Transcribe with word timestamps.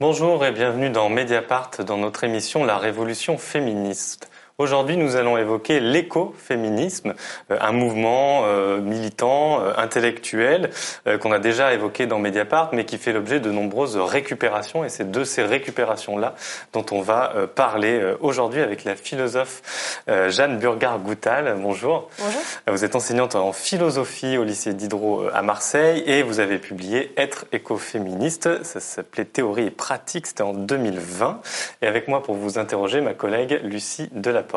Bonjour 0.00 0.46
et 0.46 0.52
bienvenue 0.52 0.90
dans 0.90 1.08
Mediapart 1.08 1.72
dans 1.84 1.96
notre 1.96 2.22
émission 2.22 2.64
La 2.64 2.78
Révolution 2.78 3.36
féministe. 3.36 4.30
Aujourd'hui, 4.60 4.96
nous 4.96 5.14
allons 5.14 5.38
évoquer 5.38 5.78
l'écoféminisme, 5.78 7.14
euh, 7.52 7.58
un 7.60 7.70
mouvement 7.70 8.42
euh, 8.42 8.80
militant, 8.80 9.60
euh, 9.60 9.72
intellectuel, 9.76 10.70
qu'on 11.20 11.30
a 11.30 11.38
déjà 11.38 11.72
évoqué 11.72 12.06
dans 12.06 12.18
Mediapart, 12.18 12.70
mais 12.72 12.84
qui 12.84 12.98
fait 12.98 13.12
l'objet 13.12 13.38
de 13.38 13.52
nombreuses 13.52 13.96
récupérations. 13.96 14.84
Et 14.84 14.88
c'est 14.88 15.12
de 15.12 15.22
ces 15.22 15.44
récupérations-là 15.44 16.34
dont 16.72 16.84
on 16.90 17.02
va 17.02 17.32
parler 17.54 18.14
aujourd'hui 18.20 18.60
avec 18.60 18.84
la 18.84 18.96
philosophe 18.96 20.02
Jeanne 20.06 20.58
Burgard-Goutal. 20.58 21.56
Bonjour. 21.60 22.10
Bonjour. 22.18 22.40
Vous 22.66 22.84
êtes 22.84 22.96
enseignante 22.96 23.36
en 23.36 23.52
philosophie 23.52 24.36
au 24.36 24.44
lycée 24.44 24.74
Diderot 24.74 25.28
à 25.32 25.42
Marseille 25.42 26.02
et 26.06 26.22
vous 26.22 26.40
avez 26.40 26.58
publié 26.58 27.12
Être 27.16 27.46
écoféministe. 27.52 28.64
Ça 28.64 28.80
s'appelait 28.80 29.24
Théorie 29.24 29.66
et 29.66 29.70
pratique. 29.70 30.26
C'était 30.26 30.42
en 30.42 30.52
2020. 30.52 31.40
Et 31.82 31.86
avec 31.86 32.08
moi 32.08 32.22
pour 32.22 32.34
vous 32.34 32.58
interroger, 32.58 33.00
ma 33.00 33.14
collègue 33.14 33.60
Lucie 33.62 34.08
Delaport 34.12 34.47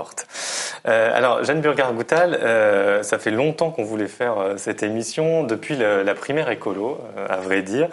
Euh, 0.88 1.12
alors, 1.14 1.44
Jeanne 1.44 1.62
Burgard-Goutal, 1.62 2.40
euh, 2.42 3.04
ça 3.04 3.20
fait 3.20 3.32
longtemps 3.32 3.72
qu'on 3.72 3.84
voulait 3.84 4.08
faire 4.08 4.38
euh, 4.38 4.58
cette 4.58 4.84
émission, 4.84 5.44
depuis 5.44 5.76
la 5.76 6.14
primaire 6.16 6.50
écolo, 6.50 7.00
à 7.30 7.38
vrai 7.38 7.62
dire, 7.62 7.90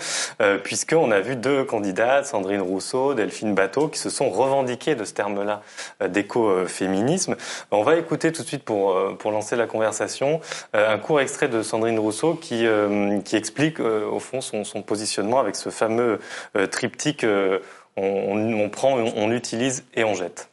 puisqu'on 0.62 1.10
a 1.10 1.20
vu 1.20 1.36
deux 1.36 1.64
candidates, 1.64 2.26
Sandrine 2.26 2.60
Rousseau, 2.60 3.14
Delphine 3.14 3.54
Bateau, 3.54 3.88
qui 3.88 3.98
se 3.98 4.10
sont 4.10 4.30
revendiquées 4.30 4.94
de 4.94 5.04
ce 5.04 5.12
terme-là 5.12 5.62
d'écoféminisme. 6.06 7.36
On 7.70 7.82
va 7.82 7.96
écouter 7.96 8.32
tout 8.32 8.42
de 8.42 8.46
suite, 8.46 8.64
pour, 8.64 8.96
pour 9.18 9.30
lancer 9.30 9.56
la 9.56 9.66
conversation, 9.66 10.40
un 10.72 10.98
court 10.98 11.20
extrait 11.20 11.48
de 11.48 11.62
Sandrine 11.62 11.98
Rousseau 11.98 12.34
qui, 12.34 12.66
qui 13.24 13.36
explique, 13.36 13.80
au 13.80 14.18
fond, 14.18 14.40
son, 14.40 14.64
son, 14.64 14.82
positionnement 14.82 15.40
avec 15.40 15.56
ce 15.56 15.70
fameux 15.70 16.18
triptyque 16.70 17.24
on, 17.96 18.52
on, 18.54 18.68
prend, 18.68 18.94
on 18.94 19.30
utilise 19.32 19.84
et 19.94 20.04
on 20.04 20.14
jette. 20.14 20.50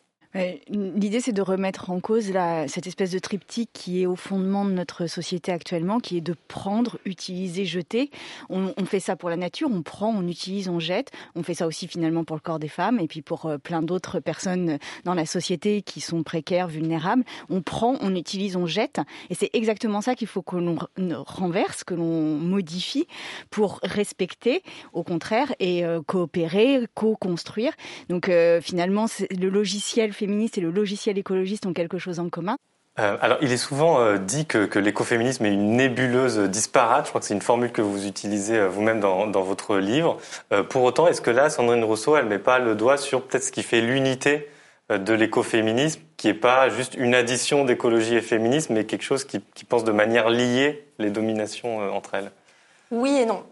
L'idée, 0.69 1.21
c'est 1.21 1.31
de 1.31 1.41
remettre 1.41 1.89
en 1.89 2.01
cause 2.01 2.29
la, 2.29 2.67
cette 2.67 2.87
espèce 2.87 3.11
de 3.11 3.19
triptyque 3.19 3.69
qui 3.71 4.01
est 4.01 4.05
au 4.05 4.17
fondement 4.17 4.65
de 4.65 4.71
notre 4.71 5.07
société 5.07 5.51
actuellement, 5.51 5.99
qui 5.99 6.17
est 6.17 6.21
de 6.21 6.35
prendre, 6.47 6.97
utiliser, 7.05 7.63
jeter. 7.63 8.11
On, 8.49 8.73
on, 8.75 8.85
fait 8.85 8.99
ça 8.99 9.15
pour 9.15 9.29
la 9.29 9.37
nature, 9.37 9.69
on 9.71 9.81
prend, 9.81 10.09
on 10.09 10.27
utilise, 10.27 10.67
on 10.67 10.79
jette. 10.79 11.11
On 11.35 11.43
fait 11.43 11.53
ça 11.53 11.67
aussi 11.67 11.87
finalement 11.87 12.25
pour 12.25 12.35
le 12.35 12.41
corps 12.41 12.59
des 12.59 12.67
femmes 12.67 12.99
et 12.99 13.07
puis 13.07 13.21
pour 13.21 13.45
euh, 13.45 13.57
plein 13.57 13.81
d'autres 13.81 14.19
personnes 14.19 14.77
dans 15.05 15.13
la 15.13 15.25
société 15.25 15.81
qui 15.81 16.01
sont 16.01 16.23
précaires, 16.23 16.67
vulnérables. 16.67 17.23
On 17.49 17.61
prend, 17.61 17.95
on 18.01 18.13
utilise, 18.13 18.57
on 18.57 18.65
jette. 18.65 18.99
Et 19.29 19.35
c'est 19.35 19.49
exactement 19.53 20.01
ça 20.01 20.15
qu'il 20.15 20.27
faut 20.27 20.41
que 20.41 20.57
l'on 20.57 20.77
renverse, 21.25 21.85
que 21.85 21.93
l'on 21.93 22.37
modifie 22.37 23.07
pour 23.49 23.79
respecter, 23.83 24.63
au 24.91 25.03
contraire, 25.03 25.53
et 25.59 25.85
euh, 25.85 26.01
coopérer, 26.01 26.87
co-construire. 26.93 27.71
Donc 28.09 28.27
euh, 28.27 28.59
finalement, 28.59 29.05
le 29.31 29.49
logiciel 29.49 30.11
et 30.25 30.61
le 30.61 30.71
logiciel 30.71 31.17
écologiste 31.17 31.65
ont 31.65 31.73
quelque 31.73 31.97
chose 31.97 32.19
en 32.19 32.29
commun 32.29 32.57
euh, 32.97 33.17
alors, 33.19 33.37
il 33.41 33.51
est 33.51 33.57
souvent 33.57 33.99
euh, 33.99 34.17
dit 34.17 34.45
que, 34.45 34.65
que 34.65 34.79
l'écoféminisme 34.79 35.45
est 35.45 35.51
une 35.51 35.75
nébuleuse 35.75 36.39
disparate. 36.39 37.05
Je 37.05 37.09
crois 37.09 37.19
que 37.19 37.27
c'est 37.27 37.33
une 37.33 37.41
formule 37.41 37.73
que 37.73 37.81
vous 37.81 38.07
utilisez 38.07 38.57
euh, 38.57 38.69
vous-même 38.69 39.01
dans, 39.01 39.27
dans, 39.27 39.41
votre 39.41 39.77
livre. 39.77 40.17
pour 40.69 40.83
autant, 40.83 41.07
est-ce 41.07 41.19
que 41.19 41.31
là, 41.31 41.49
Sandrine 41.49 41.83
Rousseau, 41.83 42.15
elle 42.15 42.25
met 42.25 42.39
pas 42.39 42.59
le 42.59 42.73
doigt 42.73 42.95
sur 42.95 43.21
peut-être 43.23 43.43
ce 43.43 43.51
qui 43.51 43.63
fait 43.63 43.81
l'unité 43.81 44.47
de 44.89 45.13
l'écoféminisme, 45.13 45.99
qui 46.15 46.29
est 46.29 46.33
pas 46.33 46.69
juste 46.69 46.95
une 46.95 47.15
addition 47.15 47.65
d'écologie 47.65 48.15
et 48.15 48.21
féminisme, 48.21 48.75
mais 48.75 48.85
quelque 48.85 49.01
chose 49.01 49.25
qui, 49.25 49.41
qui 49.55 49.65
pense 49.65 49.83
de 49.83 49.91
manière 49.91 50.29
liée 50.29 50.87
les 50.99 51.09
dominations 51.09 51.79
entre 51.93 52.13
elles? 52.13 52.31
Oui 52.91 53.17
et 53.17 53.25
non. 53.25 53.43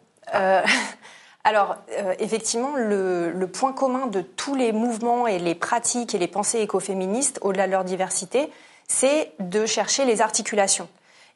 Alors, 1.45 1.75
euh, 1.91 2.13
effectivement, 2.19 2.75
le, 2.75 3.45
point 3.47 3.73
commun 3.73 4.07
de 4.07 4.21
tous 4.21 4.55
les 4.55 4.71
mouvements 4.71 5.27
et 5.27 5.39
les 5.39 5.55
pratiques 5.55 6.15
et 6.15 6.17
les 6.17 6.27
pensées 6.27 6.59
écoféministes, 6.59 7.39
au-delà 7.41 7.67
de 7.67 7.71
leur 7.71 7.83
diversité, 7.83 8.49
c'est 8.87 9.31
de 9.39 9.65
chercher 9.65 10.05
les 10.05 10.21
articulations. 10.21 10.87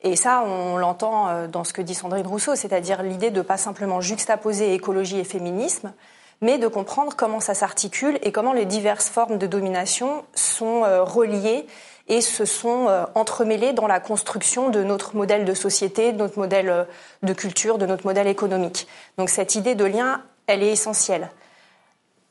Et 0.03 0.15
ça, 0.15 0.43
on 0.45 0.77
l'entend 0.77 1.27
euh, 1.27 1.47
dans 1.47 1.63
ce 1.63 1.73
que 1.73 1.81
dit 1.81 1.95
Sandrine 1.95 2.27
Rousseau, 2.27 2.55
c'est-à-dire 2.55 3.03
l'idée 3.03 3.31
de 3.31 3.41
pas 3.41 3.57
simplement 3.57 3.99
juxtaposer 3.99 4.73
écologie 4.73 5.19
et 5.19 5.23
féminisme, 5.25 5.91
mais 6.41 6.57
de 6.57 6.67
comprendre 6.67 7.15
comment 7.15 7.39
ça 7.39 7.53
s'articule 7.53 8.19
et 8.21 8.31
comment 8.31 8.53
les 8.53 8.65
diverses 8.65 9.09
formes 9.09 9.37
de 9.37 9.47
domination 9.47 10.23
sont 10.35 10.83
euh, 10.85 11.03
reliées 11.03 11.65
et 12.07 12.21
se 12.21 12.45
sont 12.45 12.87
euh, 12.87 13.05
entremêlés 13.15 13.73
dans 13.73 13.87
la 13.87 13.99
construction 13.99 14.69
de 14.69 14.83
notre 14.83 15.15
modèle 15.15 15.45
de 15.45 15.53
société, 15.53 16.13
de 16.13 16.17
notre 16.17 16.39
modèle 16.39 16.69
euh, 16.69 16.83
de 17.23 17.33
culture, 17.33 17.77
de 17.77 17.85
notre 17.85 18.05
modèle 18.05 18.27
économique. 18.27 18.87
Donc 19.17 19.29
cette 19.29 19.55
idée 19.55 19.75
de 19.75 19.85
lien, 19.85 20.23
elle 20.47 20.63
est 20.63 20.71
essentielle. 20.71 21.29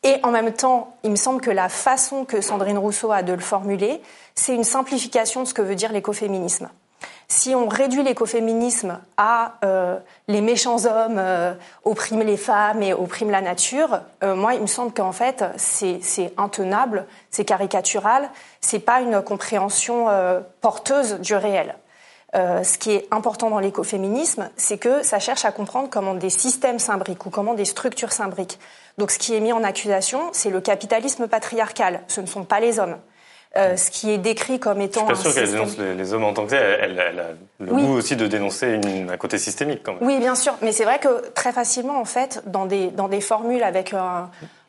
Et 0.03 0.17
en 0.23 0.31
même 0.31 0.53
temps, 0.53 0.97
il 1.03 1.11
me 1.11 1.17
semble 1.17 1.41
que 1.41 1.51
la 1.51 1.69
façon 1.69 2.25
que 2.25 2.41
Sandrine 2.41 2.79
Rousseau 2.79 3.13
a 3.13 3.23
de 3.23 3.33
le 3.33 3.41
formuler, 3.41 4.01
c'est 4.35 4.55
une 4.55 4.65
simplification 4.65 5.43
de 5.43 5.49
ce 5.49 5.55
que 5.55 5.63
veut 5.63 5.75
dire 5.75 5.93
l'écoféminisme 5.93 6.71
si 7.29 7.55
on 7.57 7.67
réduit 7.67 8.05
l'écoféminisme 8.05 9.01
à 9.17 9.55
euh, 9.65 9.99
les 10.29 10.41
méchants 10.41 10.85
hommes 10.85 11.19
euh, 11.19 11.55
oppriment 11.85 12.23
les 12.23 12.37
femmes 12.37 12.83
et 12.83 12.95
oppriment 12.95 13.31
la 13.31 13.41
nature, 13.41 14.01
euh, 14.23 14.37
moi, 14.37 14.55
il 14.55 14.61
me 14.61 14.67
semble 14.67 14.93
qu'en 14.93 15.13
fait, 15.13 15.45
c'est 15.57 16.01
intenable, 16.37 17.07
c'est 17.31 17.45
caricatural, 17.45 18.31
c'est 18.61 18.79
pas 18.79 19.01
une 19.01 19.23
compréhension 19.23 20.07
porteuse 20.61 21.15
du 21.21 21.35
réel. 21.35 21.75
ce 22.35 22.79
qui 22.79 22.93
est 22.93 23.09
important 23.11 23.51
dans 23.51 23.59
l'écoféminisme, 23.59 24.51
c'est 24.57 24.79
que 24.79 25.03
ça 25.03 25.19
cherche 25.19 25.45
à 25.45 25.53
comprendre 25.53 25.89
comment 25.91 26.15
des 26.15 26.31
systèmes 26.31 26.79
s'imbriquent 26.79 27.27
ou 27.27 27.31
comment 27.31 27.55
des 27.55 27.65
structures 27.65 28.13
s'imbriquent. 28.13 28.59
Donc, 28.99 29.11
ce 29.11 29.19
qui 29.19 29.35
est 29.35 29.41
mis 29.41 29.53
en 29.53 29.65
accusation, 29.65 30.21
c'est 30.33 30.51
le 30.51 30.61
capitalisme 30.61 31.29
patriarcal. 31.29 32.01
Ce 32.09 32.21
ne 32.21 32.27
sont 32.27 32.45
pas 32.45 32.61
les 32.61 32.79
hommes. 32.79 32.97
Euh, 33.57 33.77
ce 33.77 33.91
qui 33.91 34.11
est 34.11 34.19
décrit 34.19 34.59
comme 34.59 34.81
étant. 34.81 35.09
Je 35.09 35.15
suis 35.15 35.25
pas 35.25 35.31
sûr 35.31 35.35
qu'elle 35.35 35.51
dénonce 35.51 35.79
les, 35.79 36.13
hommes 36.13 36.25
en 36.25 36.35
tant 36.35 36.45
que 36.45 36.51
tel. 36.51 36.79
Elle, 36.83 37.01
a 37.01 37.27
le 37.59 37.73
goût 37.73 37.95
aussi 37.95 38.17
de 38.17 38.27
dénoncer 38.27 38.81
un 39.09 39.17
côté 39.17 39.39
systémique 39.39 39.81
quand 39.83 39.95
même. 39.95 40.03
Oui, 40.03 40.19
bien 40.19 40.35
sûr. 40.35 40.55
Mais 40.63 40.73
c'est 40.73 40.85
vrai 40.85 40.99
que 40.99 41.31
très 41.31 41.53
facilement, 41.53 41.99
en 41.99 42.05
fait, 42.05 42.43
dans 42.47 42.67
des, 42.67 42.89
dans 42.89 43.09
des 43.09 43.21
formules 43.21 43.63
avec 43.63 43.95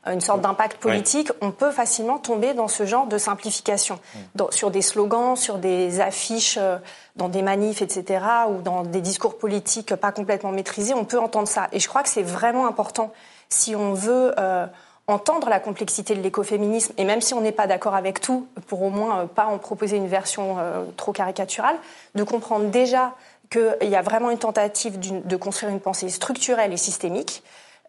une 0.06 0.22
sorte 0.22 0.42
d'impact 0.42 0.78
politique, 0.78 1.32
on 1.42 1.52
peut 1.52 1.72
facilement 1.72 2.18
tomber 2.18 2.54
dans 2.54 2.70
ce 2.70 2.86
genre 2.86 3.08
de 3.08 3.18
simplification. 3.18 4.00
Mm. 4.36 4.44
sur 4.52 4.72
des 4.72 4.82
slogans, 4.82 5.36
sur 5.36 5.58
des 5.58 6.00
affiches, 6.00 6.58
euh, 6.58 6.78
dans 7.18 7.28
des 7.30 7.42
manifs, 7.42 7.82
etc., 7.82 8.24
ou 8.50 8.62
dans 8.62 8.84
des 8.84 9.02
discours 9.02 9.38
politiques 9.38 9.96
pas 9.96 10.12
complètement 10.14 10.52
maîtrisés, 10.52 10.94
on 10.94 11.06
peut 11.06 11.20
entendre 11.20 11.48
ça. 11.48 11.68
Et 11.74 11.80
je 11.80 11.90
crois 11.90 12.04
que 12.04 12.10
c'est 12.10 12.24
vraiment 12.24 12.68
important 12.68 13.12
si 13.50 13.76
on 13.76 13.94
veut. 13.94 14.34
Euh, 14.40 14.66
entendre 15.08 15.50
la 15.50 15.60
complexité 15.60 16.16
de 16.16 16.22
l'écoféminisme, 16.22 16.94
et 16.98 17.06
même 17.06 17.22
si 17.22 17.34
on 17.34 17.42
n'est 17.42 17.54
pas 17.54 17.66
d'accord 17.66 17.96
avec 17.96 18.20
tout, 18.20 18.48
pour 18.68 18.82
au 18.84 18.90
moins 18.90 19.22
euh, 19.22 19.26
pas 19.26 19.46
en 19.46 19.58
proposer 19.58 19.96
une 19.98 20.08
version 20.08 20.58
euh, 20.60 20.84
trop 20.98 21.14
caricaturale, 21.14 21.78
de 22.16 22.24
comprendre 22.24 22.66
déjà 22.66 23.16
qu'il 23.50 23.90
y 23.90 23.96
a 23.96 24.02
vraiment 24.02 24.30
une 24.30 24.38
tentative 24.38 25.00
de 25.00 25.36
construire 25.38 25.72
une 25.72 25.80
pensée 25.80 26.10
structurelle 26.10 26.74
et 26.74 26.78
systémique, 26.78 27.42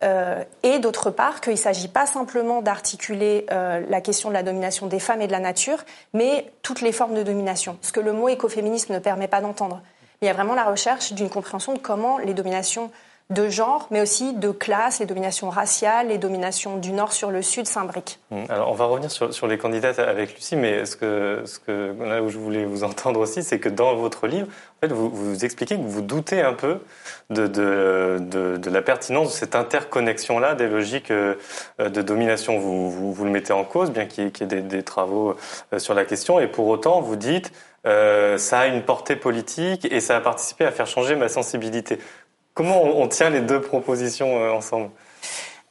euh, 0.04 0.44
et 0.62 0.78
d'autre 0.78 1.10
part 1.10 1.40
qu'il 1.40 1.54
ne 1.54 1.58
s'agit 1.58 1.88
pas 1.88 2.06
simplement 2.06 2.62
d'articuler 2.62 3.44
la 3.48 4.00
question 4.00 4.28
de 4.28 4.34
la 4.34 4.44
domination 4.44 4.86
des 4.86 5.00
femmes 5.00 5.20
et 5.20 5.26
de 5.26 5.32
la 5.32 5.40
nature, 5.40 5.78
mais 6.14 6.48
toutes 6.62 6.80
les 6.80 6.92
formes 6.92 7.14
de 7.14 7.24
domination, 7.24 7.76
ce 7.82 7.90
que 7.90 7.98
le 7.98 8.12
mot 8.12 8.28
écoféminisme 8.28 8.94
ne 8.94 9.00
permet 9.00 9.26
pas 9.26 9.40
d'entendre. 9.40 9.80
Il 10.22 10.26
y 10.26 10.28
a 10.28 10.32
vraiment 10.32 10.54
la 10.54 10.64
recherche 10.64 11.12
d'une 11.12 11.28
compréhension 11.28 11.74
de 11.74 11.78
comment 11.80 12.18
les 12.18 12.34
dominations 12.34 12.92
de 13.31 13.50
genre, 13.50 13.89
mais 13.91 14.00
aussi 14.00 14.33
de 14.33 14.50
classe, 14.50 15.00
les 15.00 15.06
dominations 15.06 15.50
raciales, 15.50 16.09
les 16.09 16.16
dominations 16.16 16.78
du 16.78 16.93
Nord 16.93 17.12
sur 17.12 17.31
le 17.31 17.43
Sud 17.43 17.66
s'imbriquent. 17.66 18.19
Mmh. 18.30 18.45
Alors, 18.48 18.71
on 18.71 18.75
va 18.75 18.86
revenir 18.86 19.10
sur, 19.10 19.34
sur, 19.34 19.47
les 19.47 19.59
candidates 19.59 19.98
avec 19.98 20.34
Lucie, 20.34 20.57
mais 20.57 20.86
ce 20.86 20.97
que, 20.97 21.42
ce 21.45 21.59
que, 21.59 21.95
là 22.03 22.22
où 22.22 22.30
je 22.30 22.39
voulais 22.39 22.65
vous 22.65 22.84
entendre 22.84 23.21
aussi, 23.21 23.42
c'est 23.42 23.59
que 23.59 23.69
dans 23.69 23.95
votre 23.97 24.27
livre, 24.27 24.47
en 24.47 24.86
fait, 24.86 24.95
vous, 24.95 25.10
vous 25.10 25.45
expliquez 25.45 25.77
que 25.77 25.83
vous 25.83 26.01
doutez 26.01 26.41
un 26.41 26.54
peu 26.54 26.78
de, 27.28 27.47
de, 27.47 28.16
de, 28.19 28.57
de 28.57 28.71
la 28.71 28.80
pertinence 28.80 29.28
de 29.28 29.33
cette 29.33 29.54
interconnexion-là 29.54 30.54
des 30.54 30.66
logiques 30.66 31.10
euh, 31.10 31.34
de 31.78 32.01
domination. 32.01 32.59
Vous, 32.59 32.91
vous, 32.91 33.13
vous, 33.13 33.24
le 33.24 33.31
mettez 33.31 33.53
en 33.53 33.65
cause, 33.65 33.91
bien 33.91 34.07
qu'il 34.07 34.24
y 34.24 34.27
ait, 34.27 34.47
des, 34.47 34.63
des, 34.63 34.83
travaux 34.83 35.36
euh, 35.74 35.78
sur 35.78 35.92
la 35.92 36.07
question, 36.07 36.41
et 36.41 36.47
pour 36.47 36.66
autant, 36.69 37.03
vous 37.03 37.16
dites 37.16 37.53
euh, 37.86 38.39
ça 38.39 38.60
a 38.60 38.66
une 38.66 38.83
portée 38.83 39.16
politique 39.16 39.86
et 39.91 40.01
ça 40.01 40.16
a 40.16 40.21
participé 40.21 40.65
à 40.65 40.72
faire 40.72 40.86
changer 40.86 41.15
ma 41.15 41.28
sensibilité. 41.28 41.98
Comment 42.59 42.83
on, 42.83 43.07
tient 43.07 43.31
les 43.31 43.41
deux 43.41 43.60
propositions 43.60 44.43
euh, 44.43 44.51
ensemble? 44.51 44.91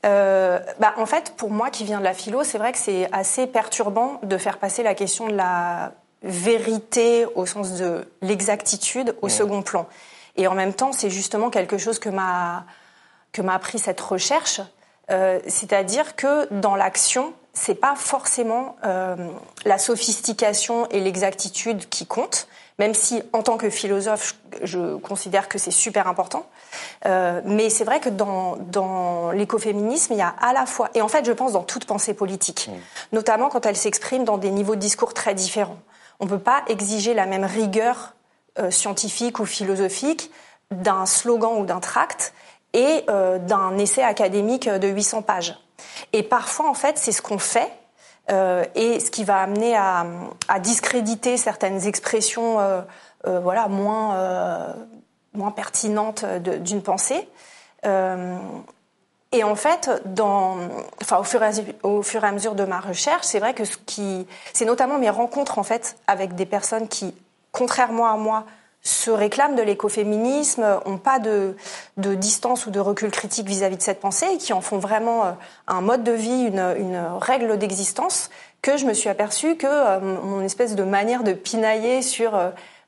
Euh, 0.05 0.57
bah, 0.79 0.93
en 0.95 1.05
fait, 1.05 1.33
pour 1.35 1.51
moi 1.51 1.69
qui 1.69 1.83
viens 1.83 1.99
de 1.99 2.05
la 2.05 2.13
philo, 2.13 2.45
c'est 2.45 2.57
vrai 2.57 2.71
que 2.71 2.77
c'est 2.77 3.09
assez 3.11 3.45
perturbant 3.45 4.21
de 4.23 4.37
faire 4.37 4.57
passer 4.57 4.83
la 4.83 4.95
question 4.95 5.27
de 5.27 5.35
la 5.35 5.91
vérité 6.23 7.25
au 7.35 7.45
sens 7.45 7.73
de 7.73 8.09
l'exactitude 8.21 9.17
au 9.21 9.27
second 9.27 9.63
plan. 9.63 9.85
Et 10.37 10.47
en 10.47 10.53
même 10.53 10.73
temps, 10.73 10.93
c'est 10.93 11.09
justement 11.09 11.49
quelque 11.49 11.77
chose 11.77 11.99
que 11.99 12.07
m'a 12.07 12.63
que 13.33 13.41
m'a 13.41 13.55
appris 13.55 13.79
cette 13.79 13.99
recherche, 13.99 14.61
euh, 15.11 15.41
c'est-à-dire 15.45 16.15
que 16.15 16.47
dans 16.53 16.77
l'action, 16.77 17.33
c'est 17.51 17.75
pas 17.75 17.95
forcément 17.97 18.77
la 19.65 19.77
sophistication 19.77 20.87
et 20.89 21.01
l'exactitude 21.01 21.89
qui 21.89 22.05
comptent, 22.05 22.47
même 22.79 22.93
si 22.93 23.23
en 23.33 23.41
tant 23.41 23.57
que 23.57 23.69
philosophe, 23.69 24.35
je, 24.61 24.97
considère 24.97 25.49
que 25.49 25.57
c'est 25.57 25.71
super 25.71 26.07
important. 26.07 26.45
Euh, 27.05 27.41
mais 27.45 27.69
c'est 27.69 27.83
vrai 27.83 27.99
que 27.99 28.09
dans, 28.09 28.55
dans 28.57 29.31
l'écoféminisme, 29.31 30.13
il 30.13 30.19
y 30.19 30.21
a 30.21 30.33
à 30.39 30.53
la 30.53 30.65
fois, 30.65 30.89
et 30.93 31.01
en 31.01 31.07
fait 31.07 31.25
je 31.25 31.31
pense 31.31 31.53
dans 31.53 31.63
toute 31.63 31.85
pensée 31.85 32.13
politique, 32.13 32.69
mmh. 32.69 33.15
notamment 33.15 33.49
quand 33.49 33.65
elle 33.65 33.75
s'exprime 33.75 34.23
dans 34.23 34.37
des 34.37 34.51
niveaux 34.51 34.75
de 34.75 34.81
discours 34.81 35.13
très 35.13 35.33
différents. 35.33 35.79
On 36.19 36.25
ne 36.25 36.29
peut 36.29 36.39
pas 36.39 36.63
exiger 36.67 37.13
la 37.13 37.25
même 37.25 37.45
rigueur 37.45 38.13
euh, 38.59 38.71
scientifique 38.71 39.39
ou 39.39 39.45
philosophique 39.45 40.31
d'un 40.71 41.05
slogan 41.05 41.59
ou 41.59 41.65
d'un 41.65 41.79
tract 41.79 42.33
et 42.73 43.03
euh, 43.09 43.39
d'un 43.39 43.77
essai 43.77 44.03
académique 44.03 44.67
de 44.67 44.87
800 44.87 45.21
pages. 45.21 45.57
Et 46.13 46.23
parfois, 46.23 46.69
en 46.69 46.73
fait, 46.73 46.97
c'est 46.97 47.11
ce 47.11 47.21
qu'on 47.21 47.39
fait 47.39 47.71
et 48.29 48.99
ce 48.99 49.09
qui 49.09 49.23
va 49.23 49.41
amener 49.41 49.75
à, 49.75 50.05
discréditer 50.59 51.37
certaines 51.37 51.85
expressions 51.87 52.59
euh, 52.59 52.81
euh 53.25 53.39
voilà, 53.39 53.67
moins, 53.67 54.15
euh, 54.15 54.73
moins 55.33 55.51
pertinentes 55.51 56.25
d'une 56.25 56.81
pensée. 56.81 57.27
et 57.83 59.43
en 59.43 59.55
fait, 59.55 59.89
dans, 60.05 60.57
enfin, 61.01 61.17
au, 61.19 61.23
fur 61.23 61.41
et 61.43 61.47
à, 61.47 61.51
au 61.83 62.01
fur 62.01 62.23
et 62.23 62.27
à 62.27 62.31
mesure 62.31 62.55
de 62.55 62.65
ma 62.65 62.79
recherche, 62.79 63.25
c'est 63.25 63.39
vrai 63.39 63.53
que 63.53 63.65
ce 63.65 63.77
qui, 63.85 64.27
c'est 64.53 64.65
notamment 64.65 64.97
mes 64.97 65.09
rencontres 65.09 65.59
en 65.59 65.63
fait 65.63 65.97
avec 66.07 66.35
des 66.35 66.45
personnes 66.45 66.87
qui, 66.87 67.15
contrairement 67.51 68.07
à 68.07 68.17
moi, 68.17 68.45
se 68.87 69.11
réclament 69.11 69.55
de 69.55 69.61
l'écoféminisme, 69.61 70.79
n'ont 70.85 70.97
pas 70.97 71.19
de, 71.19 71.55
de, 71.97 72.15
distance 72.15 72.65
ou 72.65 72.71
de 72.71 72.79
recul 72.79 73.11
critique 73.11 73.45
vis-à-vis 73.45 73.75
de 73.75 73.81
cette 73.81 73.99
pensée 73.99 74.27
et 74.33 74.37
qui 74.37 74.53
en 74.53 74.61
font 74.61 74.77
vraiment 74.77 75.25
euh, 75.25 75.31
un 75.67 75.81
mode 75.81 76.03
de 76.03 76.13
vie, 76.13 76.45
une, 76.45 76.73
une 76.77 77.01
règle 77.19 77.57
d'existence, 77.57 78.29
que 78.61 78.77
je 78.77 78.85
me 78.85 78.93
suis 78.93 79.09
aperçue 79.09 79.57
que 79.57 79.67
euh, 79.67 79.99
mon 79.99 80.41
espèce 80.41 80.75
de 80.75 80.83
manière 80.83 81.23
de 81.23 81.33
pinailler 81.33 82.01
sur 82.01 82.33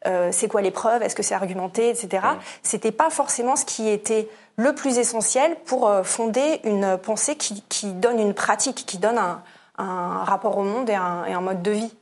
euh, 0.07 0.29
c'est 0.31 0.47
quoi 0.47 0.61
les 0.61 0.71
preuves, 0.71 1.03
est-ce 1.03 1.15
que 1.15 1.23
c'est 1.23 1.35
argumenté, 1.35 1.89
etc., 1.89 2.25
c'était 2.63 2.93
pas 2.93 3.09
forcément 3.09 3.57
ce 3.57 3.65
qui 3.65 3.89
était 3.89 4.29
le 4.55 4.73
plus 4.73 4.97
essentiel 4.97 5.57
pour 5.65 5.91
fonder 6.03 6.61
une 6.63 6.97
pensée 6.97 7.35
qui, 7.35 7.61
qui, 7.67 7.87
donne 7.91 8.19
une 8.19 8.33
pratique, 8.33 8.85
qui 8.85 8.97
donne 8.97 9.17
un, 9.17 9.41
un 9.77 10.23
rapport 10.23 10.57
au 10.57 10.63
monde 10.63 10.89
et 10.89 10.95
un, 10.95 11.25
et 11.25 11.33
un 11.33 11.41
mode 11.41 11.61
de 11.61 11.71
vie. 11.71 11.93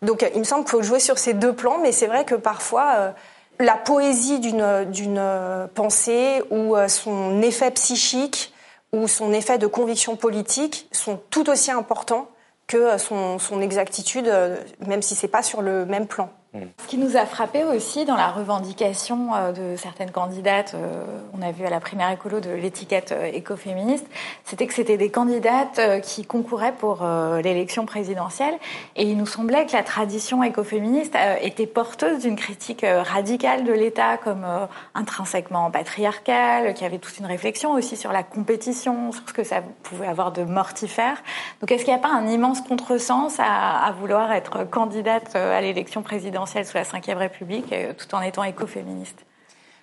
Donc 0.00 0.26
il 0.34 0.38
me 0.38 0.44
semble 0.44 0.64
qu'il 0.64 0.70
faut 0.70 0.82
jouer 0.82 1.00
sur 1.00 1.18
ces 1.18 1.34
deux 1.34 1.54
plans, 1.54 1.78
mais 1.78 1.92
c'est 1.92 2.06
vrai 2.06 2.24
que 2.24 2.34
parfois 2.34 3.14
la 3.58 3.76
poésie 3.76 4.40
d'une 4.40 5.68
pensée 5.74 6.42
ou 6.50 6.76
euh, 6.76 6.88
son 6.88 7.42
effet 7.42 7.70
psychique 7.70 8.52
ou 8.92 9.08
son 9.08 9.32
effet 9.32 9.58
de 9.58 9.66
conviction 9.66 10.16
politique 10.16 10.88
sont 10.92 11.20
tout 11.30 11.48
aussi 11.48 11.70
importants 11.70 12.28
que 12.66 12.76
euh, 12.76 12.98
son, 12.98 13.38
son 13.38 13.60
exactitude, 13.60 14.28
euh, 14.28 14.56
même 14.86 15.02
si 15.02 15.14
c'est 15.14 15.28
pas 15.28 15.42
sur 15.42 15.62
le 15.62 15.86
même 15.86 16.06
plan. 16.06 16.30
Ce 16.54 16.86
qui 16.86 16.98
nous 16.98 17.16
a 17.16 17.24
frappé 17.24 17.64
aussi 17.64 18.04
dans 18.04 18.16
la 18.16 18.28
revendication 18.28 19.34
euh, 19.34 19.52
de 19.52 19.76
certaines 19.76 20.10
candidates, 20.10 20.74
euh, 20.74 21.02
on 21.32 21.40
a 21.40 21.50
vu 21.50 21.64
à 21.64 21.70
la 21.70 21.80
primaire 21.80 22.10
écolo 22.10 22.40
de 22.40 22.50
l'étiquette 22.50 23.12
euh, 23.12 23.24
écoféministe, 23.32 24.06
c'était 24.44 24.66
que 24.66 24.74
c'était 24.74 24.98
des 24.98 25.08
candidates 25.08 25.80
qui 26.02 26.26
concouraient 26.26 26.74
pour 26.74 27.04
l'élection 27.42 27.86
présidentielle. 27.86 28.54
Et 28.96 29.04
il 29.04 29.16
nous 29.16 29.26
semblait 29.26 29.64
que 29.66 29.72
la 29.72 29.82
tradition 29.82 30.42
écoféministe 30.42 31.16
était 31.40 31.66
porteuse 31.66 32.20
d'une 32.22 32.36
critique 32.36 32.84
radicale 32.84 33.64
de 33.64 33.72
l'État 33.72 34.18
comme 34.18 34.46
intrinsèquement 34.94 35.70
patriarcal, 35.70 36.74
qui 36.74 36.84
avait 36.84 36.98
toute 36.98 37.18
une 37.18 37.26
réflexion 37.26 37.72
aussi 37.72 37.96
sur 37.96 38.12
la 38.12 38.22
compétition, 38.22 39.12
sur 39.12 39.22
ce 39.26 39.32
que 39.32 39.44
ça 39.44 39.62
pouvait 39.82 40.06
avoir 40.06 40.32
de 40.32 40.44
mortifère. 40.44 41.22
Donc 41.60 41.70
est-ce 41.70 41.84
qu'il 41.84 41.94
n'y 41.94 41.98
a 41.98 42.02
pas 42.02 42.14
un 42.14 42.26
immense 42.26 42.60
contresens 42.60 43.38
à, 43.38 43.84
à 43.84 43.92
vouloir 43.92 44.32
être 44.32 44.64
candidate 44.68 45.34
à 45.36 45.60
l'élection 45.60 46.02
présidentielle? 46.02 46.41
Sous 46.46 46.76
la 46.76 46.82
Ve 46.82 47.18
République, 47.18 47.72
euh, 47.72 47.92
tout 47.92 48.14
en 48.14 48.20
étant 48.20 48.44
écoféministe 48.44 49.24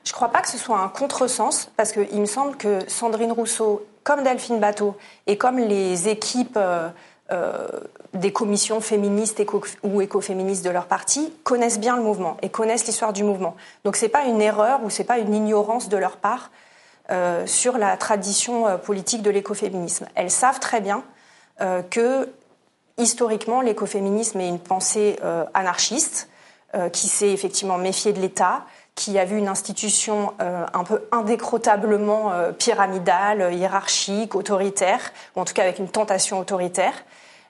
Je 0.04 0.12
ne 0.12 0.16
crois 0.16 0.30
pas 0.30 0.42
que 0.42 0.50
ce 0.50 0.58
soit 0.58 0.80
un 0.80 0.90
contresens, 0.90 1.72
parce 1.78 1.92
qu'il 1.92 2.20
me 2.20 2.26
semble 2.26 2.58
que 2.58 2.80
Sandrine 2.88 3.32
Rousseau, 3.32 3.86
comme 4.04 4.24
Delphine 4.24 4.60
Bateau, 4.60 4.96
et 5.28 5.38
comme 5.38 5.58
les 5.58 6.10
équipes 6.10 6.58
euh, 6.58 6.90
euh, 7.32 7.68
des 8.14 8.34
commissions 8.34 8.82
féministes 8.82 9.42
ou 9.84 10.02
écoféministes 10.02 10.66
de 10.66 10.70
leur 10.70 10.88
parti, 10.88 11.34
connaissent 11.44 11.80
bien 11.80 11.96
le 11.96 12.04
mouvement 12.04 12.38
et 12.42 12.50
connaissent 12.50 12.88
l'histoire 12.88 13.14
du 13.14 13.24
mouvement. 13.24 13.56
Donc 13.84 13.96
ce 13.96 14.06
n'est 14.06 14.10
pas 14.10 14.26
une 14.26 14.42
erreur 14.42 14.84
ou 14.84 14.90
ce 14.90 15.00
n'est 15.00 15.06
pas 15.06 15.20
une 15.20 15.34
ignorance 15.34 15.90
de 15.90 15.98
leur 15.98 16.18
part 16.18 16.52
sur 17.46 17.80
la 17.80 17.98
tradition 17.98 18.78
politique 18.78 19.24
de 19.24 19.32
l'écoféminisme. 19.32 20.08
Elles 20.14 20.30
savent 20.30 20.60
très 20.60 20.80
bien 20.80 21.04
que 21.90 22.30
historiquement, 22.98 23.62
l'écoféminisme 23.62 24.40
est 24.40 24.48
une 24.48 24.60
pensée 24.60 25.20
anarchiste, 25.56 26.29
qui 26.94 27.08
s'est 27.08 27.32
effectivement 27.32 27.78
méfié 27.78 28.14
de 28.14 28.20
l'État, 28.20 28.66
qui 29.00 29.18
a 29.18 29.24
vu 29.24 29.38
une 29.38 29.48
institution 29.48 30.34
euh, 30.42 30.66
un 30.74 30.84
peu 30.84 31.04
indécrotablement 31.14 32.34
euh, 32.34 32.52
pyramidale, 32.52 33.54
hiérarchique, 33.54 34.36
autoritaire, 34.36 35.14
ou 35.36 35.40
en 35.40 35.46
tout 35.46 35.54
cas 35.54 35.64
avec 35.64 35.80
une 35.80 35.88
tentation 35.88 36.38
autoritaire. 36.38 36.94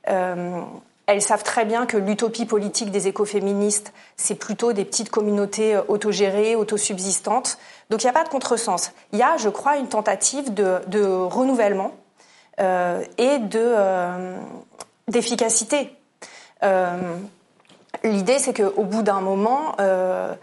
elles 0.06 1.21
savent 1.24 1.44
très 1.44 1.66
bien 1.66 1.88
que 1.88 1.98
l'utopie 1.98 2.45
politique 2.45 2.92
des 2.92 3.07
écoféministes, 3.07 3.94
c'est 4.16 4.36
plutôt 4.36 4.74
des 4.74 4.86
petites 4.86 5.10
communautés 5.10 5.75
autogérées, 5.88 6.56
autosubsistantes. 6.56 7.57
Donc 7.89 8.04
il 8.04 8.06
n'y 8.06 8.12
a 8.12 8.13
pas 8.13 8.24
de 8.24 8.30
contresens. 8.30 8.92
Il 9.12 9.18
y 9.18 9.24
a, 9.24 9.36
je 9.38 9.50
crois, 9.50 9.77
une 9.77 9.88
tentative 9.88 10.54
de, 10.54 10.81
de 10.86 11.04
renouvellement 11.04 11.94
et 12.60 13.39
de 13.39 14.36
d'efficacité. 15.07 15.95
L'idée, 18.03 18.39
c'est 18.39 18.53
qu'au 18.53 18.83
bout 18.83 19.01
d'un 19.01 19.21
moment, 19.21 19.75
euh, 19.80 20.33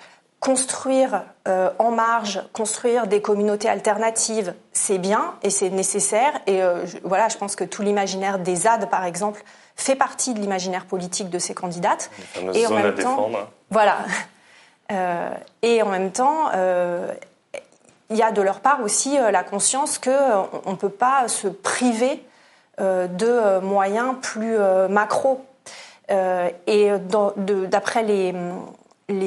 construire 0.41 1.23
euh, 1.49 1.71
en 1.79 1.91
marge, 1.91 2.43
construire 2.53 3.07
des 3.07 3.23
communautés 3.23 3.69
alternatives, 3.69 4.55
c'est 4.73 4.99
bien 4.99 5.35
et 5.43 5.51
c'est 5.51 5.71
nécessaire. 5.71 6.33
Et 6.47 6.63
euh, 6.63 6.85
voilà, 7.05 7.29
je 7.29 7.37
pense 7.37 7.57
que 7.57 7.65
tout 7.65 7.83
l'imaginaire 7.83 8.39
des 8.39 8.57
ZAD, 8.57 8.91
par 8.91 9.05
exemple, 9.05 9.43
fait 9.77 9.97
partie 9.97 10.35
de 10.35 10.41
l'imaginaire 10.41 10.87
politique 10.87 11.31
de 11.31 11.39
ces 11.39 11.55
candidates. 11.55 12.11
et 12.55 12.67
en 12.67 12.71
même 12.71 12.95
temps, 12.95 13.31
voilà. 13.71 13.99
et 15.63 15.83
en 15.83 15.89
même 15.89 16.13
temps, 16.13 16.51
il 18.11 18.17
y 18.17 18.23
a 18.23 18.31
de 18.33 18.43
leur 18.43 18.61
part 18.61 18.83
aussi 18.83 19.17
la 19.17 19.43
conscience 19.43 19.99
qu'on 19.99 20.71
ne 20.71 20.77
peut 20.77 20.89
pas 20.89 21.29
se 21.29 21.49
priver 21.49 22.23
de 22.79 23.61
moyens 23.61 24.15
plus 24.21 24.57
macro 24.89 25.45
et 26.09 26.91
d'après 27.09 28.03
les, 28.03 28.33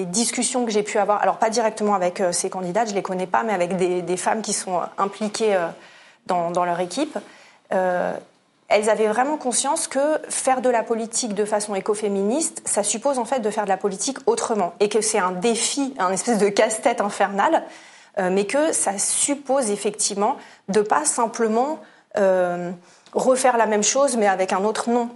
discussions 0.06 0.66
que 0.66 0.72
j'ai 0.72 0.84
pu 0.84 0.98
avoir, 0.98 1.22
alors 1.22 1.38
pas 1.38 1.50
directement 1.50 1.94
avec 1.94 2.20
euh, 2.20 2.32
ces 2.32 2.50
candidates, 2.50 2.90
je 2.90 2.96
les 2.96 3.02
connais 3.02 3.28
pas, 3.28 3.44
mais 3.44 3.54
avec 3.54 3.78
des, 3.78 4.18
femmes 4.18 4.42
qui 4.42 4.54
sont 4.54 4.82
impliquées 4.98 5.56
euh, 5.56 5.68
dans, 6.26 6.52
dans, 6.52 6.66
leur 6.66 6.80
équipe, 6.80 7.18
elles 7.70 8.90
avaient 8.90 9.08
vraiment 9.08 9.38
conscience 9.38 9.88
que 9.88 10.20
faire 10.30 10.62
de 10.62 10.70
la 10.70 10.84
politique 10.84 11.34
de 11.34 11.46
façon 11.46 11.76
écoféministe, 11.76 12.62
ça 12.66 12.84
suppose 12.84 13.18
en 13.18 13.26
fait 13.26 13.40
de 13.40 13.50
faire 13.50 13.64
de 13.64 13.70
la 13.70 13.78
politique 13.78 14.18
autrement, 14.26 14.74
et 14.80 14.90
que 14.90 15.02
c'est 15.02 15.18
un 15.18 15.32
défi, 15.32 15.96
un 15.98 16.12
espèce 16.12 16.38
de 16.38 16.50
casse-tête 16.50 17.02
infernal, 17.02 17.64
mais 18.18 18.46
que 18.46 18.74
ça 18.74 18.98
suppose 18.98 19.72
effectivement 19.72 20.36
de 20.68 20.82
pas 20.82 21.06
simplement 21.06 21.80
refaire 23.14 23.58
la 23.58 23.66
même 23.66 23.84
chose 23.84 24.18
mais 24.18 24.28
avec 24.28 24.54
un 24.54 24.64
autre 24.64 24.90
nom 24.90 25.10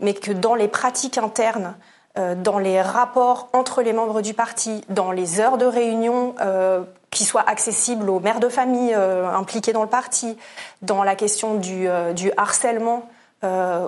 mais 0.00 0.14
que 0.14 0.32
dans 0.32 0.54
les 0.54 0.68
pratiques 0.68 1.18
internes, 1.18 1.74
euh, 2.18 2.34
dans 2.34 2.58
les 2.58 2.82
rapports 2.82 3.48
entre 3.52 3.82
les 3.82 3.92
membres 3.92 4.20
du 4.20 4.34
parti, 4.34 4.82
dans 4.88 5.12
les 5.12 5.38
heures 5.38 5.58
de 5.58 5.64
réunion 5.64 6.34
euh, 6.40 6.82
qui 7.10 7.24
soient 7.24 7.48
accessibles 7.48 8.10
aux 8.10 8.18
mères 8.18 8.40
de 8.40 8.48
famille 8.48 8.92
euh, 8.96 9.32
impliquées 9.32 9.72
dans 9.72 9.84
le 9.84 9.88
parti, 9.88 10.36
dans 10.82 11.04
la 11.04 11.14
question 11.14 11.54
du, 11.54 11.88
harcèlement 12.36 13.08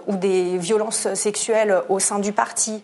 ou 0.07 0.17
des 0.17 0.57
violences 0.57 1.12
sexuelles 1.15 1.83
au 1.89 1.99
sein 1.99 2.21
du 2.21 2.33
parti, 2.33 2.83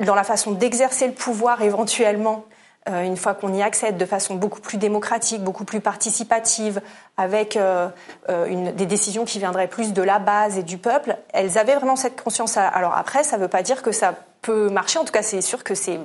dans 0.00 0.14
la 0.14 0.24
façon 0.24 0.52
d'exercer 0.52 1.06
le 1.06 1.12
pouvoir 1.12 1.60
éventuellement 1.60 2.44
une 2.88 3.16
fois 3.16 3.34
qu'on 3.34 3.52
y 3.52 3.62
accède 3.62 3.96
de 3.96 4.06
façon 4.06 4.34
beaucoup 4.34 4.60
plus 4.60 4.78
démocratique, 4.78 5.42
beaucoup 5.42 5.64
plus 5.64 5.80
participative, 5.80 6.80
avec 7.16 7.56
euh, 7.56 7.88
euh, 8.28 8.72
des 8.72 8.86
décisions 8.86 9.24
qui 9.24 9.38
viendraient 9.38 9.68
plus 9.68 9.92
de 9.92 10.02
la 10.02 10.18
base 10.18 10.56
et 10.56 10.62
du 10.62 10.78
peuple, 10.78 11.16
elles 11.32 11.58
avaient 11.58 11.74
vraiment 11.74 11.96
cette 11.96 12.20
conscience. 12.20 12.56
Alors 12.56 12.96
après, 12.96 13.24
ça 13.24 13.36
ne 13.36 13.42
veut 13.42 13.48
pas 13.48 13.62
dire 13.62 13.82
que 13.82 13.92
ça 13.92 14.14
peut 14.42 14.70
marcher. 14.70 14.98
En 14.98 15.04
tout 15.04 15.12
cas, 15.12 15.22
c'est 15.22 15.40
sûr 15.40 15.64
que 15.64 15.74
c'est 15.74 16.00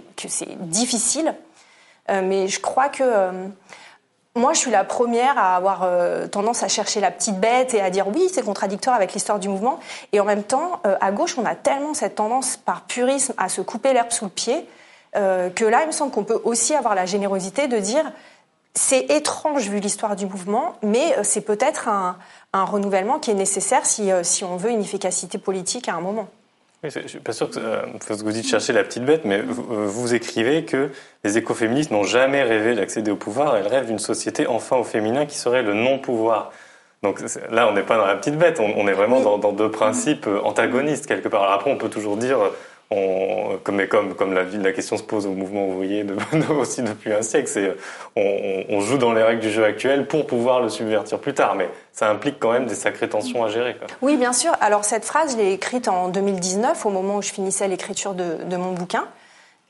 difficile. 0.60 1.36
mais 2.10 2.48
je 2.48 2.60
crois 2.60 2.90
que 2.90 3.04
moi, 4.36 4.54
je 4.54 4.58
suis 4.58 4.72
la 4.72 4.84
première 4.84 5.38
à 5.38 5.56
avoir 5.56 5.88
tendance 6.32 6.63
à 6.63 6.68
chercher 6.68 7.00
la 7.00 7.12
petite 7.12 7.40
bête 7.40 7.75
et 7.75 7.82
à 7.82 7.92
dire 7.92 8.08
oui, 8.08 8.28
c'est 8.34 8.44
contradictoire 8.44 8.96
avec 8.96 9.13
l'histoire 9.13 9.38
du 9.38 9.50
mouvement. 9.50 9.80
Et 10.12 10.20
en 10.20 10.25
même 10.25 10.44
temps, 10.44 10.82
à 11.00 11.12
gauche, 11.12 11.38
on 11.38 11.46
a 11.46 11.54
tellement 11.54 11.94
cette 11.94 12.16
tendance 12.16 12.58
par 12.58 12.82
purisme 12.82 13.34
à 13.38 13.50
se 13.50 13.62
couper 13.62 13.94
l'herbe 13.94 14.12
sous 14.12 14.25
le 14.25 14.32
pied 14.32 14.68
euh, 15.15 15.50
que 15.50 15.65
là, 15.65 15.84
il 15.84 15.88
me 15.88 15.91
semble 15.91 16.12
qu'on 16.12 16.24
peut 16.24 16.41
aussi 16.43 16.74
avoir 16.75 16.96
la 16.96 17.05
générosité 17.05 17.67
de 17.67 17.77
dire 17.77 18.12
c'est 18.75 19.12
étrange 19.12 19.70
vu 19.70 19.79
l'histoire 19.79 20.15
du 20.15 20.25
mouvement, 20.25 20.75
mais 20.82 21.17
euh, 21.17 21.22
c'est 21.24 21.41
peut-être 21.41 21.88
un, 21.88 22.17
renouvellement 22.53 23.20
qui 23.20 23.32
est 23.32 23.36
nécessaire 23.36 23.86
si, 23.86 24.12
euh, 24.12 24.24
si 24.24 24.43
on 24.43 24.58
veut 24.58 24.72
une 24.72 24.82
efficacité 24.82 25.38
politique 25.38 25.89
à 25.89 25.96
un 25.96 26.01
moment. 26.01 26.27
Oui, 26.84 26.89
je 26.91 27.08
suis 27.08 27.20
pas 27.20 27.34
sûr 27.34 27.50
que 27.50 27.60
euh, 27.60 27.82
vous 28.10 28.32
dites 28.32 28.48
chercher 28.48 28.74
la 28.74 28.84
petite 28.84 29.05
bête, 29.05 29.25
mais 29.25 29.41
vous, 29.41 30.13
écrivez 30.13 30.65
que 30.65 30.89
les 31.24 31.38
écoféministes 31.38 31.91
n'ont 31.91 32.03
jamais 32.03 32.43
rêvé 32.43 32.75
d'accéder 32.75 33.10
au 33.12 33.15
pouvoir. 33.15 33.55
Elles 33.55 33.67
rêvent 33.67 33.88
d'une 33.88 34.00
société 34.00 34.48
enfin 34.48 34.77
au 34.77 34.84
féminin 34.84 35.25
qui 35.25 35.38
serait 35.38 35.63
le 35.63 35.74
non-pouvoir. 35.74 36.51
Donc 37.01 37.22
là, 37.51 37.67
on 37.67 37.74
n'est 37.74 37.84
pas 37.84 37.98
dans 37.98 38.05
la 38.05 38.15
petite 38.15 38.38
bête, 38.38 38.60
on, 38.60 38.88
est 38.88 38.93
vraiment 38.93 39.20
dans, 39.20 39.51
deux 39.51 39.70
principes 39.70 40.27
antagonistes 40.43 41.05
quelque 41.05 41.27
part. 41.27 41.51
après, 41.51 41.70
on 41.70 41.77
peut 41.77 41.89
toujours 41.89 42.15
dire 42.15 42.39
comme, 43.64 43.88
comme, 43.88 44.14
comme 44.14 44.34
la, 44.34 44.44
la, 44.44 44.72
question 44.72 44.98
se 44.98 45.04
pose 45.04 45.26
au 45.26 45.32
mouvement 45.32 45.68
ouvrier 45.68 46.04
de, 46.04 46.16
aussi 46.60 46.82
depuis 46.82 47.14
un 47.14 47.22
siècle, 47.22 47.48
c'est 47.48 47.76
on, 48.16 48.82
joue 48.82 48.98
dans 48.98 49.14
les 49.14 49.24
règles 49.24 49.42
du 49.42 49.50
jeu 49.50 49.64
actuel 49.64 50.08
pour 50.08 50.28
pouvoir 50.28 50.62
le 50.62 50.70
subvertir 50.70 51.20
plus 51.20 51.34
tard, 51.34 51.56
mais 51.56 51.70
ça 51.92 52.10
implique 52.10 52.40
quand 52.40 52.52
même 52.52 52.66
des 52.66 52.76
sacrées 52.76 53.10
tensions 53.10 53.44
à 53.44 53.50
gérer. 53.50 53.76
Oui, 54.02 54.18
bien 54.18 54.34
sûr. 54.34 54.52
Alors 54.62 54.86
cette 54.86 55.06
phrase, 55.06 55.34
je 55.34 55.38
l'ai 55.38 55.54
écrite 55.54 55.88
en 55.88 56.10
2019, 56.10 56.86
au 56.86 56.90
moment 56.90 57.18
où 57.18 57.22
je 57.22 57.32
finissais 57.32 57.68
l'écriture 57.68 58.14
de, 58.14 58.58
mon 58.58 58.74
bouquin, 58.74 59.08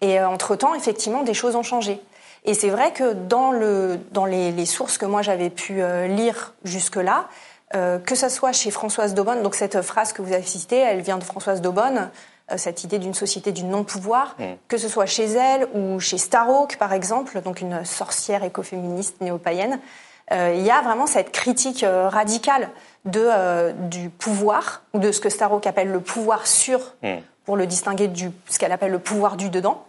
et 0.02 0.20
euh, 0.20 0.28
entre-temps, 0.28 0.74
effectivement, 0.76 1.24
des 1.24 1.34
choses 1.34 1.56
ont 1.56 1.64
changé. 1.64 2.02
Et 2.46 2.54
c'est 2.54 2.70
vrai 2.70 2.92
que 2.92 3.14
dans, 3.14 3.52
le, 3.52 4.00
dans 4.12 4.26
les, 4.26 4.66
sources 4.66 4.98
que 4.98 5.06
moi 5.06 5.22
j'avais 5.22 5.50
pu 5.50 5.82
euh, 5.82 6.08
lire 6.08 6.54
jusque-là, 6.66 7.28
euh, 7.76 8.00
que 8.00 8.16
ce 8.16 8.30
soit 8.30 8.52
chez 8.52 8.70
Françoise 8.70 9.14
Daubonne, 9.14 9.42
donc 9.44 9.56
cette 9.56 9.82
phrase 9.82 10.14
que 10.14 10.22
vous 10.22 10.34
avez 10.34 10.44
citée, 10.44 10.78
elle 10.78 11.02
vient 11.02 11.18
de 11.18 11.24
Françoise 11.24 11.62
Daubonne, 11.62 12.10
cette 12.58 12.84
idée 12.84 13.00
d'une 13.00 13.14
société 13.14 13.52
du 13.52 13.64
non-pouvoir, 13.64 14.36
mm. 14.38 14.44
que 14.68 14.78
ce 14.78 14.88
soit 14.88 15.06
chez 15.06 15.26
elle 15.26 15.68
ou 15.74 16.00
chez 16.00 16.18
Starhawk, 16.18 16.78
par 16.78 16.94
exemple, 16.94 17.42
donc 17.42 17.62
une 17.62 17.86
sorcière 17.86 18.44
écoféministe 18.44 19.22
néo-païenne. 19.22 19.80
Euh, 20.32 20.54
il 20.56 20.64
y 20.64 20.72
a 20.72 20.82
vraiment 20.82 21.06
cette 21.06 21.32
critique 21.32 21.84
euh, 21.84 22.08
radicale 22.10 22.70
de, 23.06 23.72
du 23.90 24.10
pouvoir, 24.10 24.84
ou 24.94 25.00
de 25.00 25.12
ce 25.12 25.20
que 25.20 25.30
Starhawk 25.30 25.68
appelle 25.68 25.92
le 25.92 26.00
pouvoir 26.00 26.48
sur, 26.48 26.80
mm. 27.02 27.16
pour 27.46 27.58
le 27.58 27.66
distinguer 27.66 28.08
de 28.08 28.32
ce 28.50 28.60
qu'elle 28.60 28.72
appelle 28.72 28.92
le 28.92 29.00
pouvoir 29.00 29.38
du 29.38 29.50
dedans. 29.50 29.86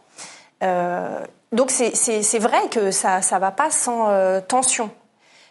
donc 1.53 1.71
c'est 1.71 2.39
vrai 2.39 2.69
que 2.71 2.91
ça 2.91 3.19
ne 3.19 3.39
va 3.39 3.51
pas 3.51 3.71
sans 3.71 4.41
tension. 4.49 4.91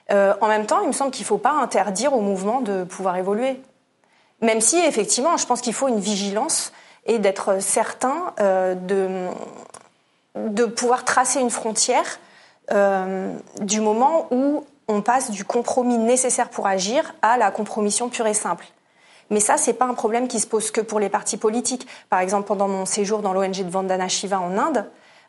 en 0.10 0.48
même 0.48 0.66
temps, 0.66 0.82
il 0.82 0.88
me 0.88 0.94
semble 0.94 1.12
qu'il 1.12 1.24
ne 1.24 1.28
faut 1.28 1.38
pas 1.38 1.52
interdire 1.52 2.14
au 2.14 2.22
mouvement 2.22 2.62
de 2.62 2.84
pouvoir 2.84 3.16
évoluer. 3.16 3.62
Même 4.42 4.60
si, 4.60 4.78
effectivement, 4.78 5.38
je 5.38 5.46
pense 5.46 5.62
qu'il 5.62 5.74
faut 5.74 5.88
une 5.88 6.02
vigilance 6.02 6.74
et 7.06 7.20
d'être 7.20 7.62
certain 7.62 8.34
euh, 8.40 8.76
de, 8.76 9.28
de 10.36 10.66
pouvoir 10.66 11.06
tracer 11.06 11.40
une 11.40 11.50
frontière 11.50 12.20
euh, 12.72 13.34
du 13.62 13.82
moment 13.82 14.28
où 14.32 14.66
on 14.88 15.02
passe 15.02 15.32
du 15.32 15.46
compromis 15.46 15.98
nécessaire 15.98 16.50
pour 16.50 16.68
agir 16.68 17.14
à 17.22 17.38
la 17.38 17.52
compromission 17.52 18.10
pure 18.10 18.28
et 18.28 18.34
simple. 18.34 18.66
Mais 19.30 19.40
ça, 19.40 19.58
c'est 19.58 19.74
pas 19.74 19.86
un 19.86 19.94
problème 19.94 20.28
qui 20.28 20.40
se 20.40 20.48
pose 20.48 20.72
que 20.72 20.82
pour 20.82 21.00
les 21.00 21.10
partis 21.10 21.38
politiques. 21.38 21.88
Par 22.10 22.20
exemple, 22.20 22.48
pendant 22.48 22.68
mon 22.68 22.86
séjour 22.86 23.20
dans 23.20 23.34
l'ONG 23.34 23.64
de 23.64 23.70
Vandana 23.70 24.08
Shiva 24.08 24.40
en 24.40 24.58
Inde, 24.58 24.86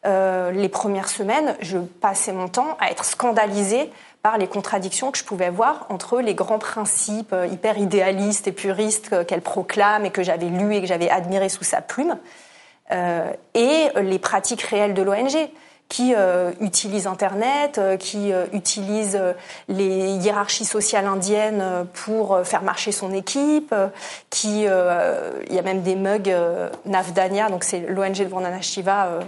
euh, 0.06 0.50
les 0.50 0.68
premières 0.68 1.08
semaines, 1.08 1.56
je 1.60 1.78
passais 1.78 2.32
mon 2.32 2.48
temps 2.48 2.76
à 2.80 2.90
être 2.90 3.04
scandalisée 3.04 3.90
par 4.24 4.38
les 4.38 4.48
contradictions 4.48 5.12
que 5.12 5.18
je 5.18 5.24
pouvais 5.24 5.50
voir 5.50 5.86
entre 5.90 6.20
les 6.20 6.34
grands 6.34 6.58
principes 6.58 7.34
euh, 7.34 7.46
hyper 7.46 7.78
idéalistes 7.78 8.48
et 8.48 8.52
puristes 8.52 9.12
euh, 9.12 9.22
qu'elle 9.22 9.42
proclame 9.42 10.06
et 10.06 10.10
que 10.10 10.22
j'avais 10.22 10.46
lus 10.46 10.74
et 10.74 10.80
que 10.80 10.86
j'avais 10.86 11.10
admirés 11.10 11.50
sous 11.50 11.62
sa 11.62 11.82
plume, 11.82 12.16
euh, 12.90 13.30
et 13.54 13.88
les 14.02 14.18
pratiques 14.18 14.62
réelles 14.62 14.94
de 14.94 15.02
l'ONG 15.02 15.50
qui 15.90 16.14
euh, 16.16 16.52
utilisent 16.60 17.06
Internet, 17.06 17.78
qui 17.98 18.32
euh, 18.32 18.46
utilise 18.52 19.20
les 19.68 20.16
hiérarchies 20.16 20.64
sociales 20.64 21.06
indiennes 21.06 21.86
pour 21.92 22.40
faire 22.44 22.62
marcher 22.62 22.92
son 22.92 23.12
équipe, 23.12 23.74
qui 24.30 24.62
il 24.62 25.54
y 25.54 25.58
a 25.58 25.62
même 25.62 25.82
des 25.82 25.96
mugs 25.96 26.34
Navdania, 26.86 27.50
donc 27.50 27.62
c'est 27.62 27.80
l'ONG 27.80 28.16
de 28.16 28.24
Vandana 28.24 28.62
Shiva 28.62 29.20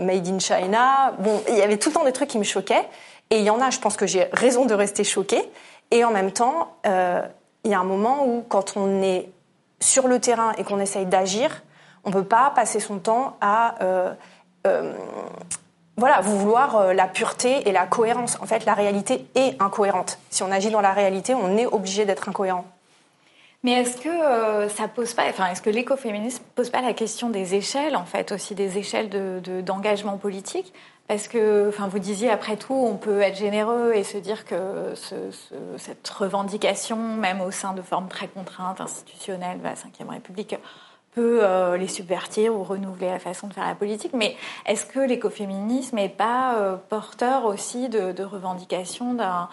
Made 0.00 0.26
in 0.26 0.38
China. 0.40 1.12
Bon, 1.20 1.42
il 1.48 1.56
y 1.56 1.62
avait 1.62 1.76
tout 1.76 1.90
le 1.90 1.94
temps 1.94 2.04
des 2.04 2.12
trucs 2.12 2.30
qui 2.30 2.38
me 2.38 2.44
choquaient. 2.44 2.86
Et 3.30 3.38
il 3.38 3.44
y 3.44 3.50
en 3.50 3.60
a, 3.60 3.70
je 3.70 3.78
pense 3.78 3.96
que 3.96 4.06
j'ai 4.06 4.28
raison 4.32 4.64
de 4.64 4.74
rester 4.74 5.04
choquée. 5.04 5.42
Et 5.90 6.04
en 6.04 6.10
même 6.10 6.32
temps, 6.32 6.76
euh, 6.86 7.22
il 7.64 7.70
y 7.70 7.74
a 7.74 7.80
un 7.80 7.84
moment 7.84 8.26
où, 8.26 8.44
quand 8.48 8.76
on 8.76 9.02
est 9.02 9.28
sur 9.80 10.08
le 10.08 10.20
terrain 10.20 10.52
et 10.58 10.64
qu'on 10.64 10.80
essaye 10.80 11.06
d'agir, 11.06 11.62
on 12.04 12.10
ne 12.10 12.14
peut 12.14 12.24
pas 12.24 12.52
passer 12.54 12.80
son 12.80 12.98
temps 12.98 13.36
à 13.40 13.82
euh, 13.82 14.12
euh, 14.66 14.92
voilà, 15.96 16.20
vouloir 16.20 16.92
la 16.92 17.06
pureté 17.06 17.68
et 17.68 17.72
la 17.72 17.86
cohérence. 17.86 18.38
En 18.40 18.46
fait, 18.46 18.64
la 18.64 18.74
réalité 18.74 19.26
est 19.34 19.60
incohérente. 19.62 20.18
Si 20.30 20.42
on 20.42 20.50
agit 20.50 20.70
dans 20.70 20.80
la 20.80 20.92
réalité, 20.92 21.34
on 21.34 21.56
est 21.56 21.66
obligé 21.66 22.04
d'être 22.04 22.28
incohérent. 22.28 22.64
Mais 23.62 23.72
est-ce 23.72 23.96
que 23.96 24.68
ça 24.74 24.88
pose 24.88 25.14
pas, 25.14 25.22
enfin, 25.28 25.46
est-ce 25.46 25.62
que 25.62 25.70
l'écoféminisme 25.70 26.42
pose 26.54 26.68
pas 26.68 26.82
la 26.82 26.92
question 26.92 27.30
des 27.30 27.54
échelles, 27.54 27.96
en 27.96 28.04
fait, 28.04 28.32
aussi 28.32 28.54
des 28.54 28.76
échelles 28.76 29.08
d'engagement 29.64 30.16
de, 30.16 30.18
politique? 30.18 30.74
Parce 31.06 31.28
que, 31.28 31.68
enfin, 31.68 31.86
vous 31.88 31.98
disiez, 31.98 32.30
après 32.30 32.56
tout, 32.56 32.74
on 32.74 32.96
peut 32.96 33.20
être 33.20 33.36
généreux 33.36 33.92
et 33.94 34.04
se 34.04 34.16
dire 34.16 34.44
que 34.44 34.94
cette 35.76 36.08
revendication, 36.08 36.96
même 36.96 37.40
au 37.42 37.50
sein 37.50 37.74
de 37.74 37.82
formes 37.82 38.08
très 38.08 38.28
contraintes, 38.28 38.80
institutionnelles 38.80 39.58
de 39.58 39.64
la 39.64 39.74
Ve 39.74 40.08
République, 40.08 40.56
peut 41.14 41.40
euh, 41.42 41.76
les 41.76 41.88
subvertir 41.88 42.54
ou 42.54 42.64
renouveler 42.64 43.08
la 43.08 43.18
façon 43.18 43.46
de 43.46 43.52
faire 43.52 43.66
la 43.66 43.74
politique. 43.74 44.12
Mais 44.14 44.36
est-ce 44.66 44.84
que 44.84 44.98
l'écoféminisme 44.98 45.96
n'est 45.96 46.08
pas 46.08 46.56
euh, 46.56 46.76
porteur 46.88 47.44
aussi 47.44 47.88
de, 47.88 48.12
de 48.12 48.24
revendications 48.24 49.14
d'un 49.14 49.48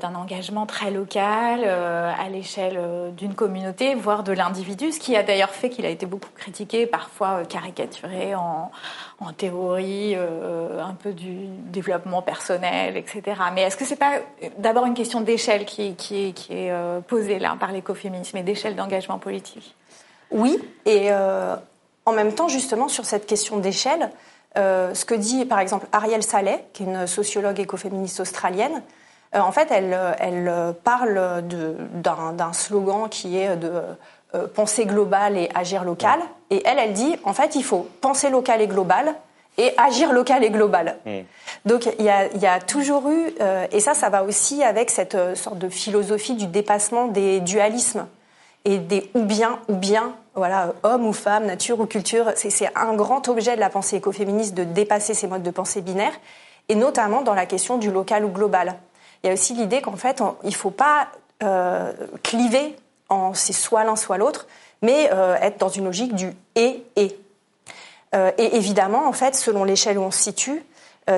d'un 0.00 0.14
engagement 0.14 0.66
très 0.66 0.90
local 0.90 1.62
euh, 1.64 2.12
à 2.18 2.28
l'échelle 2.28 2.76
euh, 2.76 3.10
d'une 3.10 3.34
communauté, 3.34 3.94
voire 3.94 4.22
de 4.22 4.32
l'individu, 4.32 4.92
ce 4.92 5.00
qui 5.00 5.16
a 5.16 5.22
d'ailleurs 5.22 5.50
fait 5.50 5.70
qu'il 5.70 5.86
a 5.86 5.88
été 5.88 6.06
beaucoup 6.06 6.30
critiqué, 6.34 6.86
parfois 6.86 7.44
caricaturé 7.44 8.34
en, 8.34 8.70
théorie 9.36 10.16
un 10.16 10.94
peu 10.94 11.12
du 11.12 11.46
développement 11.70 12.22
personnel, 12.22 12.96
etc. 12.96 13.22
Mais 13.54 13.62
est-ce 13.62 13.76
que 13.76 13.84
c'est 13.84 13.94
pas 13.94 14.14
d'abord 14.58 14.84
une 14.84 14.94
question 14.94 15.20
d'échelle 15.20 15.64
qui, 15.64 15.94
qui, 15.94 16.26
est, 16.26 16.32
qui 16.32 16.52
est 16.52 16.72
posée 17.06 17.38
là 17.38 17.56
par 17.58 17.70
l'écoféminisme 17.70 18.36
et 18.38 18.42
d'échelle 18.42 18.74
d'engagement 18.74 19.18
politique? 19.18 19.76
Oui, 20.32 20.58
et 20.86 21.12
en 21.12 22.12
même 22.12 22.34
temps, 22.34 22.48
justement, 22.48 22.88
sur 22.88 23.04
cette 23.04 23.26
question 23.26 23.58
d'échelle, 23.58 24.10
ce 24.56 25.04
que 25.04 25.14
dit 25.14 25.44
par 25.44 25.60
exemple 25.60 25.86
Ariel 25.92 26.24
Saleh, 26.24 26.64
qui 26.72 26.82
est 26.82 26.86
une 26.86 27.06
sociologue 27.06 27.60
écoféministe 27.60 28.18
australienne, 28.18 28.82
euh, 29.34 29.40
en 29.40 29.52
fait, 29.52 29.68
elle, 29.70 29.96
elle 30.18 30.74
parle 30.84 31.42
d'un 31.42 32.52
slogan 32.52 33.08
qui 33.08 33.38
est 33.38 33.56
de 33.56 33.72
euh, 34.34 34.46
penser 34.46 34.86
global 34.86 35.36
et 35.36 35.50
agir 35.54 35.84
local. 35.84 36.18
Et 36.48 36.62
elle, 36.64 36.78
elle 36.78 36.94
dit, 36.94 37.16
en 37.24 37.34
fait, 37.34 37.54
il 37.54 37.62
faut 37.62 37.86
penser 38.00 38.30
local 38.30 38.62
et 38.62 38.66
global 38.66 39.14
et 39.58 39.74
agir 39.76 40.10
local 40.10 40.42
et 40.42 40.48
global. 40.48 40.96
Mm. 41.04 41.18
Donc 41.66 41.86
il 41.98 42.04
y, 42.04 42.38
y 42.38 42.46
a, 42.46 42.60
toujours 42.60 43.10
eu, 43.10 43.34
euh, 43.42 43.66
et 43.70 43.80
ça, 43.80 43.92
ça 43.92 44.08
va 44.08 44.24
aussi 44.24 44.62
avec 44.62 44.90
cette 44.90 45.36
sorte 45.36 45.58
de 45.58 45.68
philosophie 45.68 46.34
du 46.34 46.46
dépassement 46.46 47.08
des 47.08 47.40
dualismes 47.40 48.06
et 48.64 48.78
des 48.78 49.10
ou 49.12 49.22
bien 49.22 49.58
ou 49.68 49.74
bien, 49.74 50.14
voilà, 50.34 50.72
homme 50.82 51.06
ou 51.06 51.12
femme, 51.12 51.44
nature 51.44 51.78
ou 51.80 51.84
culture. 51.84 52.32
C'est 52.34 52.70
un 52.74 52.94
grand 52.94 53.28
objet 53.28 53.54
de 53.54 53.60
la 53.60 53.68
pensée 53.68 53.96
écoféministe 53.96 54.54
de 54.54 54.64
dépasser 54.64 55.12
ces 55.12 55.26
modes 55.26 55.42
de 55.42 55.50
pensée 55.50 55.82
binaires, 55.82 56.18
et 56.70 56.74
notamment 56.74 57.20
dans 57.20 57.34
la 57.34 57.44
question 57.44 57.76
du 57.76 57.90
local 57.90 58.24
ou 58.24 58.30
global 58.30 58.76
il 59.22 59.28
y 59.28 59.30
a 59.30 59.34
aussi 59.34 59.54
l'idée 59.54 59.80
qu'en 59.80 59.96
fait, 59.96 60.22
il 60.42 60.48
ne 60.48 60.54
faut 60.54 60.70
pas 60.70 61.08
euh, 61.42 61.92
cliver 62.22 62.76
en 63.08 63.34
c'est 63.34 63.52
soit 63.52 63.84
l'un, 63.84 63.96
soit 63.96 64.16
l'autre, 64.16 64.46
mais 64.80 65.10
euh, 65.12 65.36
être 65.40 65.58
dans 65.58 65.68
une 65.68 65.84
logique 65.84 66.14
du 66.14 66.32
et 66.54 66.82
et. 66.96 67.18
Euh, 68.14 68.30
et 68.38 68.56
évidemment, 68.56 69.06
en 69.06 69.12
fait, 69.12 69.34
selon 69.34 69.64
l'échelle 69.64 69.98
où 69.98 70.02
on 70.02 70.10
se 70.10 70.20
situe, 70.20 70.62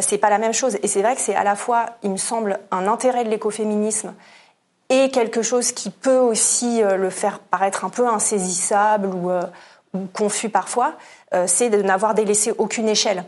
c'est 0.00 0.16
pas 0.16 0.30
la 0.30 0.38
même 0.38 0.54
chose. 0.54 0.78
Et 0.82 0.88
c'est 0.88 1.02
vrai 1.02 1.14
que 1.14 1.20
c'est 1.20 1.34
à 1.34 1.44
la 1.44 1.56
fois, 1.56 1.84
il 2.02 2.10
me 2.10 2.16
semble, 2.16 2.58
un 2.70 2.88
intérêt 2.88 3.22
de 3.22 3.28
l'écoféminisme 3.28 4.14
et 4.88 5.10
quelque 5.10 5.42
chose 5.42 5.72
qui 5.72 5.90
peut 5.90 6.16
aussi 6.16 6.80
le 6.80 7.10
faire 7.10 7.38
paraître 7.38 7.84
un 7.84 7.90
peu 7.90 8.08
insaisissable 8.08 9.08
ou, 9.08 9.30
ou 9.92 10.06
confus 10.14 10.48
parfois, 10.48 10.94
c'est 11.44 11.68
de 11.68 11.82
n'avoir 11.82 12.14
délaissé 12.14 12.54
aucune 12.56 12.88
échelle 12.88 13.24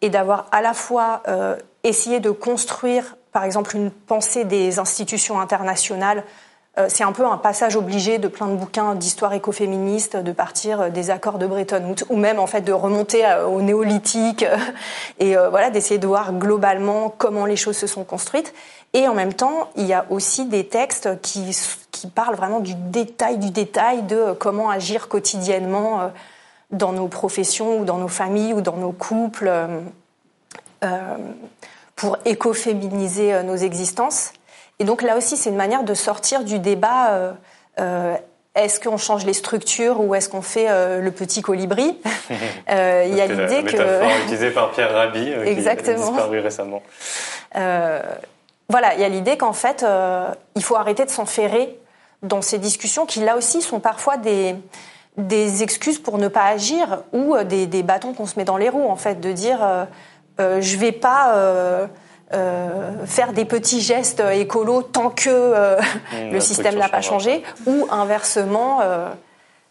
et 0.00 0.08
d'avoir 0.08 0.46
à 0.52 0.62
la 0.62 0.72
fois 0.72 1.24
essayé 1.82 2.20
de 2.20 2.30
construire 2.30 3.16
par 3.32 3.44
exemple 3.44 3.76
une 3.76 3.90
pensée 3.90 4.44
des 4.44 4.78
institutions 4.78 5.40
internationales. 5.40 6.24
Euh, 6.78 6.86
c'est 6.88 7.02
un 7.02 7.12
peu 7.12 7.26
un 7.26 7.38
passage 7.38 7.76
obligé 7.76 8.18
de 8.18 8.28
plein 8.28 8.46
de 8.46 8.54
bouquins 8.54 8.94
d'histoire 8.94 9.32
écoféministe, 9.32 10.16
de 10.16 10.32
partir 10.32 10.80
euh, 10.80 10.88
des 10.90 11.10
accords 11.10 11.38
de 11.38 11.46
Bretton 11.46 11.82
Woods, 11.84 12.04
ou 12.08 12.16
même 12.16 12.38
en 12.38 12.46
fait 12.46 12.60
de 12.60 12.72
remonter 12.72 13.26
euh, 13.26 13.46
au 13.46 13.62
néolithique 13.62 14.44
et 15.18 15.34
voilà 15.34 15.70
d'essayer 15.70 15.98
de 15.98 16.06
voir 16.06 16.32
globalement 16.32 17.12
comment 17.16 17.46
les 17.46 17.56
choses 17.56 17.76
se 17.76 17.86
sont 17.86 18.04
construites. 18.04 18.54
Et 18.92 19.08
en 19.08 19.14
même 19.14 19.34
temps, 19.34 19.70
il 19.76 19.86
y 19.86 19.92
a 19.92 20.06
aussi 20.10 20.46
des 20.46 20.66
textes 20.66 21.20
qui, 21.20 21.52
parlent 22.14 22.36
vraiment 22.36 22.60
du 22.60 22.74
détail 22.74 23.38
du 23.38 23.50
détail 23.50 24.02
de 24.02 24.32
comment 24.38 24.70
agir 24.70 25.08
quotidiennement 25.08 26.12
dans 26.70 26.92
nos 26.92 27.08
professions 27.08 27.80
ou 27.80 27.84
dans 27.84 27.98
nos 27.98 28.08
familles 28.08 28.52
ou 28.52 28.60
dans 28.60 28.76
nos 28.76 28.92
couples. 28.92 29.50
Pour 31.98 32.16
écoféminiser 32.24 33.34
euh, 33.34 33.42
nos 33.42 33.56
existences. 33.56 34.32
Et 34.78 34.84
donc 34.84 35.02
là 35.02 35.16
aussi, 35.16 35.36
c'est 35.36 35.50
une 35.50 35.56
manière 35.56 35.82
de 35.82 35.92
sortir 35.92 36.44
du 36.44 36.60
débat 36.60 37.10
euh, 37.10 37.32
euh, 37.80 38.14
est-ce 38.54 38.80
qu'on 38.80 38.96
change 38.96 39.26
les 39.26 39.32
structures 39.34 40.00
ou 40.00 40.14
est-ce 40.14 40.28
qu'on 40.28 40.42
fait 40.42 40.66
le 41.00 41.10
petit 41.12 41.42
colibri? 41.42 41.96
Il 42.70 43.14
y 43.14 43.20
a 43.20 43.26
l'idée 43.26 43.62
que... 43.62 44.22
utilisée 44.24 44.50
par 44.50 44.72
Pierre 44.72 44.92
Rabhi, 44.92 45.32
Exactement. 45.44 45.96
qui 45.96 46.02
a 46.02 46.10
disparu 46.10 46.40
récemment. 46.40 46.82
voilà, 47.54 48.94
il 48.94 49.00
y 49.00 49.04
a 49.04 49.08
l'idée 49.08 49.36
qu'en 49.36 49.52
fait, 49.52 49.86
il 50.56 50.62
faut 50.64 50.74
arrêter 50.74 51.04
de 51.04 51.10
s'enferrer 51.10 51.78
dans 52.22 52.42
ces 52.42 52.58
discussions 52.58 53.06
qui, 53.06 53.20
là 53.20 53.36
aussi, 53.36 53.62
sont 53.62 53.78
parfois 53.78 54.16
des, 54.16 54.56
des 55.18 55.64
excuses 55.64 55.98
pour 55.98 56.16
ne 56.16 56.28
pas 56.28 56.44
agir 56.44 57.02
ou 57.12 57.34
euh, 57.34 57.44
des, 57.44 57.66
des 57.66 57.82
bâtons 57.82 58.14
qu'on 58.14 58.26
se 58.26 58.38
met 58.38 58.44
dans 58.44 58.56
les 58.56 58.68
roues, 58.68 58.88
en 58.88 58.96
fait, 58.96 59.20
de 59.20 59.32
dire 59.32 59.62
euh, 59.62 59.66
euh, 59.66 59.84
je 60.38 60.76
vais 60.76 60.92
pas 60.92 61.34
euh, 61.34 61.86
euh, 62.32 63.06
faire 63.06 63.32
des 63.32 63.44
petits 63.44 63.80
gestes 63.80 64.22
écolos 64.32 64.82
tant 64.82 65.10
que 65.10 65.76
mmh, 65.78 66.30
le 66.32 66.40
système 66.40 66.76
n'a 66.76 66.88
pas 66.88 67.00
changé, 67.00 67.42
ou 67.66 67.86
inversement, 67.90 68.80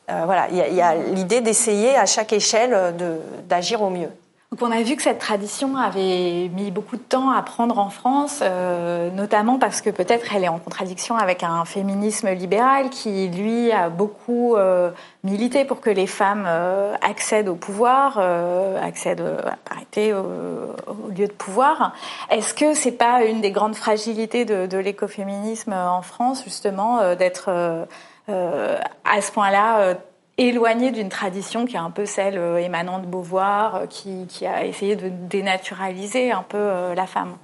voilà, 0.07 0.47
il 0.51 0.57
y 0.57 0.61
a, 0.61 0.67
y 0.67 0.81
a 0.81 0.95
l'idée 0.95 1.41
d'essayer 1.41 1.95
à 1.95 2.05
chaque 2.05 2.33
échelle 2.33 2.95
d'agir 3.47 3.81
au 3.81 3.89
mieux. 3.89 4.09
Donc 4.51 4.61
on 4.61 4.71
a 4.71 4.81
vu 4.81 4.95
que 4.95 5.01
cette 5.01 5.19
tradition 5.19 5.75
avait 5.75 6.49
mis 6.53 6.71
beaucoup 6.71 6.95
de 6.95 7.01
temps 7.01 7.31
à 7.31 7.41
prendre 7.41 7.79
en 7.79 7.89
France, 7.89 8.39
euh, 8.41 9.09
notamment 9.11 9.59
parce 9.59 9.81
que 9.81 9.89
peut-être 9.89 10.33
elle 10.33 10.45
est 10.45 10.47
en 10.47 10.57
contradiction 10.57 11.17
avec 11.17 11.43
un 11.43 11.65
féminisme 11.65 12.29
libéral 12.29 12.89
qui, 12.89 13.27
lui, 13.27 13.73
a 13.73 13.89
beaucoup 13.89 14.55
euh, 14.55 14.91
milité 15.25 15.65
pour 15.65 15.81
que 15.81 15.89
les 15.89 16.07
femmes 16.07 16.45
euh, 16.47 16.95
accèdent 17.01 17.49
au 17.49 17.55
pouvoir, 17.55 18.19
accèdent 18.81 19.19
à 19.45 19.57
parité 19.69 20.13
au, 20.13 21.09
lieu 21.09 21.27
de 21.27 21.33
pouvoir. 21.33 21.93
Est-ce 22.29 22.53
que 22.53 22.73
c'est 22.73 22.93
pas 22.93 23.25
une 23.25 23.41
des 23.41 23.51
grandes 23.51 23.75
fragilités 23.75 24.45
de, 24.45 24.65
de 24.65 24.77
l'écoféminisme 24.77 25.73
en 25.73 26.01
France, 26.01 26.45
justement, 26.45 27.15
d'être 27.15 27.49
à 28.29 29.21
ce 29.21 29.31
point-là 29.33 29.97
éloigné 30.37 30.91
d'une 30.91 31.09
tradition 31.09 31.65
qui 31.65 31.75
est 31.75 31.79
un 31.79 31.89
peu 31.89 32.05
celle 32.05 32.37
euh, 32.37 32.57
émanant 32.57 32.99
de 32.99 33.05
Beauvoir, 33.05 33.75
euh, 33.75 33.85
qui, 33.87 34.45
a 34.45 34.65
essayé 34.65 34.95
de 34.95 35.09
dénaturaliser 35.09 36.31
un 36.31 36.43
peu 36.43 36.57
euh, 36.57 36.95
la 36.95 37.07
femme. 37.07 37.35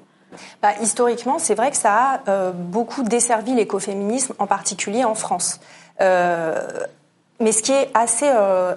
Bah, 0.62 0.70
historiquement, 0.82 1.40
c'est 1.40 1.56
vrai 1.56 1.72
que 1.72 1.78
ça 1.78 2.22
a 2.26 2.52
beaucoup 2.52 3.04
desservi 3.04 3.54
l'écoféminisme, 3.54 4.34
en 4.40 4.48
particulier 4.48 5.04
en 5.04 5.14
France. 5.14 5.60
mais 6.00 7.52
ce 7.52 7.62
qui 7.62 7.72
est 7.72 7.92
assez 7.94 8.28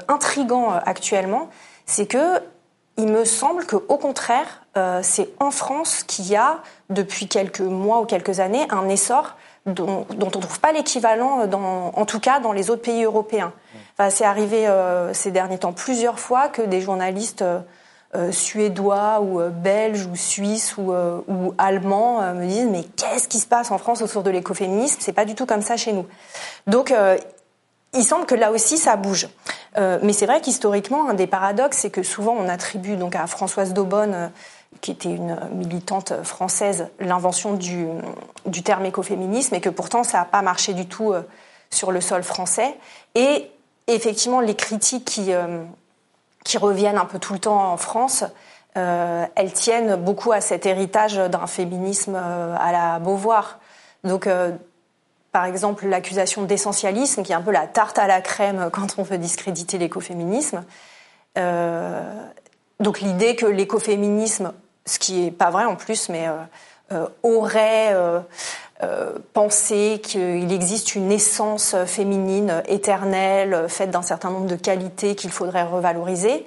intrigant 0.06 0.72
actuellement, 0.84 1.48
c'est 1.86 2.04
que 2.04 2.42
il 2.98 3.06
me 3.06 3.24
semble 3.24 3.64
que, 3.64 3.76
au 3.76 3.96
contraire, 3.96 4.66
c'est 5.00 5.30
en 5.40 5.50
France 5.50 6.02
qu'il 6.02 6.26
y 6.26 6.36
a, 6.36 6.58
depuis 6.90 7.26
quelques 7.26 7.60
mois 7.60 8.02
ou 8.02 8.04
quelques 8.04 8.38
années, 8.40 8.66
un 8.68 8.90
essor 8.90 9.36
dont 9.64 10.06
on 10.10 10.26
ne 10.26 10.30
trouve 10.30 10.60
pas 10.60 10.72
l'équivalent, 10.72 11.48
en 11.50 12.04
tout 12.04 12.20
cas 12.20 12.38
dans 12.38 12.52
les 12.52 12.68
autres 12.68 12.82
pays 12.82 13.04
européens. 13.04 13.54
Enfin, 13.98 14.10
c'est 14.10 14.24
arrivé 14.24 14.66
euh, 14.68 15.14
ces 15.14 15.30
derniers 15.30 15.58
temps 15.58 15.72
plusieurs 15.72 16.18
fois 16.20 16.48
que 16.48 16.62
des 16.62 16.80
journalistes 16.80 17.42
euh, 17.42 17.60
euh 18.14 18.30
suédois 18.30 19.20
ou 19.20 19.40
euh, 19.40 19.48
belges 19.48 20.06
ou 20.06 20.16
suisses 20.16 20.76
ou, 20.76 20.92
ou 20.92 21.54
allemands 21.58 22.34
me 22.34 22.46
disent 22.46 22.68
mais 22.70 22.84
qu'est-ce 22.96 23.28
qui 23.28 23.38
se 23.38 23.46
passe 23.46 23.70
en 23.70 23.78
France 23.78 24.02
autour 24.02 24.22
de 24.22 24.30
l'écoféminisme? 24.30 24.98
C'est 25.00 25.12
pas 25.12 25.24
du 25.24 25.34
tout 25.34 25.46
comme 25.46 25.62
ça 25.62 25.76
chez 25.76 25.92
nous. 25.92 26.06
Donc 26.66 26.94
il 27.94 28.04
semble 28.04 28.26
que 28.26 28.34
là 28.34 28.52
aussi 28.52 28.78
ça 28.78 28.96
bouge. 28.96 29.28
mais 29.76 30.12
c'est 30.12 30.26
vrai 30.26 30.40
qu'historiquement 30.40 31.08
un 31.08 31.14
des 31.14 31.26
paradoxes 31.26 31.78
c'est 31.78 31.90
que 31.90 32.02
souvent 32.02 32.36
on 32.38 32.48
attribue 32.48 32.96
donc 32.96 33.16
à 33.16 33.26
Françoise 33.26 33.72
Daubonne 33.72 34.30
qui 34.80 34.90
était 34.90 35.10
une 35.10 35.36
militante 35.52 36.22
française, 36.22 36.88
l'invention 37.00 37.54
du, 37.54 37.86
du, 38.46 38.62
terme 38.62 38.86
écoféminisme, 38.86 39.54
et 39.54 39.60
que 39.60 39.68
pourtant 39.68 40.04
ça 40.04 40.18
n'a 40.18 40.24
pas 40.24 40.42
marché 40.42 40.74
du 40.74 40.86
tout 40.86 41.12
euh, 41.12 41.22
sur 41.70 41.92
le 41.92 42.00
sol 42.00 42.22
français. 42.22 42.76
Et 43.14 43.50
effectivement, 43.94 44.40
les 44.40 44.54
critiques 44.54 45.04
qui, 45.04 45.32
euh, 45.32 45.64
qui 46.44 46.58
reviennent 46.58 46.98
un 46.98 47.04
peu 47.04 47.18
tout 47.18 47.32
le 47.32 47.38
temps 47.38 47.72
en 47.72 47.76
France, 47.76 48.24
euh, 48.76 49.26
elles 49.34 49.52
tiennent 49.52 49.96
beaucoup 49.96 50.32
à 50.32 50.40
cet 50.40 50.66
héritage 50.66 51.16
d'un 51.16 51.46
féminisme 51.46 52.14
à 52.14 52.72
la 52.72 52.98
Beauvoir. 52.98 53.58
Donc, 54.04 54.28
par 55.32 55.44
exemple, 55.44 55.86
l'accusation 55.86 56.42
d'essentialisme, 56.42 57.22
qui 57.22 57.32
est 57.32 57.34
un 57.34 57.42
peu 57.42 57.52
la 57.52 57.66
tarte 57.66 57.98
à 57.98 58.06
la 58.06 58.20
crème 58.20 58.68
quand 58.72 58.98
on 58.98 59.02
veut 59.02 59.18
discréditer 59.18 59.78
l'écoféminisme. 59.78 60.64
donc 61.36 63.00
l'idée 63.00 63.34
que 63.34 63.46
l'écoféminisme 63.46 64.52
ce 64.86 64.98
qui 64.98 65.20
n'est 65.20 65.30
pas 65.30 65.50
vrai 65.50 65.64
en 65.64 65.76
plus, 65.76 66.08
mais 66.08 66.28
euh, 66.28 66.36
euh, 66.92 67.08
aurait 67.22 67.94
euh, 68.82 69.12
pensé 69.32 70.00
qu'il 70.02 70.52
existe 70.52 70.94
une 70.94 71.10
essence 71.10 71.74
féminine 71.86 72.62
éternelle, 72.66 73.66
faite 73.68 73.90
d'un 73.90 74.02
certain 74.02 74.30
nombre 74.30 74.46
de 74.46 74.56
qualités 74.56 75.14
qu'il 75.14 75.30
faudrait 75.30 75.64
revaloriser. 75.64 76.46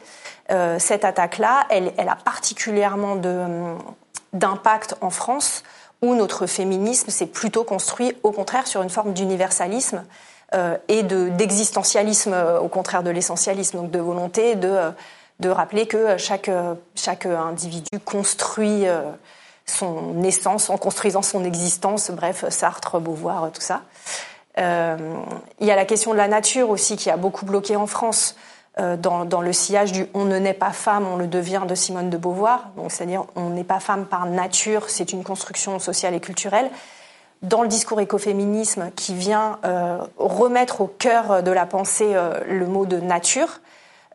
cette 0.78 1.06
attaque-là, 1.06 1.66
elle, 1.70 1.94
a 1.98 2.16
particulièrement 2.16 3.16
d'impact 4.34 4.96
en 5.02 5.10
France, 5.10 5.64
où 6.02 6.16
notre 6.16 6.48
féminisme 6.48 7.10
s'est 7.10 7.28
plutôt 7.28 7.64
construit, 7.64 8.16
au 8.24 8.32
contraire, 8.32 8.66
sur 8.68 8.82
une 8.82 8.90
forme 8.90 9.14
d'universalisme 9.14 10.04
et 10.88 11.04
d'existentialisme, 11.04 12.36
au 12.62 12.68
contraire 12.68 13.04
de 13.04 13.12
l'essentialisme, 13.12 13.78
donc 13.78 13.92
de 13.92 14.00
volonté 14.00 14.56
de 14.56 14.92
de 15.40 15.50
rappeler 15.50 15.88
que 15.88 16.18
chaque, 16.18 16.52
chaque 16.96 17.26
individu 17.26 18.00
construit 18.04 18.88
euh, 18.88 19.02
son 19.70 20.22
essence 20.24 20.70
en 20.70 20.78
construisant 20.78 21.22
son 21.22 21.44
existence, 21.44 22.12
bref, 22.12 22.46
Sartre, 22.50 23.00
Beauvoir, 23.00 23.52
tout 23.52 23.62
ça. 23.62 23.82
Euh, 24.58 24.98
il 25.60 25.68
y 25.68 25.72
a 25.72 25.76
la 25.76 25.86
question 25.86 26.12
de 26.12 26.18
la 26.18 26.28
nature 26.28 26.70
aussi 26.70 26.98
qui 26.98 27.10
a 27.10 27.18
beaucoup 27.18 27.46
bloqué 27.46 27.76
en 27.76 27.88
France 27.88 28.36
euh, 28.80 28.98
dans, 28.98 29.42
le 29.42 29.54
sillage 29.54 29.92
du 29.92 30.08
on 30.14 30.26
ne 30.26 30.38
naît 30.38 30.54
pas 30.54 30.72
femme, 30.72 31.08
on 31.08 31.16
le 31.16 31.28
devient 31.28 31.62
de 31.68 31.76
Simone 31.76 32.10
de 32.10 32.18
Beauvoir. 32.18 32.70
Donc, 32.76 32.92
c'est-à-dire 32.92 33.26
on 33.36 33.50
n'est 33.50 33.64
pas 33.64 33.80
femme 33.80 34.06
par 34.06 34.26
nature, 34.26 34.90
c'est 34.90 35.14
une 35.14 35.24
construction 35.24 35.80
sociale 35.80 36.14
et 36.14 36.20
culturelle. 36.20 36.70
Dans 37.42 37.62
le 37.62 37.70
discours 37.70 38.02
écoféminisme 38.02 38.92
qui 38.98 39.14
vient 39.14 39.60
remettre 40.18 40.82
au 40.82 40.88
cœur 40.88 41.42
de 41.42 41.52
la 41.52 41.66
pensée 41.66 42.14
le 42.46 42.68
mot 42.68 42.86
de 42.86 42.98
nature, 42.98 43.62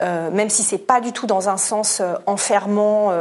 euh, 0.02 0.30
même 0.30 0.50
si 0.50 0.62
c'est 0.62 0.78
pas 0.78 1.00
du 1.00 1.12
tout 1.12 1.26
dans 1.26 1.48
un 1.48 1.56
sens 1.56 2.00
euh, 2.00 2.14
enfermant, 2.26 3.12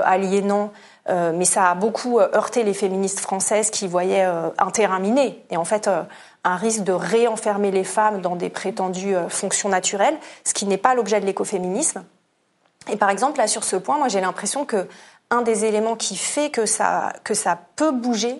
euh, 1.09 1.33
mais 1.33 1.45
ça 1.45 1.69
a 1.69 1.75
beaucoup 1.75 2.19
heurté 2.19 2.63
les 2.63 2.73
féministes 2.73 3.19
françaises 3.19 3.69
qui 3.69 3.87
voyaient 3.87 4.23
un 4.23 4.71
terrain 4.71 4.99
miné 4.99 5.43
et 5.49 5.57
en 5.57 5.65
fait 5.65 5.89
un 6.43 6.55
risque 6.55 6.83
de 6.83 6.93
réenfermer 6.93 7.71
les 7.71 7.83
femmes 7.83 8.21
dans 8.21 8.35
des 8.35 8.49
prétendues 8.49 9.15
fonctions 9.29 9.69
naturelles, 9.69 10.17
ce 10.43 10.53
qui 10.53 10.65
n'est 10.65 10.77
pas 10.77 10.95
l'objet 10.95 11.19
de 11.19 11.25
l'écoféminisme. 11.25 12.03
Et 12.89 12.97
par 12.97 13.09
exemple, 13.09 13.37
là 13.37 13.47
sur 13.47 13.63
ce 13.63 13.75
point, 13.75 13.97
moi 13.97 14.07
j'ai 14.07 14.21
l'impression 14.21 14.65
que 14.65 14.87
un 15.29 15.41
des 15.41 15.65
éléments 15.65 15.95
qui 15.95 16.15
fait 16.15 16.49
que 16.49 16.65
ça, 16.65 17.13
que 17.23 17.33
ça 17.33 17.57
peut 17.75 17.91
bouger, 17.91 18.37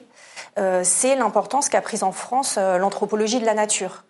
c'est 0.84 1.16
l'importance 1.16 1.68
qu'a 1.68 1.82
prise 1.82 2.04
en 2.04 2.12
France 2.12 2.58
l'anthropologie 2.58 3.40
de 3.40 3.46
la 3.46 3.56
nature. 3.56 4.04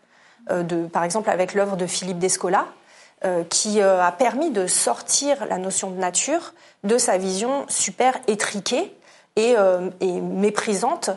de, 0.51 0.85
par 0.87 1.03
exemple, 1.03 1.29
avec 1.29 1.53
l'œuvre 1.53 1.77
de 1.77 1.87
Philippe 1.87 2.19
Descola, 2.19 2.65
euh, 3.25 3.45
qui 3.45 3.81
euh, 3.81 4.03
a 4.03 4.11
permis 4.11 4.51
de 4.51 4.67
sortir 4.67 5.45
la 5.45 5.57
notion 5.57 5.89
de 5.89 5.97
nature 5.97 6.53
de 6.83 6.97
sa 6.97 7.17
vision 7.17 7.65
super 7.69 8.19
étriquée 8.27 8.93
et, 9.37 9.55
euh, 9.57 9.89
et 10.01 10.19
méprisante 10.19 11.09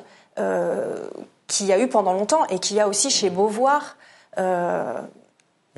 qu'il 1.49 1.67
y 1.67 1.73
a 1.73 1.79
eu 1.81 1.89
pendant 1.89 2.13
longtemps 2.13 2.45
et 2.47 2.59
qu'il 2.59 2.77
y 2.77 2.81
a 2.81 2.89
aussi 2.89 3.09
chez 3.09 3.31
Beauvoir. 3.31 3.97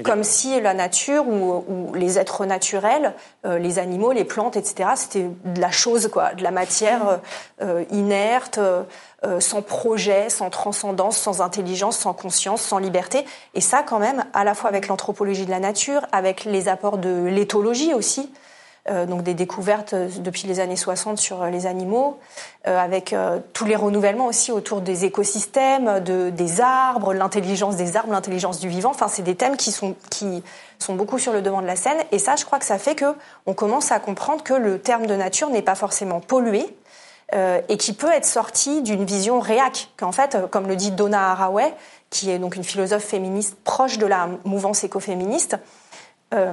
Comme 0.05 0.23
si 0.23 0.61
la 0.61 0.75
nature 0.75 1.27
ou, 1.27 1.65
ou 1.69 1.95
les 1.95 2.19
êtres 2.19 2.47
naturels, 2.47 3.15
les 3.45 3.79
animaux, 3.79 4.13
les 4.13 4.25
plantes, 4.25 4.57
etc., 4.57 4.91
c'était 4.95 5.29
de 5.45 5.61
la 5.61 5.71
chose, 5.71 6.09
quoi, 6.13 6.35
de 6.35 6.43
la 6.43 6.51
matière 6.51 7.21
inerte, 7.91 8.61
euh, 9.25 9.41
sans 9.41 9.63
projet, 9.63 10.31
sans 10.31 10.49
transcendance, 10.49 11.17
sans 11.17 11.41
intelligence, 11.41 11.99
sans 11.99 12.13
conscience, 12.13 12.63
sans 12.63 12.79
liberté. 12.79 13.25
Et 13.55 13.61
ça, 13.61 13.83
quand 13.83 13.99
même, 13.99 14.25
à 14.33 14.45
la 14.45 14.55
fois 14.55 14.71
avec 14.71 14.87
l'anthropologie 14.87 15.45
de 15.45 15.51
la 15.51 15.59
nature, 15.59 16.03
avec 16.13 16.45
les 16.45 16.69
apports 16.69 16.99
de 16.99 17.25
l'éthologie 17.25 17.95
aussi, 17.95 18.31
euh, 18.31 18.48
donc 19.07 19.23
des 19.23 19.35
découvertes 19.35 19.95
euh, 19.95 20.09
depuis 20.21 20.47
les 20.47 20.61
années 20.61 20.77
60 20.77 21.19
sur 21.19 21.45
les 21.47 21.67
animaux, 21.67 22.19
avec 22.65 23.15
tous 23.55 23.65
les 23.65 23.77
renouvellements 23.77 24.27
aussi 24.27 24.53
autour 24.53 24.83
des 24.83 25.07
écosystèmes, 25.07 26.01
de, 26.01 26.29
des 26.29 26.61
arbres, 26.61 27.15
l'intelligence 27.15 27.77
des 27.77 27.97
arbres, 27.97 28.13
l'intelligence 28.13 28.61
du 28.61 28.69
vivant. 28.69 28.91
Enfin, 28.91 29.09
c'est 29.09 29.23
des 29.23 29.37
thèmes 29.37 29.57
qui 29.57 29.73
sont, 29.73 29.95
qui 30.11 30.43
sont 30.79 30.95
beaucoup 30.95 31.19
sur 31.19 31.33
le 31.33 31.41
devant 31.41 31.63
de 31.63 31.67
la 31.67 31.77
scène. 31.77 31.97
Et 32.13 32.19
ça, 32.19 32.37
je 32.37 32.45
crois 32.45 32.59
que 32.59 32.67
ça 32.67 32.79
fait 32.79 32.95
que 32.95 33.15
on 33.47 33.55
commence 33.55 33.91
à 33.91 34.01
comprendre 34.01 34.43
que 34.43 34.53
le 34.53 34.79
terme 34.79 35.07
de 35.07 35.15
nature 35.15 35.49
n'est 35.49 35.63
pas 35.63 35.77
forcément 35.77 36.21
pollué, 36.21 36.67
euh, 37.35 37.61
et 37.69 37.77
qui 37.77 37.93
peut 37.93 38.11
être 38.11 38.25
sorti 38.25 38.81
d'une 38.81 39.05
vision 39.05 39.39
réac, 39.39 39.91
qu'en 39.99 40.13
fait, 40.13 40.35
euh, 40.35 40.47
comme 40.47 40.67
le 40.67 40.77
dit 40.77 40.93
Donna 40.93 41.33
Haraway, 41.33 41.75
qui 42.09 42.31
est 42.31 42.39
donc 42.39 42.57
une 42.57 42.65
philosophe 42.65 43.05
féministe 43.05 43.55
proche 43.65 43.99
de 43.99 44.07
la 44.07 44.31
mouvance 44.45 44.83
écoféministe, 44.83 45.59
euh, 46.33 46.53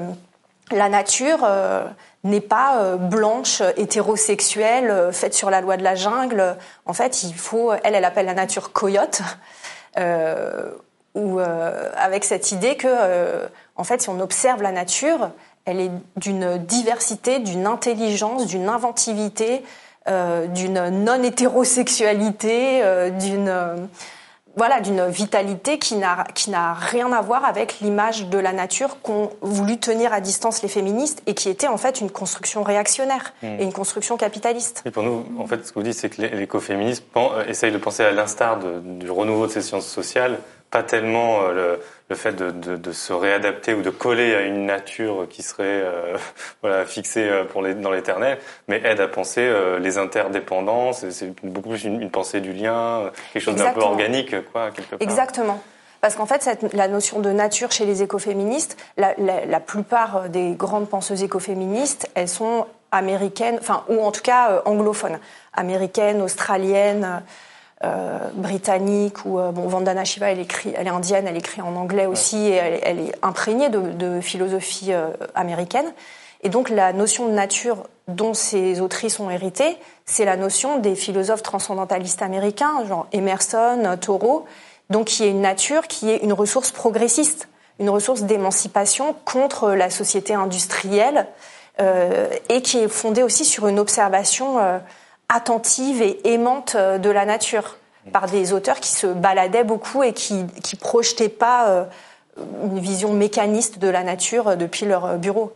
la 0.72 0.90
nature 0.90 1.40
euh, 1.44 1.86
n'est 2.24 2.42
pas 2.42 2.78
euh, 2.78 2.96
blanche, 2.98 3.62
hétérosexuelle, 3.78 5.10
faite 5.12 5.34
sur 5.34 5.50
la 5.50 5.62
loi 5.62 5.78
de 5.78 5.84
la 5.84 5.96
jungle. 5.96 6.58
En 6.86 6.94
fait, 6.94 7.24
il 7.24 7.34
faut, 7.36 7.74
elle, 7.84 7.96
elle 7.96 8.06
appelle 8.06 8.26
la 8.26 8.34
nature 8.34 8.72
coyote, 8.72 9.22
avec 11.16 12.26
cette 12.26 12.52
idée 12.52 12.76
que, 12.76 13.48
en 13.78 13.84
fait, 13.86 14.02
si 14.02 14.10
on 14.10 14.20
observe 14.20 14.62
la 14.62 14.74
nature, 14.74 15.30
elle 15.66 15.80
est 15.80 15.92
d'une 16.18 16.58
diversité, 16.58 17.40
d'une 17.40 17.66
intelligence, 17.66 18.46
d'une 18.46 18.68
inventivité, 18.68 19.64
d'une 20.06 20.90
non-hétérosexualité, 20.90 22.84
d'une 23.12 23.88
voilà, 24.56 24.80
d'une 24.80 25.08
vitalité 25.08 25.80
qui 25.80 25.96
n'a 25.98 26.74
rien 26.74 27.12
à 27.12 27.22
voir 27.22 27.46
avec 27.46 27.80
l'image 27.82 28.28
de 28.28 28.38
la 28.38 28.54
nature 28.54 29.02
qu'ont 29.02 29.30
voulu 29.42 29.78
tenir 29.78 30.14
à 30.14 30.22
distance 30.22 30.62
les 30.62 30.70
féministes 30.70 31.22
et 31.26 31.34
qui 31.34 31.50
était 31.50 31.68
en 31.68 31.78
fait 31.78 32.02
une 32.02 32.10
construction 32.10 32.64
réactionnaire 32.64 33.34
hmm. 33.44 33.60
et 33.60 33.64
une 33.64 33.74
construction 33.74 34.18
capitaliste. 34.18 34.84
Et 34.86 34.92
pour 34.92 35.04
nous, 35.04 35.26
en 35.38 35.48
fait, 35.48 35.66
ce 35.66 35.72
que 35.72 35.80
vous 35.80 35.84
dites, 35.84 35.96
c'est 35.96 36.10
que 36.10 36.22
l'écoféminisme 36.22 37.04
euh, 37.18 37.46
essaye 37.48 37.72
de 37.72 37.78
penser 37.78 38.04
à 38.04 38.12
l'instar 38.12 38.60
du 38.60 39.10
renouveau 39.10 39.48
de 39.48 39.52
ces 39.52 39.62
sciences 39.62 39.88
sociales, 39.88 40.40
pas 40.72 40.84
tellement 40.84 41.42
euh, 41.42 41.54
le, 41.54 41.80
le 42.10 42.16
fait 42.16 42.34
de, 42.34 42.52
de, 42.52 42.76
de, 42.76 42.92
se 42.92 43.14
réadapter 43.14 43.74
ou 43.74 43.82
de 43.82 43.90
coller 43.90 44.36
à 44.36 44.42
une 44.42 44.66
nature 44.66 45.28
qui 45.30 45.42
serait 45.42 45.64
euh, 45.66 46.18
voilà, 46.62 46.86
fixée 46.86 47.28
euh, 47.28 47.46
pour 47.46 47.62
les, 47.62 47.74
dans 47.74 47.92
l'éternel, 47.92 48.38
mais 48.68 48.82
aide 48.84 49.00
à 49.00 49.08
penser 49.08 49.42
euh, 49.42 49.80
les 49.80 49.98
interdépendances. 49.98 51.10
C'est 51.10 51.34
beaucoup 51.44 51.70
plus 51.70 51.84
une, 51.84 52.10
pensée 52.12 52.42
du 52.42 52.54
lien, 52.54 53.12
quelque 53.34 53.42
chose 53.42 53.56
d'un 53.56 53.74
peu 53.74 53.82
organique, 53.82 54.36
quoi, 54.52 54.72
quelque 54.72 54.96
part. 54.96 55.02
Exactement. 55.02 55.60
Parce 56.02 56.16
qu'en 56.16 56.28
fait, 56.28 56.44
cette, 56.44 56.74
la 56.74 56.88
notion 56.88 57.20
de 57.20 57.32
nature 57.32 57.72
chez 57.72 57.86
les 57.86 58.04
écoféministes, 58.04 58.78
la, 58.98 59.16
la, 59.18 59.46
la, 59.46 59.60
plupart 59.60 60.30
des 60.30 60.52
grandes 60.52 60.88
penseuses 60.88 61.24
écoféministes, 61.24 62.12
elles 62.14 62.30
sont 62.30 62.68
américaines, 62.92 63.58
enfin, 63.60 63.84
ou 63.90 64.04
en 64.04 64.12
tout 64.12 64.22
cas 64.22 64.62
anglophones, 64.66 65.20
américaines, 65.54 66.22
australiennes. 66.22 67.24
Euh, 67.86 68.18
britannique 68.34 69.26
ou 69.26 69.38
euh, 69.38 69.52
bon 69.52 69.68
Vandana 69.68 70.06
Shiva 70.06 70.32
elle 70.32 70.40
écrit 70.40 70.74
elle 70.76 70.88
est 70.88 70.92
indienne 70.92 71.28
elle 71.28 71.38
écrit 71.38 71.62
en 71.62 71.76
anglais 71.76 72.06
aussi 72.06 72.48
et 72.48 72.54
elle, 72.54 73.00
est 73.00 73.16
imprégnée 73.22 73.70
de, 73.70 74.20
philosophie 74.22 74.92
euh, 74.92 75.10
américaine. 75.36 75.86
Et 76.42 76.50
donc 76.50 76.70
la 76.70 76.94
notion 76.94 77.28
de 77.28 77.34
nature 77.34 77.84
dont 78.08 78.34
ces 78.34 78.82
autrices 78.82 79.20
ont 79.20 79.30
hérité 79.30 79.78
c'est 80.06 80.26
la 80.26 80.36
notion 80.36 80.80
des 80.80 80.96
philosophes 80.96 81.44
transcendantalistes 81.44 82.22
américains 82.22 82.86
genre 82.88 83.08
Emerson 83.12 83.98
Thoreau. 84.02 84.46
Donc 84.90 85.08
qui 85.08 85.24
est 85.24 85.30
une 85.30 85.42
nature 85.42 85.88
qui 85.88 86.10
est 86.10 86.18
une 86.18 86.34
ressource 86.34 86.72
progressiste 86.72 87.48
une 87.80 87.90
ressource 87.90 88.24
d'émancipation 88.24 89.16
contre 89.26 89.72
la 89.72 89.90
société 89.90 90.34
industrielle 90.34 91.28
et 91.78 92.62
qui 92.62 92.78
est 92.78 92.88
fondée 92.88 93.22
aussi 93.22 93.44
sur 93.44 93.68
une 93.68 93.80
observation 93.80 94.80
attentive 95.30 96.02
et 96.02 96.34
aimante 96.34 96.76
euh, 96.76 96.98
de 96.98 97.10
la 97.10 97.26
nature 97.26 97.78
par 98.14 98.28
des 98.28 98.54
auteurs 98.54 98.80
qui 98.80 98.92
se 98.92 99.08
baladaient 99.08 99.64
beaucoup 99.64 100.04
et 100.04 100.14
qui 100.14 100.46
qui 100.64 100.76
projetaient 100.76 101.30
pas 101.30 101.70
euh, 101.70 101.86
une 102.64 102.80
vision 102.80 103.14
mécaniste 103.14 103.80
de 103.80 103.88
la 103.88 104.04
nature 104.04 104.58
depuis 104.58 104.86
leur 104.86 105.18
bureau. 105.18 105.54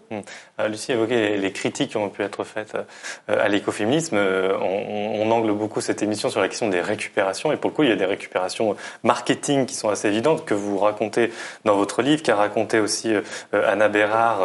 Euh, 0.59 0.67
Lucie 0.67 0.91
évoquait 0.91 1.37
les 1.37 1.51
critiques 1.51 1.91
qui 1.91 1.97
ont 1.97 2.09
pu 2.09 2.23
être 2.23 2.43
faites 2.43 2.75
euh, 2.75 3.43
à 3.43 3.47
l'écoféminisme. 3.47 4.15
Euh, 4.17 4.57
on, 4.59 5.29
angle 5.29 5.51
beaucoup 5.51 5.79
cette 5.79 6.01
émission 6.01 6.29
sur 6.29 6.41
la 6.41 6.47
question 6.47 6.69
des 6.69 6.81
récupérations 6.81 7.51
et 7.51 7.57
pour 7.57 7.69
le 7.69 7.75
coup, 7.75 7.83
il 7.83 7.89
y 7.89 7.91
a 7.91 7.95
des 7.95 8.05
récupérations 8.05 8.75
marketing 9.03 9.67
qui 9.67 9.75
sont 9.75 9.89
assez 9.89 10.07
évidentes 10.07 10.43
que 10.43 10.55
vous 10.55 10.79
racontez 10.79 11.31
dans 11.65 11.75
votre 11.75 12.01
livre, 12.01 12.23
qu'a 12.23 12.35
raconté 12.35 12.79
aussi 12.79 13.13
Anna 13.53 13.89
Bérard 13.89 14.39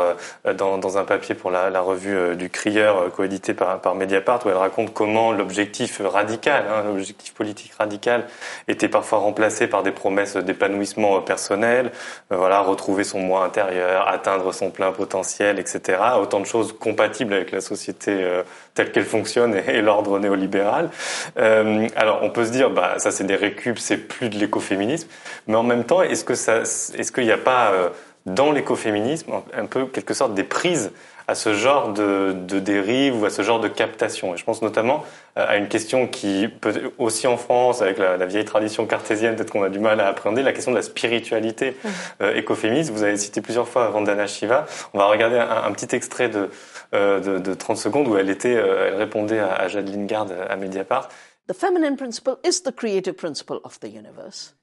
dans, 0.54 0.98
un 0.98 1.04
papier 1.04 1.34
pour 1.34 1.50
la, 1.50 1.70
la 1.70 1.80
revue 1.80 2.36
du 2.36 2.50
Crieur 2.50 3.10
coédité 3.12 3.54
par, 3.54 3.80
par 3.80 3.94
Mediapart 3.94 4.44
où 4.44 4.50
elle 4.50 4.56
raconte 4.56 4.92
comment 4.92 5.32
l'objectif 5.32 6.02
radical, 6.04 6.64
hein, 6.68 6.82
l'objectif 6.86 7.32
politique 7.32 7.72
radical 7.78 8.26
était 8.68 8.88
parfois 8.88 9.20
remplacé 9.20 9.66
par 9.66 9.82
des 9.82 9.92
promesses 9.92 10.36
d'épanouissement 10.36 11.22
personnel, 11.22 11.92
voilà, 12.28 12.60
retrouver 12.60 13.04
son 13.04 13.20
moi 13.20 13.44
intérieur, 13.44 14.06
atteindre 14.06 14.52
son 14.52 14.70
plein 14.70 14.92
potentiel, 14.92 15.58
etc. 15.58 16.03
Autant 16.20 16.40
de 16.40 16.46
choses 16.46 16.72
compatibles 16.72 17.34
avec 17.34 17.50
la 17.50 17.60
société 17.60 18.10
euh, 18.12 18.42
telle 18.74 18.92
qu'elle 18.92 19.04
fonctionne 19.04 19.54
et, 19.54 19.80
l'ordre 19.80 20.18
néolibéral. 20.18 20.90
Euh, 21.38 21.88
alors, 21.96 22.20
on 22.22 22.30
peut 22.30 22.44
se 22.44 22.50
dire, 22.50 22.70
bah, 22.70 22.94
ça 22.98 23.10
c'est 23.10 23.24
des 23.24 23.36
récup, 23.36 23.78
c'est 23.78 23.96
plus 23.96 24.28
de 24.28 24.38
l'écoféminisme. 24.38 25.08
Mais 25.46 25.56
en 25.56 25.62
même 25.62 25.84
temps, 25.84 26.02
est-ce 26.02 27.12
qu'il 27.12 27.24
n'y 27.24 27.32
a 27.32 27.38
pas 27.38 27.72
euh, 27.72 27.88
dans 28.26 28.52
l'écoféminisme 28.52 29.32
un 29.56 29.66
peu 29.66 29.86
quelque 29.86 30.14
sorte 30.14 30.34
des 30.34 30.44
prises 30.44 30.92
à 31.26 31.34
ce 31.34 31.54
genre 31.54 31.92
de, 31.92 32.32
de 32.32 32.58
dérive 32.58 33.20
ou 33.20 33.24
à 33.24 33.30
ce 33.30 33.42
genre 33.42 33.60
de 33.60 33.68
captation. 33.68 34.34
Et 34.34 34.36
je 34.36 34.44
pense 34.44 34.60
notamment 34.62 35.04
euh, 35.38 35.44
à 35.48 35.56
une 35.56 35.68
question 35.68 36.06
qui 36.06 36.48
peut 36.48 36.92
aussi 36.98 37.26
en 37.26 37.36
France, 37.36 37.80
avec 37.82 37.98
la, 37.98 38.16
la 38.16 38.26
vieille 38.26 38.44
tradition 38.44 38.86
cartésienne, 38.86 39.34
peut-être 39.36 39.50
qu'on 39.50 39.62
a 39.62 39.70
du 39.70 39.78
mal 39.78 40.00
à 40.00 40.08
appréhender, 40.08 40.42
la 40.42 40.52
question 40.52 40.72
de 40.72 40.76
la 40.76 40.82
spiritualité 40.82 41.76
euh, 42.20 42.34
écoféministe. 42.34 42.90
Vous 42.90 43.02
avez 43.02 43.16
cité 43.16 43.40
plusieurs 43.40 43.68
fois 43.68 43.88
Vandana 43.88 44.26
Shiva. 44.26 44.66
On 44.92 44.98
va 44.98 45.06
regarder 45.06 45.38
un, 45.38 45.64
un 45.64 45.72
petit 45.72 45.94
extrait 45.96 46.28
de, 46.28 46.50
euh, 46.94 47.20
de, 47.20 47.38
de, 47.38 47.54
30 47.54 47.76
secondes 47.76 48.08
où 48.08 48.16
elle 48.16 48.28
était, 48.30 48.56
euh, 48.56 48.88
elle 48.88 48.94
répondait 48.96 49.38
à, 49.38 49.54
à 49.54 49.68
Jade 49.68 49.88
Lingard 49.88 50.28
à 50.48 50.56
Mediapart. 50.56 51.08
The 51.46 51.54
feminine 51.54 51.96
principle 51.96 52.38
is 52.42 52.62
the 52.62 52.74
creative 52.74 53.16
principle 53.16 53.60
of 53.64 53.78
the 53.80 53.88
universe. 53.88 54.54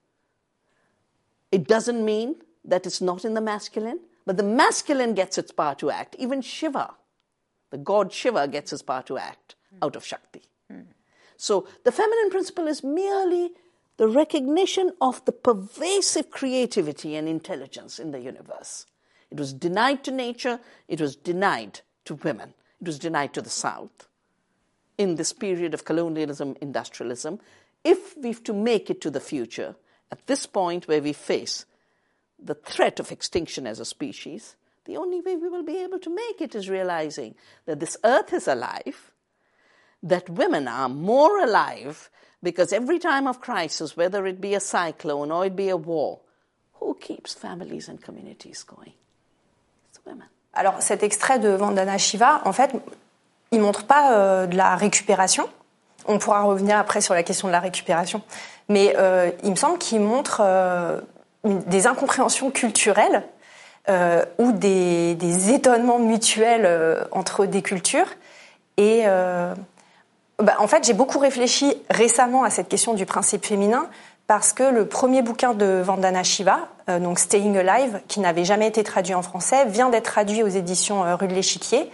It 1.52 1.67
doesn't 1.67 2.04
mean 2.04 2.36
that 2.67 2.86
it's 2.86 3.02
not 3.02 3.24
in 3.24 3.34
the 3.34 3.41
masculine. 3.41 4.00
But 4.25 4.38
the 4.38 4.43
masculine 4.43 5.13
gets 5.13 5.38
its 5.38 5.51
power 5.51 5.75
to 5.75 5.89
act. 5.89 6.15
Even 6.19 6.41
Shiva, 6.41 6.93
the 7.71 7.77
god 7.77 8.12
Shiva, 8.13 8.47
gets 8.47 8.71
his 8.71 8.81
power 8.81 9.01
to 9.03 9.17
act 9.17 9.55
out 9.81 9.95
of 9.95 10.05
Shakti. 10.05 10.43
So 11.38 11.67
the 11.84 11.91
feminine 11.91 12.29
principle 12.29 12.67
is 12.67 12.84
merely 12.84 13.51
the 13.97 14.07
recognition 14.07 14.91
of 15.01 15.23
the 15.25 15.31
pervasive 15.31 16.29
creativity 16.29 17.15
and 17.15 17.27
intelligence 17.27 17.99
in 17.99 18.12
the 18.12 18.19
universe. 18.19 18.86
It 19.31 19.39
was 19.39 19.53
denied 19.53 20.03
to 20.03 20.12
nature, 20.12 20.60
it 20.88 21.01
was 21.01 21.15
denied 21.15 21.81
to 22.05 22.15
women, 22.15 22.53
it 22.79 22.88
was 22.88 22.99
denied 22.99 23.34
to 23.34 23.41
the 23.41 23.49
South 23.49 24.07
in 24.97 25.15
this 25.15 25.34
period 25.34 25.73
of 25.73 25.86
colonialism, 25.86 26.55
industrialism. 26.62 27.39
If 27.84 28.15
we've 28.17 28.43
to 28.43 28.53
make 28.53 28.89
it 28.89 29.01
to 29.01 29.10
the 29.10 29.19
future, 29.19 29.75
at 30.12 30.27
this 30.27 30.45
point 30.45 30.88
where 30.88 31.01
we 31.01 31.13
face 31.13 31.65
the 32.41 32.56
threat 32.56 32.99
of 32.99 33.12
extinction 33.12 33.67
as 33.67 33.80
a 33.80 33.86
species, 33.86 34.56
the 34.86 34.97
only 34.97 35.21
way 35.21 35.36
we 35.36 35.47
will 35.47 35.63
be 35.63 35.77
able 35.77 35.99
to 35.99 36.10
make 36.10 36.41
it 36.41 36.56
is 36.56 36.69
realizing 36.69 37.36
that 37.65 37.80
this 37.80 37.97
earth 38.04 38.34
is 38.34 38.47
alive, 38.47 39.12
that 40.01 40.30
women 40.30 40.67
are 40.67 40.89
more 40.89 41.43
alive 41.43 42.10
because 42.41 42.73
every 42.73 42.97
time 42.97 43.27
of 43.27 43.39
crisis, 43.39 43.95
whether 43.95 44.25
it 44.25 44.41
be 44.41 44.56
a 44.56 44.60
cyclone 44.60 45.32
or 45.32 45.45
it 45.45 45.56
be 45.56 45.69
a 45.69 45.77
war, 45.77 46.19
who 46.80 46.95
keeps 46.99 47.34
families 47.36 47.88
and 47.88 48.01
communities 48.01 48.63
going? 48.63 48.93
It's 49.89 49.99
women. 50.06 50.27
Alors 50.54 50.82
cet 50.82 51.04
extrait 51.04 51.39
de 51.39 51.49
Vandana 51.49 51.97
Shiva, 51.97 52.41
en 52.43 52.51
fait, 52.51 52.71
il 53.51 53.62
montre 53.62 53.86
pas 53.86 54.13
euh, 54.13 54.47
de 54.47 54.58
la 54.58 54.75
récupération. 54.75 55.47
On 56.08 56.17
pourra 56.17 56.41
revenir 56.41 56.77
après 56.77 56.99
sur 56.99 57.13
la 57.13 57.21
question 57.21 57.47
de 57.47 57.51
la 57.51 57.60
récupération, 57.60 58.23
mais 58.67 58.95
euh, 58.97 59.32
il 59.43 59.51
me 59.51 59.56
semble 59.56 59.77
qu'il 59.77 60.01
montre 60.01 60.41
euh, 60.43 60.99
des 61.43 61.88
incompréhensions 61.88 62.51
culturelles 62.51 63.23
euh, 63.89 64.23
ou 64.38 64.51
des, 64.51 65.15
des, 65.15 65.51
étonnements 65.51 65.99
mutuels 65.99 66.65
euh, 66.65 67.04
entre 67.12 67.45
des 67.45 67.62
cultures. 67.62 68.08
Et 68.77 69.04
euh, 69.06 69.54
bah, 70.39 70.56
en 70.60 70.67
fait, 70.67 70.84
j'ai 70.84 70.93
beaucoup 70.93 71.19
réfléchi 71.19 71.75
récemment 71.89 72.43
à 72.43 72.49
cette 72.49 72.67
question 72.67 72.93
du 72.93 73.06
principe 73.06 73.45
féminin 73.45 73.88
parce 74.27 74.54
que 74.54 74.63
le 74.63 74.86
premier 74.86 75.21
bouquin 75.21 75.54
de 75.54 75.82
Vandana 75.84 76.23
Shiva, 76.23 76.60
euh, 76.89 76.99
donc 76.99 77.19
Staying 77.19 77.58
Alive, 77.58 78.01
qui 78.08 78.19
n'avait 78.19 78.45
jamais 78.45 78.67
été 78.67 78.84
traduit 78.84 79.13
en 79.13 79.21
français, 79.21 79.65
vient 79.65 79.89
d'être 79.89 80.06
traduit 80.06 80.41
aux 80.41 80.47
éditions 80.47 81.04
euh, 81.04 81.15
Rue 81.15 81.27
de 81.27 81.34
l'Échiquier. 81.34 81.91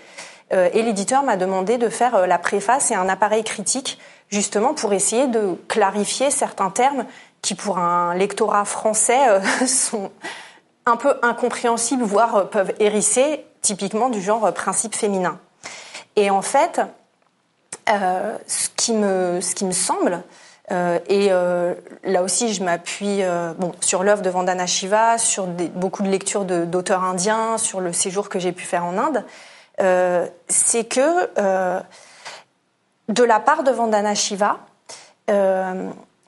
et 0.52 0.82
l'éditeur 0.82 1.24
m'a 1.24 1.36
demandé 1.36 1.78
de 1.78 1.90
faire 1.90 2.26
la 2.26 2.38
préface 2.38 2.90
et 2.92 2.96
un 2.96 3.10
appareil 3.10 3.44
critique 3.44 4.00
justement 4.30 4.74
pour 4.74 4.94
essayer 4.94 5.28
de 5.28 5.56
clarifier 5.68 6.32
certains 6.32 6.70
termes 6.70 7.06
qui 7.42 7.56
pour 7.56 7.78
un 7.78 8.16
lectorat 8.16 8.66
français 8.66 9.30
euh, 9.30 9.40
sont 9.68 10.12
un 10.86 10.96
peu 10.96 11.16
incompréhensibles, 11.22 12.04
voire 12.04 12.36
euh, 12.36 12.44
peuvent 12.46 12.74
hérisser, 12.80 13.46
typiquement 13.62 14.10
du 14.10 14.22
genre 14.22 14.46
euh, 14.46 14.52
principe 14.52 14.96
féminin. 14.96 15.40
Et 16.16 16.30
en 16.30 16.42
fait, 16.42 16.82
ce, 17.88 18.70
qui 18.76 18.94
me, 18.94 19.40
ce 19.42 19.54
qui 19.54 19.66
me 19.66 19.72
semble, 19.72 20.24
et 20.70 21.30
là 21.30 22.24
aussi 22.24 22.54
je 22.54 22.64
m'appuie 22.64 23.22
bon, 23.60 23.72
sur 23.82 24.04
l'œuvre 24.04 24.24
de 24.24 24.30
Vandana 24.32 24.66
Shiva, 24.66 25.20
sur 25.20 25.46
beaucoup 25.46 26.02
de 26.02 26.10
lectures 26.10 26.44
d'auteurs 26.44 27.04
indiens, 27.04 27.60
sur 27.60 27.82
le 27.82 27.94
séjour 27.94 28.30
que 28.30 28.40
j'ai 28.40 28.52
pu 28.52 28.66
faire 28.66 28.84
en 28.84 28.98
Inde, 28.98 29.24
c'est 30.48 30.86
que 30.86 31.30
de 33.10 33.24
la 33.24 33.40
part 33.40 33.62
de 33.62 33.70
Vandana 33.70 34.16
Shiva, 34.16 34.58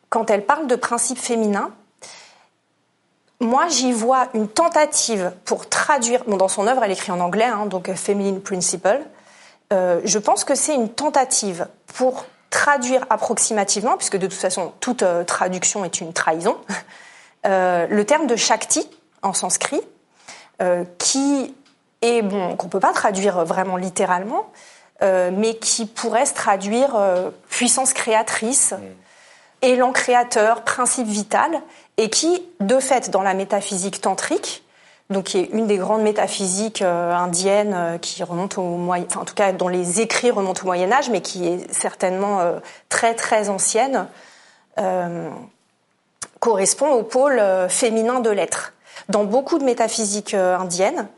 quand 0.09 0.29
elle 0.29 0.45
parle 0.45 0.67
de 0.67 0.75
principe 0.75 1.19
féminin, 1.19 1.71
moi, 3.41 3.67
j'y 3.69 3.93
vois 3.93 4.27
une 4.33 4.49
tentative 4.49 5.31
pour 5.45 5.69
traduire. 5.69 6.23
Bon, 6.25 6.35
dans 6.35 6.49
son 6.49 6.67
œuvre, 6.67 6.83
elle 6.83 6.91
écrit 6.91 7.11
en 7.11 7.21
anglais, 7.21 7.45
hein, 7.45 7.67
donc 7.67 7.91
Feminine 7.93 8.41
Principle. 8.41 9.01
Euh, 9.71 10.01
je 10.03 10.19
pense 10.19 10.43
que 10.43 10.55
c'est 10.55 10.75
une 10.75 10.89
tentative 10.89 11.67
pour 11.87 12.25
traduire 12.49 13.05
approximativement, 13.09 13.95
puisque 13.95 14.17
de 14.17 14.27
toute 14.27 14.39
façon, 14.39 14.73
toute 14.81 15.03
euh, 15.03 15.23
traduction 15.23 15.85
est 15.85 16.01
une 16.01 16.11
trahison, 16.11 16.57
le 17.45 18.03
terme 18.03 18.27
de 18.27 18.35
Shakti 18.35 18.89
en 19.21 19.33
sanskrit, 19.33 19.81
qui 20.97 21.55
est 22.01 22.21
bon, 22.21 22.57
qu'on 22.57 22.67
peut 22.67 22.81
pas 22.81 22.91
traduire 22.91 23.45
vraiment 23.45 23.77
littéralement, 23.77 24.51
mais 25.01 25.55
qui 25.55 25.85
pourrait 25.85 26.25
se 26.25 26.33
traduire 26.33 26.97
puissance 27.49 27.93
créatrice, 27.93 28.73
mm. 28.73 28.83
Élan 29.61 29.91
créateur, 29.91 30.63
principe 30.63 31.07
vital, 31.07 31.61
et 31.97 32.09
qui, 32.09 32.45
de 32.59 32.79
fait, 32.79 33.09
dans 33.09 33.21
la 33.21 33.33
métaphysique 33.33 34.01
tantrique, 34.01 34.63
donc 35.09 35.25
qui 35.25 35.39
est 35.39 35.49
une 35.51 35.67
des 35.67 35.77
grandes 35.77 36.03
métaphysiques 36.03 36.81
euh, 36.81 37.13
indiennes 37.13 37.73
euh, 37.73 37.97
qui 37.97 38.23
remonte 38.23 38.57
au 38.57 38.61
moyen, 38.61 39.05
enfin, 39.09 39.21
en 39.21 39.25
tout 39.25 39.33
cas 39.33 39.51
dont 39.51 39.67
les 39.67 40.01
écrits 40.01 40.29
remontent 40.29 40.61
au 40.61 40.65
Moyen 40.65 40.91
Âge, 40.91 41.09
mais 41.09 41.21
qui 41.21 41.47
est 41.47 41.73
certainement 41.73 42.39
euh, 42.39 42.59
très 42.89 43.15
très 43.15 43.49
ancienne, 43.49 44.07
correspond 46.39 46.91
au 46.91 47.03
pôle 47.03 47.41
féminin 47.67 48.21
de 48.21 48.29
l'être. 48.29 48.71
Dans 49.09 49.25
beaucoup 49.25 49.59
de 49.59 49.65
métaphysiques 49.65 50.33
indiennes, 50.33 51.09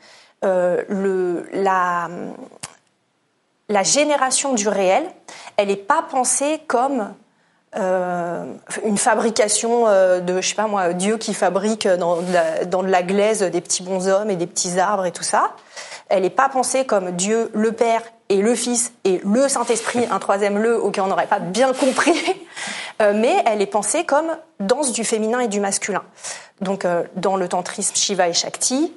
la, 0.41 2.09
la 3.69 3.83
génération 3.83 4.53
du 4.53 4.67
réel, 4.67 5.03
elle 5.57 5.67
n'est 5.67 5.75
pas 5.75 6.01
pensée 6.01 6.59
comme 6.65 7.13
euh, 7.77 8.53
une 8.83 8.97
fabrication 8.97 9.87
euh, 9.87 10.19
de, 10.19 10.41
je 10.41 10.49
sais 10.49 10.55
pas 10.55 10.67
moi, 10.67 10.91
Dieu 10.91 11.17
qui 11.17 11.33
fabrique 11.33 11.87
dans 11.87 12.17
de, 12.17 12.87
la, 12.87 13.03
glaise 13.03 13.43
des 13.43 13.61
petits 13.61 13.81
bonshommes 13.81 14.29
et 14.29 14.35
des 14.35 14.47
petits 14.47 14.77
arbres 14.77 15.05
et 15.05 15.11
tout 15.11 15.23
ça. 15.23 15.53
Elle 16.09 16.23
n'est 16.23 16.29
pas 16.29 16.49
pensée 16.49 16.83
comme 16.83 17.11
Dieu, 17.11 17.49
le 17.53 17.71
Père 17.71 18.01
et 18.27 18.41
le 18.41 18.55
Fils 18.55 18.91
et 19.05 19.21
le 19.23 19.47
Saint-Esprit, 19.47 20.05
un 20.11 20.19
troisième 20.19 20.57
le 20.57 20.81
auquel 20.81 21.05
on 21.05 21.07
n'aurait 21.07 21.27
pas 21.27 21.39
bien 21.39 21.71
compris, 21.73 22.19
euh, 23.01 23.13
mais 23.15 23.41
elle 23.45 23.61
est 23.61 23.67
pensée 23.67 24.03
comme 24.03 24.35
danse 24.59 24.91
du 24.91 25.05
féminin 25.05 25.39
et 25.39 25.47
du 25.47 25.61
masculin. 25.61 26.03
Donc 26.59 26.85
dans 27.15 27.37
le 27.37 27.47
tantrisme 27.47 27.95
Shiva 27.95 28.27
et 28.27 28.33
Shakti, 28.33 28.93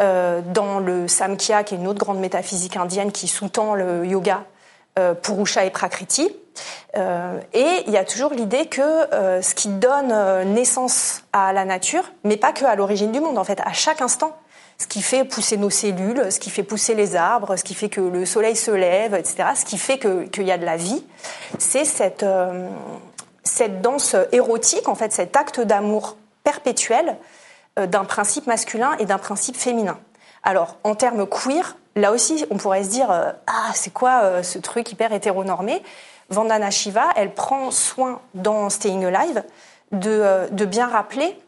dans 0.00 0.80
le 0.84 1.08
Samkhya 1.08 1.64
qui 1.64 1.74
est 1.74 1.78
une 1.78 1.86
autre 1.86 1.98
grande 1.98 2.18
métaphysique 2.18 2.76
indienne 2.76 3.10
qui 3.10 3.26
sous-tend 3.26 3.74
le 3.74 4.04
yoga, 4.04 4.44
Purusha 5.22 5.64
et 5.64 5.70
Prakriti, 5.70 6.34
euh, 6.96 7.40
et 7.52 7.84
il 7.86 7.92
y 7.92 7.96
a 7.96 8.04
toujours 8.04 8.32
l'idée 8.32 8.66
que 8.66 8.80
euh, 8.80 9.42
ce 9.42 9.54
qui 9.54 9.68
donne 9.68 10.10
euh, 10.12 10.44
naissance 10.44 11.22
à 11.32 11.52
la 11.52 11.64
nature, 11.64 12.04
mais 12.24 12.36
pas 12.36 12.52
que 12.52 12.64
l'origine 12.76 13.12
du 13.12 13.20
monde, 13.20 13.38
en 13.38 13.44
fait, 13.44 13.60
à 13.64 13.72
chaque 13.72 14.00
instant, 14.00 14.36
ce 14.78 14.86
qui 14.86 15.02
fait 15.02 15.24
pousser 15.24 15.56
nos 15.56 15.70
cellules, 15.70 16.30
ce 16.30 16.38
qui 16.38 16.50
fait 16.50 16.62
pousser 16.62 16.94
les 16.94 17.16
arbres, 17.16 17.56
ce 17.56 17.64
qui 17.64 17.74
fait 17.74 17.88
que 17.88 18.00
le 18.00 18.24
soleil 18.26 18.56
se 18.56 18.70
lève, 18.70 19.14
etc., 19.14 19.50
ce 19.54 19.64
qui 19.64 19.78
fait 19.78 19.98
qu'il 19.98 20.42
y 20.46 20.52
a 20.52 20.58
de 20.58 20.66
la 20.66 20.76
vie, 20.76 21.02
c'est 21.58 21.86
cette, 21.86 22.26
cette 23.42 23.80
danse 23.80 24.14
érotique, 24.32 24.86
en 24.88 24.94
fait, 24.94 25.12
cet 25.12 25.34
acte 25.34 25.60
d'amour 25.60 26.18
perpétuel 26.44 27.16
d'un 27.78 28.04
principe 28.04 28.46
masculin 28.46 28.94
et 28.98 29.06
d'un 29.06 29.16
principe 29.16 29.56
féminin. 29.56 29.98
Alors, 30.42 30.76
en 30.84 30.94
termes 30.94 31.26
queer, 31.26 31.76
là 31.96 32.12
aussi, 32.12 32.44
on 32.50 32.56
pourrait 32.56 32.84
se 32.84 32.90
dire, 32.90 33.10
ah, 33.10 33.70
c'est 33.74 33.92
quoi 33.92 34.42
ce 34.42 34.58
truc 34.58 34.92
hyper 34.92 35.12
hétéronormé? 35.12 35.82
Vandana 36.28 36.70
Shiva, 36.70 37.06
elle 37.16 37.32
prend 37.32 37.70
soin 37.70 38.20
dans 38.34 38.68
Staying 38.70 39.04
Alive 39.04 39.42
de, 39.92 40.10
euh, 40.10 40.48
de 40.48 40.64
bien 40.64 40.88
rappeler 40.88 41.38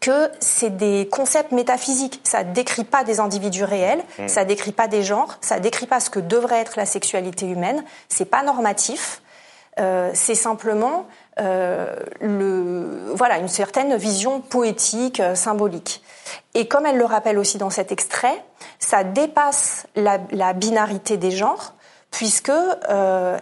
que 0.00 0.30
c'est 0.38 0.76
des 0.76 1.08
concepts 1.10 1.52
métaphysiques. 1.52 2.20
Ça 2.24 2.44
décrit 2.44 2.84
pas 2.84 3.04
des 3.04 3.20
individus 3.20 3.64
réels, 3.64 4.02
ça 4.16 4.22
mm. 4.22 4.28
ça 4.28 4.44
décrit 4.44 4.72
pas 4.72 4.88
des 4.88 5.02
genres, 5.02 5.38
ça 5.40 5.60
décrit 5.60 5.86
pas 5.86 6.00
ce 6.00 6.10
que 6.10 6.20
devrait 6.20 6.60
être 6.60 6.76
la 6.76 6.84
sexualité 6.84 7.46
humaine. 7.46 7.82
C'est 8.08 8.26
pas 8.26 8.42
normatif. 8.42 9.22
Euh, 9.80 10.10
c'est 10.14 10.36
simplement 10.36 11.00
euh, 11.00 11.02
le, 11.38 13.12
voilà 13.14 13.38
une 13.38 13.48
certaine 13.48 13.96
vision 13.96 14.40
poétique, 14.40 15.20
euh, 15.20 15.34
symbolique. 15.34 16.02
Et 16.54 16.68
comme 16.68 16.86
elle 16.86 16.96
le 16.96 17.04
rappelle 17.04 17.38
aussi 17.38 17.58
dans 17.58 17.70
cet 17.70 17.92
extrait, 17.92 18.44
ça 18.78 19.04
dépasse 19.04 19.86
la, 19.96 20.18
binarité 20.52 21.16
des 21.16 21.30
genres, 21.30 21.74
puisque 22.10 22.50
euh, 22.50 23.38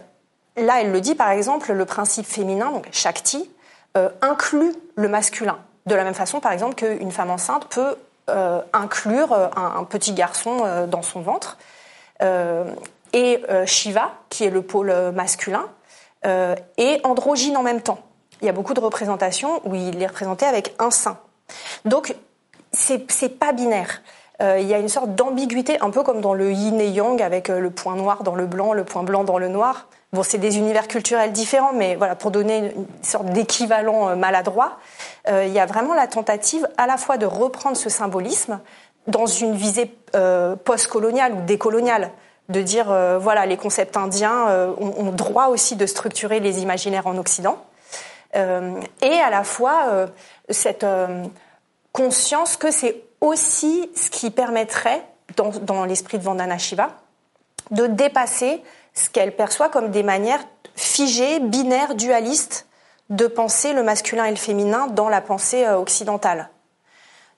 Là, 0.56 0.82
elle 0.82 0.92
le 0.92 1.00
dit, 1.00 1.14
par 1.14 1.30
exemple, 1.30 1.72
le 1.72 1.84
principe 1.84 2.26
féminin, 2.26 2.70
donc 2.70 2.86
Shakti, 2.92 3.50
euh, 3.96 4.10
inclut 4.20 4.74
le 4.96 5.08
masculin. 5.08 5.58
De 5.86 5.94
la 5.94 6.04
même 6.04 6.14
façon, 6.14 6.40
par 6.40 6.52
exemple, 6.52 6.74
qu'une 6.74 7.10
femme 7.10 7.30
enceinte 7.30 7.66
peut 7.68 7.96
euh, 8.28 8.60
inclure 8.72 9.32
euh, 9.32 9.48
un, 9.56 9.84
petit 9.84 10.12
garçon 10.12 10.86
dans 10.88 11.02
son 11.02 11.20
ventre. 11.20 11.56
et 13.14 13.42
Shiva, 13.66 14.12
qui 14.28 14.44
est 14.44 14.50
le 14.50 14.62
pôle 14.62 14.92
masculin, 15.12 15.66
est 16.24 17.04
androgyne 17.04 17.56
en 17.56 17.62
même 17.62 17.80
temps. 17.80 17.98
Il 18.40 18.46
y 18.46 18.48
a 18.48 18.52
beaucoup 18.52 18.74
de 18.74 18.80
représentations 18.80 19.60
où 19.64 19.74
il 19.74 20.02
est 20.02 20.06
représenté 20.06 20.46
avec 20.46 20.74
un 20.78 20.90
sein. 20.90 21.18
Donc, 21.84 22.14
c'est 22.72 23.38
pas 23.38 23.52
binaire. 23.52 24.02
il 24.40 24.66
y 24.66 24.74
a 24.74 24.78
une 24.78 24.88
sorte 24.88 25.14
d'ambiguïté, 25.14 25.80
un 25.80 25.90
peu 25.90 26.02
comme 26.02 26.20
dans 26.20 26.34
le 26.34 26.52
yin 26.52 26.80
et 26.80 26.88
yang, 26.88 27.20
avec 27.22 27.48
le 27.48 27.70
point 27.70 27.96
noir 27.96 28.22
dans 28.22 28.34
le 28.34 28.46
blanc, 28.46 28.72
le 28.72 28.84
point 28.84 29.02
blanc 29.02 29.24
dans 29.24 29.38
le 29.38 29.48
noir. 29.48 29.86
Bon, 30.14 30.22
c'est 30.22 30.36
des 30.36 30.58
univers 30.58 30.88
culturels 30.88 31.32
différents, 31.32 31.72
mais 31.72 31.96
voilà, 31.96 32.14
pour 32.14 32.30
donner 32.30 32.74
une 32.76 32.86
sorte 33.00 33.30
d'équivalent 33.30 34.10
euh, 34.10 34.14
maladroit, 34.14 34.78
euh, 35.30 35.46
il 35.46 35.54
y 35.54 35.58
a 35.58 35.64
vraiment 35.64 35.94
la 35.94 36.06
tentative 36.06 36.68
à 36.76 36.86
la 36.86 36.98
fois 36.98 37.16
de 37.16 37.24
reprendre 37.24 37.78
ce 37.78 37.88
symbolisme 37.88 38.60
dans 39.06 39.24
une 39.24 39.54
visée 39.54 39.96
euh, 40.14 40.54
post-coloniale 40.54 41.32
ou 41.32 41.40
décoloniale, 41.40 42.10
de 42.48 42.60
dire 42.60 42.86
voilà, 43.20 43.46
les 43.46 43.56
concepts 43.56 43.96
indiens 43.96 44.46
ont, 44.78 45.12
droit 45.12 45.46
aussi 45.46 45.76
de 45.76 45.86
structurer 45.86 46.40
les 46.40 46.60
imaginaires 46.60 47.06
en 47.06 47.16
Occident, 47.16 47.56
et 48.34 49.18
à 49.20 49.30
la 49.30 49.44
fois 49.44 50.08
cette 50.50 50.84
conscience 51.92 52.56
que 52.56 52.70
c'est 52.70 53.04
aussi 53.20 53.90
ce 53.94 54.10
qui 54.10 54.30
permettrait, 54.30 55.02
dans, 55.36 55.50
dans 55.50 55.84
l'esprit 55.84 56.18
de 56.18 56.24
Vandana 56.24 56.58
Shiva, 56.58 56.90
de 57.70 57.86
dépasser 57.86 58.62
ce 58.94 59.08
qu'elle 59.08 59.34
perçoit 59.34 59.68
comme 59.68 59.90
des 59.90 60.02
manières 60.02 60.44
figées, 60.74 61.40
binaires, 61.40 61.94
dualistes 61.94 62.66
de 63.10 63.26
penser 63.26 63.72
le 63.72 63.82
masculin 63.82 64.24
et 64.24 64.30
le 64.30 64.36
féminin 64.36 64.86
dans 64.88 65.08
la 65.08 65.20
pensée 65.20 65.64
euh, 65.64 65.78
occidentale. 65.78 66.48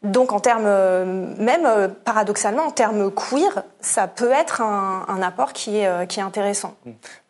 Donc 0.05 0.33
en 0.33 0.40
termes, 0.40 0.67
euh, 0.67 1.05
même 1.38 1.64
euh, 1.64 1.88
paradoxalement, 1.88 2.64
en 2.64 2.71
termes 2.71 3.11
queer, 3.11 3.62
ça 3.81 4.07
peut 4.07 4.31
être 4.31 4.61
un, 4.61 5.23
apport 5.23 5.53
qui 5.55 5.79
est, 5.79 6.07
qui 6.09 6.21
est 6.21 6.23
intéressant. 6.23 6.75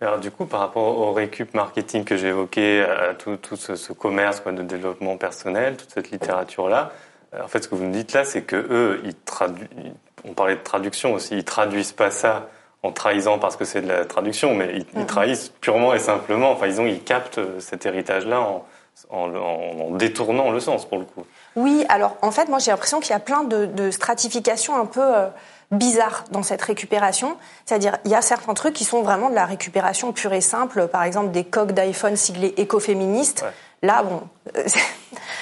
Alors 0.01 0.19
du 0.19 0.31
coup, 0.31 0.45
par 0.45 0.61
rapport 0.61 0.99
au 0.99 1.13
récup 1.13 1.55
marketing 1.55 2.05
que 2.05 2.17
j'ai 2.17 2.29
évoqué, 2.29 2.83
à 2.83 3.15
tout, 3.15 3.37
tout 3.37 3.57
ce, 3.57 3.93
commerce 3.93 4.41
quoi, 4.41 4.53
de 4.53 4.63
développement 4.63 5.17
personnel, 5.17 5.77
toute 5.77 5.91
cette 5.91 6.11
littérature-là, 6.11 6.91
en 7.43 7.49
fait, 7.49 7.63
ce 7.63 7.69
que 7.69 7.75
vous 7.75 7.85
me 7.85 7.93
dites 7.93 8.13
là, 8.13 8.25
c'est 8.25 8.43
que 8.43 8.57
eux, 8.57 9.01
ils 9.05 9.15
traduisent, 9.15 9.69
on 10.25 10.33
parlait 10.33 10.57
de 10.57 10.63
traduction 10.63 11.15
aussi, 11.15 11.37
ils 11.37 11.45
traduisent 11.45 11.93
pas 11.93 12.11
ça 12.11 12.49
en 12.83 12.93
trahissant 12.93 13.39
parce 13.39 13.57
que 13.57 13.65
c'est 13.65 13.83
de 13.83 13.89
la 13.89 14.05
traduction, 14.05 14.55
mais 14.55 14.75
ils, 14.75 15.01
mm-hmm. 15.01 15.07
trahissent 15.07 15.49
purement 15.61 15.95
et 15.95 15.99
simplement, 15.99 16.51
enfin 16.51 16.67
ils, 16.67 16.81
ont, 16.81 16.87
ils 16.87 17.03
captent 17.03 17.41
cet 17.61 17.87
héritage-là 17.87 18.41
en, 18.41 18.65
en, 19.11 19.91
détournant 19.93 20.51
le 20.51 20.61
sens 20.61 20.87
pour 20.87 20.99
le 20.99 21.05
coup. 21.05 21.25
Oui, 21.57 21.85
alors 21.89 22.17
en 22.23 22.31
fait 22.31 22.49
moi 22.49 22.59
j'ai 22.59 22.71
l'impression 22.71 23.01
qu'il 23.01 23.11
y 23.11 23.17
a 23.17 23.21
plein 23.21 23.45
de, 23.45 23.67
de 23.67 23.91
stratifications 23.91 24.77
un 24.77 24.87
peu 24.87 25.03
euh, 25.03 25.29
bizarres 25.71 26.25
dans 26.31 26.43
cette 26.43 26.63
récupération. 26.63 27.37
C'est-à-dire 27.65 27.97
il 28.05 28.11
y 28.11 28.15
a 28.15 28.23
certains 28.23 28.55
trucs 28.55 28.75
qui 28.75 28.85
sont 28.85 29.03
vraiment 29.03 29.31
de 29.31 29.35
la 29.35 29.47
récupération 29.47 30.13
pure 30.13 30.33
et 30.33 30.41
simple, 30.41 30.89
par 30.89 31.05
exemple 31.05 31.31
des 31.31 31.45
coques 31.45 31.73
d'iPhone 31.73 32.17
siglés 32.17 32.55
écoféministes. 32.57 33.45
Là 33.83 34.03
bon, 34.03 34.23
euh, 34.57 34.65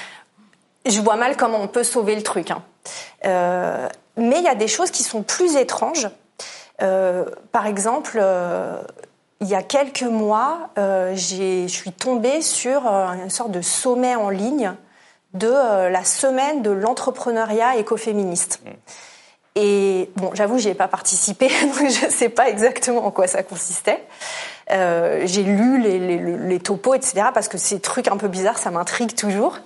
je 0.87 1.01
vois 1.01 1.17
mal 1.17 1.37
comment 1.37 1.61
on 1.61 1.69
peut 1.69 1.85
sauver 1.85 2.15
le 2.15 2.23
truc. 2.23 2.51
Hein. 2.51 2.63
Euh, 3.25 3.89
mais 4.17 4.39
il 4.39 4.45
y 4.45 4.49
a 4.49 4.55
des 4.55 4.69
choses 4.69 4.91
qui 4.91 5.03
sont 5.03 5.23
plus 5.23 5.57
étranges 5.57 6.09
par 7.53 7.69
exemple, 7.69 8.21
il 9.41 9.47
y 9.47 9.55
a 9.55 9.63
quelques 9.63 10.03
mois, 10.03 10.71
je 10.77 11.67
suis 11.69 11.93
tombée 11.93 12.43
sur 12.43 12.89
une 12.89 13.31
sorte 13.31 13.53
de 13.53 13.61
sommet 13.61 14.17
en 14.17 14.31
ligne 14.31 14.75
de 15.35 15.89
la 15.89 16.05
semaine 16.05 16.63
de 16.63 16.71
l'entrepreneuriat 16.71 17.77
écoféministe. 17.77 18.61
Mm. 18.65 18.71
Et 19.55 20.11
bon, 20.17 20.31
j'avoue, 20.33 20.59
j'y 20.59 20.71
ai 20.71 20.75
pas 20.75 20.89
participé, 20.89 21.49
donc 21.63 21.89
je 21.89 22.07
ne 22.07 22.11
sais 22.11 22.31
pas 22.31 22.49
exactement 22.49 23.05
en 23.05 23.11
quoi 23.11 23.27
ça 23.27 23.43
consistait. 23.43 24.03
j'ai 24.69 25.43
lu 25.43 25.81
les, 25.81 25.99
les, 25.99 26.37
les, 26.37 26.61
topos, 26.61 26.95
etc., 26.95 27.27
parce 27.35 27.49
que 27.49 27.59
ces 27.59 27.81
trucs 27.81 28.09
un 28.09 28.17
peu 28.17 28.29
bizarres, 28.29 28.59
ça 28.59 28.71
m'intrigue 28.71 29.15
toujours. 29.15 29.59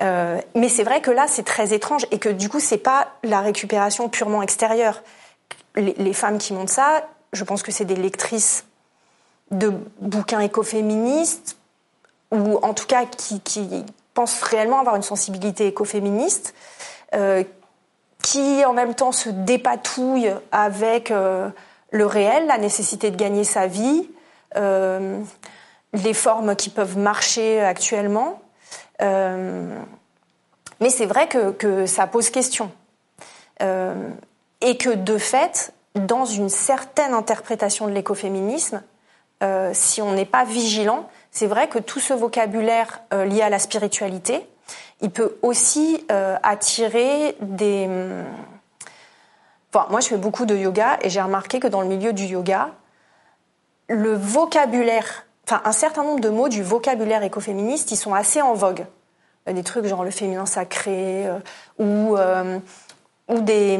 mais 0.00 0.68
c'est 0.68 0.84
vrai 0.84 1.00
que 1.00 1.10
là, 1.10 1.26
c'est 1.26 1.42
très 1.42 1.74
étrange 1.74 2.06
et 2.12 2.20
que 2.20 2.28
du 2.28 2.48
coup, 2.48 2.60
c'est 2.60 2.78
pas 2.78 3.08
la 3.24 3.40
récupération 3.40 4.08
purement 4.08 4.42
extérieure 4.42 5.02
les, 5.76 6.12
femmes 6.12 6.38
qui 6.38 6.52
montent 6.52 6.70
ça, 6.70 7.08
je 7.32 7.44
pense 7.44 7.62
que 7.62 7.72
c'est 7.72 7.84
des 7.84 7.96
lectrices 7.96 8.64
de 9.50 9.72
bouquins 10.00 10.40
écoféministes, 10.40 11.56
ou 12.32 12.58
en 12.62 12.74
tout 12.74 12.86
cas 12.86 13.04
qui, 13.04 13.84
pensent 14.16 14.42
réellement 14.42 14.80
avoir 14.80 14.96
une 14.96 15.02
sensibilité 15.02 15.66
écoféministe, 15.66 16.54
euh, 17.14 17.44
qui 18.22 18.64
en 18.64 18.72
même 18.72 18.94
temps 18.94 19.12
se 19.12 19.28
dépatouillent 19.28 20.32
avec 20.50 21.10
euh, 21.10 21.50
le 21.90 22.06
réel, 22.06 22.46
la 22.46 22.56
nécessité 22.58 23.10
de 23.10 23.16
gagner 23.16 23.44
sa 23.44 23.66
vie, 23.66 24.08
euh, 24.56 25.20
les 25.92 26.14
formes 26.14 26.56
qui 26.56 26.70
peuvent 26.70 26.96
marcher 26.98 27.60
actuellement. 27.60 28.40
Mais 28.98 30.90
c'est 30.90 31.06
vrai 31.06 31.28
que, 31.28 31.52
que, 31.52 31.86
ça 31.86 32.06
pose 32.06 32.30
question. 32.30 32.70
Et 33.60 34.76
que 34.78 34.94
de 34.94 35.18
fait, 35.18 35.72
dans 35.94 36.24
une 36.24 36.48
certaine 36.48 37.14
interprétation 37.14 37.86
de 37.86 37.92
l'écoféminisme, 37.92 38.82
si 39.72 40.02
on 40.02 40.12
n'est 40.12 40.24
pas 40.26 40.44
vigilant, 40.44 41.08
c'est 41.36 41.48
vrai 41.48 41.68
que 41.68 41.78
tout 41.78 42.00
ce 42.00 42.14
vocabulaire 42.14 43.02
euh, 43.12 43.26
lié 43.26 43.42
à 43.42 43.50
la 43.50 43.58
spiritualité, 43.58 44.48
il 45.02 45.10
peut 45.10 45.36
aussi 45.42 46.02
euh, 46.10 46.38
attirer 46.42 47.36
des... 47.42 47.86
Enfin, 49.70 49.86
moi, 49.90 50.00
je 50.00 50.06
fais 50.06 50.16
beaucoup 50.16 50.46
de 50.46 50.56
yoga 50.56 50.98
et 51.02 51.10
j'ai 51.10 51.20
remarqué 51.20 51.60
que 51.60 51.66
dans 51.66 51.82
le 51.82 51.88
milieu 51.88 52.14
du 52.14 52.24
yoga, 52.24 52.70
le 53.90 54.14
vocabulaire, 54.14 55.26
enfin 55.46 55.60
un 55.66 55.72
certain 55.72 56.04
nombre 56.04 56.20
de 56.20 56.30
mots 56.30 56.48
du 56.48 56.62
vocabulaire 56.62 57.22
écoféministe, 57.22 57.90
ils 57.90 57.96
sont 57.96 58.14
assez 58.14 58.40
en 58.40 58.54
vogue. 58.54 58.86
Des 59.46 59.62
trucs 59.62 59.84
genre 59.84 60.04
le 60.04 60.10
féminin 60.10 60.46
sacré 60.46 61.26
ou, 61.78 62.16
ou 63.28 63.40
des 63.42 63.78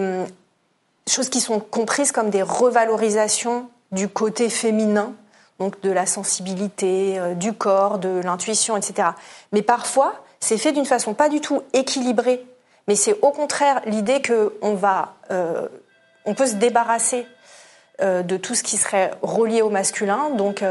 choses 1.09 1.31
qui 1.31 1.41
sont 1.41 1.59
comprises 1.59 2.13
comme 2.13 2.29
des 2.29 2.43
revalorisations 2.43 3.71
du 3.93 4.09
côté 4.09 4.51
féminin 4.51 5.15
donc 5.59 5.81
de 5.81 5.91
la 5.91 6.07
sensibilité, 6.07 7.19
euh, 7.19 7.35
du 7.35 7.53
corps, 7.53 7.99
de 7.99 8.21
l'intuition, 8.23 8.77
etc. 8.77 9.09
Mais 9.53 9.63
parfois, 9.63 10.15
c'est 10.41 10.59
fait 10.59 10.73
d'une 10.73 10.87
façon 10.87 11.15
pas 11.15 11.29
du 11.29 11.41
tout 11.41 11.63
équilibrée, 11.73 12.45
mais 12.89 12.95
c'est 12.95 13.19
au 13.23 13.31
contraire 13.31 13.81
l'idée 13.87 14.21
qu'on 14.23 14.75
va, 14.75 15.15
euh, 15.31 15.67
on 16.25 16.35
peut 16.35 16.47
se 16.47 16.55
débarrasser 16.55 17.27
euh, 18.03 18.23
de 18.23 18.37
tout 18.37 18.55
ce 18.55 18.63
qui 18.63 18.77
serait 18.77 19.13
relié 19.23 19.63
au 19.63 19.71
masculin, 19.71 20.31
donc 20.31 20.63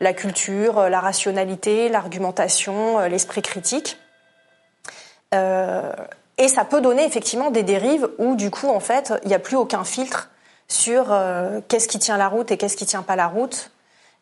la 0.00 0.12
culture, 0.12 0.88
la 0.88 1.00
rationalité, 1.00 1.88
l'argumentation, 1.88 2.98
l'esprit 3.06 3.42
critique. 3.42 3.98
et 5.32 6.48
ça 6.48 6.64
peut 6.64 6.80
donner 6.80 7.04
effectivement 7.04 7.50
des 7.50 7.62
dérives 7.62 8.08
où 8.18 8.34
du 8.34 8.50
coup, 8.50 8.68
en 8.68 8.80
fait, 8.80 9.12
il 9.22 9.28
n'y 9.28 9.34
a 9.34 9.38
plus 9.38 9.56
aucun 9.56 9.84
filtre 9.84 10.30
sur 10.68 11.14
qu'est-ce 11.68 11.88
qui 11.88 11.98
tient 11.98 12.16
la 12.16 12.28
route 12.28 12.50
et 12.50 12.56
qu'est-ce 12.56 12.76
qui 12.76 12.86
tient 12.86 13.02
pas 13.02 13.16
la 13.16 13.28
route, 13.28 13.70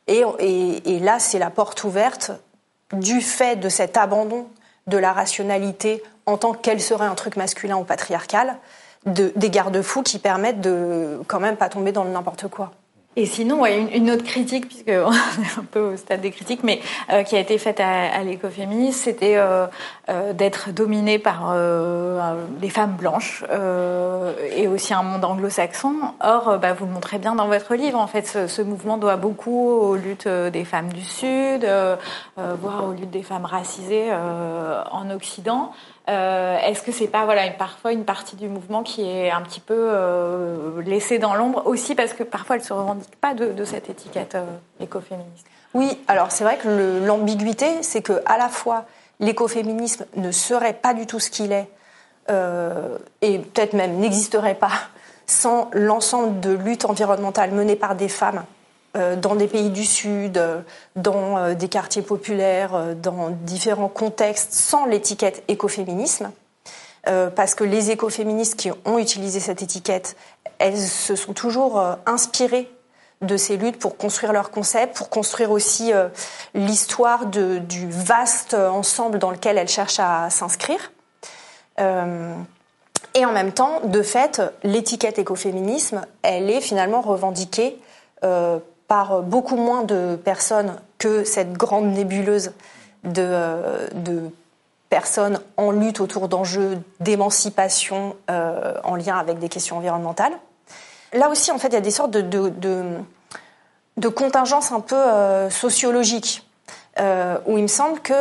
et, 0.06 0.98
là, 1.00 1.18
c'est 1.18 1.38
la 1.38 1.50
porte 1.50 1.84
ouverte 1.84 2.32
du 2.92 3.20
fait 3.20 3.56
de 3.56 3.68
cet 3.68 3.96
abandon 3.96 4.48
de 4.86 4.98
la 4.98 5.12
rationalité 5.12 6.02
en 6.26 6.36
tant 6.36 6.52
qu'elle 6.52 6.80
serait 6.80 7.06
un 7.06 7.14
truc 7.14 7.36
masculin 7.36 7.76
ou 7.76 7.84
patriarcal, 7.84 8.56
des 9.06 9.50
garde-fous 9.50 10.02
qui 10.02 10.18
permettent 10.18 10.60
de 10.60 11.20
quand 11.26 11.40
même 11.40 11.56
pas 11.56 11.68
tomber 11.68 11.92
dans 11.92 12.04
le 12.04 12.10
n'importe 12.10 12.48
quoi. 12.48 12.72
Et 13.14 13.26
sinon, 13.26 13.66
une, 13.66 14.10
autre 14.10 14.24
critique, 14.24 14.68
puisqu'on 14.68 15.12
est 15.42 15.58
un 15.58 15.64
peu 15.70 15.80
au 15.80 15.96
stade 15.98 16.22
des 16.22 16.30
critiques, 16.30 16.62
mais 16.62 16.80
euh, 17.12 17.22
qui 17.24 17.36
a 17.36 17.40
été 17.40 17.58
faite 17.58 17.78
à, 17.78 18.22
l'écoféminisme, 18.22 18.98
c'était 18.98 19.36
euh, 19.36 19.66
euh, 20.08 20.32
d'être 20.32 20.70
dominée 20.70 21.18
par 21.18 21.54
les 22.60 22.70
femmes 22.70 22.96
blanches 22.96 23.44
et 24.56 24.66
aussi 24.66 24.94
un 24.94 25.02
monde 25.02 25.24
anglo-saxon. 25.24 25.94
Or, 26.20 26.58
bah, 26.58 26.72
vous 26.72 26.86
le 26.86 26.92
montrez 26.92 27.18
bien 27.18 27.34
dans 27.34 27.48
votre 27.48 27.74
livre, 27.74 27.98
en 27.98 28.06
fait, 28.06 28.46
ce, 28.48 28.62
mouvement 28.62 28.96
doit 28.96 29.16
beaucoup 29.16 29.68
aux 29.68 29.96
luttes 29.96 30.28
des 30.28 30.64
femmes 30.64 30.92
du 30.92 31.04
Sud, 31.04 31.68
voire 32.36 32.84
aux 32.88 32.92
luttes 32.92 33.10
des 33.10 33.22
femmes 33.22 33.44
racisées 33.44 34.10
en 34.12 35.10
Occident. 35.10 35.72
Euh, 36.08 36.58
est-ce 36.58 36.82
que 36.82 36.90
c'est 36.90 37.06
pas 37.06 37.24
voilà 37.24 37.48
parfois 37.50 37.92
une 37.92 38.04
partie 38.04 38.34
du 38.34 38.48
mouvement 38.48 38.82
qui 38.82 39.08
est 39.08 39.30
un 39.30 39.40
petit 39.42 39.60
peu 39.60 39.76
euh, 39.76 40.82
laissée 40.82 41.20
dans 41.20 41.34
l'ombre 41.34 41.62
aussi 41.64 41.94
parce 41.94 42.12
que 42.12 42.24
parfois 42.24 42.56
elle 42.56 42.64
se 42.64 42.72
revendique 42.72 43.14
pas 43.20 43.34
de, 43.34 43.64
cette 43.64 43.88
étiquette 43.88 44.34
euh, 44.34 44.44
écoféministe? 44.80 45.46
Oui, 45.74 45.96
alors 46.08 46.32
c'est 46.32 46.42
vrai 46.42 46.58
que 46.58 47.06
l'ambiguïté, 47.06 47.82
c'est 47.82 48.02
que 48.02 48.20
à 48.26 48.36
la 48.36 48.48
fois 48.48 48.84
l'écoféminisme 49.20 50.04
ne 50.16 50.32
serait 50.32 50.72
pas 50.72 50.92
du 50.92 51.06
tout 51.06 51.20
ce 51.20 51.30
qu'il 51.30 51.52
est 51.52 51.68
et 52.28 53.38
peut-être 53.38 53.72
même 53.74 53.98
n'existerait 53.98 54.54
pas 54.54 54.72
sans 55.26 55.70
l'ensemble 55.72 56.40
de 56.40 56.50
luttes 56.50 56.84
environnementales 56.84 57.52
menées 57.52 57.76
par 57.76 57.94
des 57.94 58.08
femmes 58.08 58.44
dans 58.94 59.34
des 59.34 59.48
pays 59.48 59.70
du 59.70 59.84
Sud, 59.84 60.36
euh, 60.36 60.60
dans 60.96 61.38
euh, 61.38 61.54
des 61.54 61.68
quartiers 61.68 62.02
populaires, 62.02 62.94
dans 62.94 63.30
différents 63.30 63.88
contextes, 63.88 64.52
sans 64.52 64.84
l'étiquette 64.84 65.42
écoféminisme. 65.48 66.30
parce 67.34 67.56
que 67.56 67.64
les 67.64 67.90
écoféministes 67.90 68.54
qui 68.54 68.70
ont 68.84 68.98
utilisé 68.98 69.40
cette 69.40 69.60
étiquette, 69.60 70.14
elles 70.58 70.78
se 70.78 71.16
sont 71.16 71.32
toujours 71.32 71.82
inspirées 72.06 72.70
de 73.22 73.36
ces 73.36 73.56
luttes 73.56 73.80
pour 73.80 73.96
construire 73.96 74.32
leurs 74.32 74.52
concepts, 74.52 74.96
pour 74.96 75.08
construire 75.08 75.50
aussi 75.50 75.90
l'histoire 76.54 77.26
du 77.26 77.88
vaste 77.90 78.54
ensemble 78.54 79.18
dans 79.18 79.32
lequel 79.32 79.58
elles 79.58 79.68
cherchent 79.68 79.98
à 79.98 80.30
s'inscrire. 80.30 80.92
et 81.78 83.24
en 83.26 83.32
même 83.32 83.50
temps, 83.52 83.80
de 83.82 84.02
fait, 84.02 84.40
l'étiquette 84.62 85.18
écoféminisme, 85.18 86.02
elle 86.22 86.50
est 86.50 86.60
finalement 86.60 87.00
revendiquée 87.00 87.80
par 88.92 89.22
beaucoup 89.22 89.56
moins 89.56 89.84
de 89.84 90.16
personnes 90.22 90.78
que 90.98 91.24
cette 91.24 91.54
grande 91.54 91.86
nébuleuse 91.86 92.52
de, 93.04 93.22
euh, 93.24 94.28
personnes 94.90 95.40
en 95.56 95.70
lutte 95.70 95.98
autour 95.98 96.28
d'enjeux 96.28 96.78
d'émancipation 97.00 98.16
euh, 98.30 98.74
en 98.84 98.96
lien 98.96 99.16
avec 99.16 99.38
des 99.38 99.48
questions 99.48 99.78
environnementales. 99.78 100.34
Là 101.14 101.30
aussi, 101.30 101.50
en 101.50 101.56
fait, 101.56 101.68
il 101.68 101.72
y 101.72 101.76
a 101.76 101.80
des 101.80 101.90
sortes 101.90 102.10
de, 102.10 102.98
contingences 104.10 104.72
un 104.72 104.80
peu 104.80 104.94
euh, 104.94 105.48
sociologiques, 105.48 106.46
où 106.98 107.56
il 107.56 107.62
me 107.62 107.68
semble 107.68 107.98
que, 108.00 108.12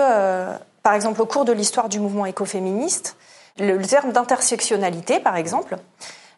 par 0.84 0.93
exemple, 0.93 1.21
au 1.21 1.25
cours 1.25 1.43
de 1.43 1.51
l'histoire 1.51 1.89
du 1.89 1.99
mouvement 1.99 2.25
écoféministe, 2.25 3.17
le, 3.60 3.75
le 3.75 3.86
terme 3.86 4.13
d'intersectionnalité, 4.13 5.19
par 5.19 5.36
exemple, 5.36 5.75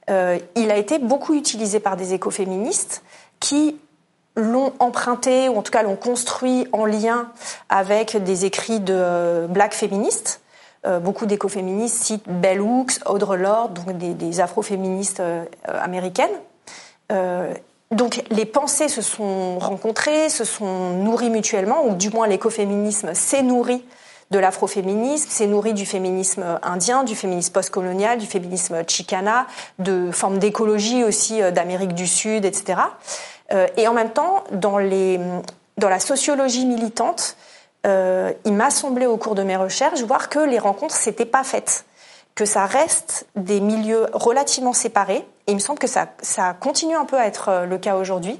il 0.08 0.72
a 0.72 0.78
été 0.78 0.98
beaucoup 0.98 1.36
utilisé 1.36 1.80
par 1.80 1.98
des 1.98 2.16
écoféministes 2.16 3.04
qui 3.40 3.78
l'ont 4.36 4.74
emprunté, 4.80 5.50
ou 5.50 5.58
en 5.58 5.62
tout 5.62 5.72
cas 5.72 5.84
l'ont 5.84 5.96
construit 5.96 6.68
en 6.72 6.86
lien 6.86 7.30
avec 7.70 8.18
des 8.18 8.46
écrits 8.46 8.80
de 8.80 8.94
euh, 8.96 9.48
black 9.48 9.74
féministes. 9.74 10.42
Euh, 10.86 11.00
beaucoup 11.00 11.26
d'écoféministes 11.26 12.04
citent 12.04 12.28
Bell 12.28 12.62
Hooks, 12.62 13.00
Audre 13.06 13.36
Lorde, 13.36 13.74
donc 13.74 13.98
des, 13.98 14.40
afroféministes 14.42 15.20
euh, 15.20 15.46
américaines. 15.68 16.32
donc 17.92 18.24
les 18.32 18.46
pensées 18.46 18.90
se 18.90 19.04
sont 19.04 19.60
rencontrées, 19.60 20.30
se 20.30 20.46
sont 20.46 20.90
nourries 20.90 21.30
mutuellement, 21.30 21.86
ou 21.86 21.94
du 21.94 22.10
moins 22.10 22.28
l'écoféminisme 22.28 23.14
s'est 23.14 23.44
nourri 23.44 23.86
de 24.32 24.40
l'afroféminisme, 24.40 25.30
s'est 25.30 25.46
nourri 25.46 25.74
du 25.74 25.86
féminisme 25.86 26.60
indien, 26.64 27.04
du 27.04 27.16
féminisme 27.16 27.54
postcolonial, 27.54 28.18
du 28.18 28.26
féminisme 28.26 28.82
chicana, 28.88 29.46
de 29.78 30.10
formes 30.12 30.40
d'écologie 30.40 31.04
aussi 31.04 31.40
d'Amérique 31.52 31.94
du 31.94 32.08
Sud, 32.08 32.44
etc. 32.44 32.80
Euh, 33.54 33.68
et 33.78 33.88
en 33.88 33.94
même 33.94 34.12
temps, 34.12 34.44
dans, 34.52 34.78
les, 34.78 35.20
dans 35.78 35.90
la 35.90 36.00
sociologie 36.00 36.66
militante, 36.66 37.36
euh, 37.86 38.32
il 38.46 38.54
m'a 38.54 38.72
semblé 38.72 39.06
au 39.06 39.18
cours 39.18 39.36
de 39.36 39.44
mes 39.44 39.58
recherches 39.58 40.02
voir 40.02 40.30
que 40.30 40.40
les 40.40 40.60
rencontres 40.60 40.96
s'étaient 40.96 41.26
pas 41.26 41.44
faites, 41.44 41.86
que 42.36 42.46
ça 42.46 42.66
reste 42.66 43.28
des 43.36 43.60
milieux 43.60 44.08
relativement 44.14 44.74
séparés. 44.74 45.26
Et 45.48 45.52
il 45.52 45.56
me 45.56 45.60
semble 45.60 45.80
que 45.80 45.88
ça, 45.88 46.08
ça 46.22 46.56
continue 46.60 46.96
un 46.96 47.06
peu 47.06 47.18
à 47.18 47.28
être 47.28 47.50
euh, 47.50 47.66
le 47.66 47.78
cas 47.78 47.96
aujourd'hui. 47.96 48.40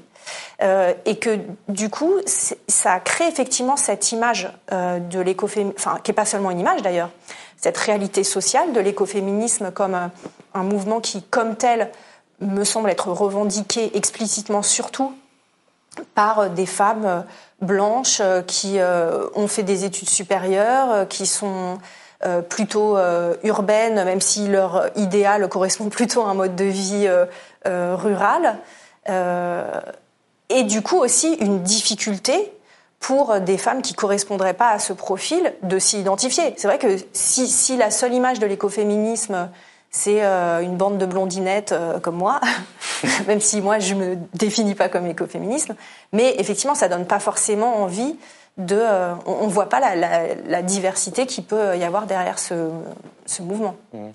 Et 1.04 1.18
que 1.18 1.38
du 1.68 1.90
coup, 1.90 2.14
ça 2.24 2.98
crée 2.98 3.28
effectivement 3.28 3.76
cette 3.76 4.10
image 4.10 4.50
de 4.72 5.20
l'écoféminisme, 5.20 5.76
enfin, 5.78 5.98
qui 6.02 6.10
n'est 6.10 6.14
pas 6.14 6.24
seulement 6.24 6.50
une 6.50 6.60
image 6.60 6.80
d'ailleurs, 6.80 7.10
cette 7.58 7.76
réalité 7.76 8.24
sociale 8.24 8.72
de 8.72 8.80
l'écoféminisme 8.80 9.70
comme 9.70 9.94
un 9.94 10.62
mouvement 10.62 11.00
qui, 11.00 11.22
comme 11.24 11.56
tel, 11.56 11.90
me 12.44 12.64
semble 12.64 12.90
être 12.90 13.08
revendiquée 13.08 13.96
explicitement 13.96 14.62
surtout 14.62 15.12
par 16.14 16.50
des 16.50 16.66
femmes 16.66 17.24
blanches 17.60 18.20
qui 18.46 18.78
euh, 18.78 19.26
ont 19.34 19.48
fait 19.48 19.62
des 19.62 19.84
études 19.84 20.10
supérieures, 20.10 21.08
qui 21.08 21.26
sont 21.26 21.78
euh, 22.24 22.42
plutôt 22.42 22.96
euh, 22.96 23.34
urbaines, 23.42 24.04
même 24.04 24.20
si 24.20 24.48
leur 24.48 24.90
idéal 24.96 25.48
correspond 25.48 25.88
plutôt 25.88 26.22
à 26.22 26.28
un 26.28 26.34
mode 26.34 26.56
de 26.56 26.64
vie 26.64 27.08
rural. 27.64 28.58
et 30.50 30.62
du 30.64 30.82
coup 30.82 30.98
aussi 30.98 31.34
une 31.40 31.62
difficulté 31.62 32.52
pour 33.00 33.40
des 33.40 33.58
femmes 33.58 33.82
qui 33.82 33.94
correspondraient 33.94 34.54
pas 34.54 34.70
à 34.70 34.78
ce 34.78 34.92
profil 34.92 35.52
de 35.62 35.78
s'y 35.78 36.00
identifier. 36.00 36.54
C'est 36.56 36.66
vrai 36.66 36.78
que 36.78 36.96
si, 37.12 37.46
si 37.48 37.76
la 37.76 37.90
seule 37.90 38.14
image 38.14 38.38
de 38.38 38.46
l'écoféminisme 38.46 39.50
c'est 39.94 40.24
euh, 40.24 40.60
une 40.60 40.76
bande 40.76 40.98
de 40.98 41.06
blondinettes 41.06 41.70
euh, 41.70 42.00
comme 42.00 42.16
moi, 42.16 42.40
même 43.28 43.40
si 43.40 43.60
moi 43.60 43.78
je 43.78 43.94
me 43.94 44.16
définis 44.34 44.74
pas 44.74 44.88
comme 44.88 45.06
écoféminisme. 45.06 45.76
Mais 46.12 46.34
effectivement, 46.38 46.74
ça 46.74 46.88
donne 46.88 47.06
pas 47.06 47.20
forcément 47.20 47.76
envie 47.76 48.16
de. 48.58 48.76
Euh, 48.76 49.14
on, 49.24 49.46
ne 49.46 49.52
voit 49.52 49.68
pas 49.68 49.78
la, 49.94 50.62
diversité 50.62 51.26
qui 51.26 51.42
peut 51.42 51.76
y 51.76 51.84
avoir 51.84 52.06
derrière 52.06 52.40
ce, 52.40 52.70
mouvement. 53.40 53.76
Mmh. 53.92 54.08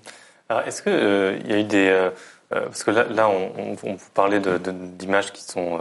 Alors, 0.50 0.62
est-ce 0.66 0.82
qu'il 0.82 1.50
y 1.50 1.54
a 1.54 1.58
eu 1.58 1.64
des 1.64 2.10
parce 2.50 2.84
que 2.84 2.90
là, 2.90 3.30
on, 3.30 3.76
on, 3.84 3.94
vous 3.94 4.10
parlait 4.12 4.40
d'images 4.40 5.32
qui 5.32 5.44
sont 5.44 5.78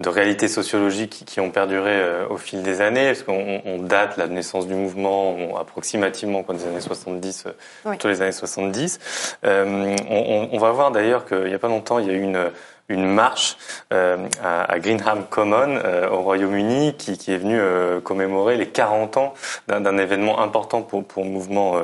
de 0.00 0.08
réalités 0.08 0.48
sociologiques 0.48 1.24
qui 1.26 1.40
ont 1.40 1.50
perduré 1.50 1.92
euh, 1.92 2.26
au 2.28 2.38
fil 2.38 2.62
des 2.62 2.80
années, 2.80 3.06
parce 3.06 3.22
qu'on 3.22 3.78
date 3.82 4.16
la 4.16 4.26
naissance 4.26 4.66
du 4.66 4.74
mouvement 4.74 5.58
approximativement 5.58 6.42
quoi, 6.42 6.54
des 6.54 6.66
années 6.66 6.80
70, 6.80 7.44
euh, 7.46 7.52
oui. 7.84 7.90
plutôt 7.90 8.08
les 8.08 8.22
années 8.22 8.32
70. 8.32 8.98
Euh, 9.44 9.96
on, 10.08 10.48
on, 10.52 10.58
va 10.58 10.70
voir 10.70 10.90
d'ailleurs 10.90 11.26
qu'il 11.26 11.44
n'y 11.44 11.54
a 11.54 11.58
pas 11.58 11.68
longtemps, 11.68 11.98
il 11.98 12.06
y 12.06 12.10
a 12.10 12.14
eu 12.14 12.22
une, 12.22 12.50
une 12.88 13.06
marche 13.06 13.58
euh, 13.92 14.16
à, 14.42 14.72
à, 14.72 14.78
Greenham 14.78 15.24
Common 15.28 15.78
euh, 15.84 16.08
au 16.08 16.22
Royaume-Uni 16.22 16.94
qui, 16.96 17.18
qui, 17.18 17.32
est 17.32 17.38
venue 17.38 17.60
commémorer 18.02 18.56
les 18.56 18.68
40 18.68 19.18
ans 19.18 19.34
d'un 19.68 19.98
événement 19.98 20.40
important 20.40 20.80
pour, 20.80 21.04
pour 21.04 21.24
le 21.24 21.30
mouvement 21.30 21.76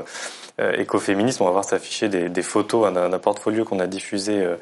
écoféministe. 0.59 1.40
On 1.40 1.44
va 1.44 1.50
voir 1.50 1.64
s'afficher 1.64 2.09
des, 2.09 2.28
des, 2.28 2.42
photos 2.42 2.86
hein, 2.86 2.92
d'un 2.92 3.18
portfolio 3.18 3.64
qu'on 3.64 3.80
a 3.80 3.86
diffusé 3.86 4.42
euh, 4.42 4.57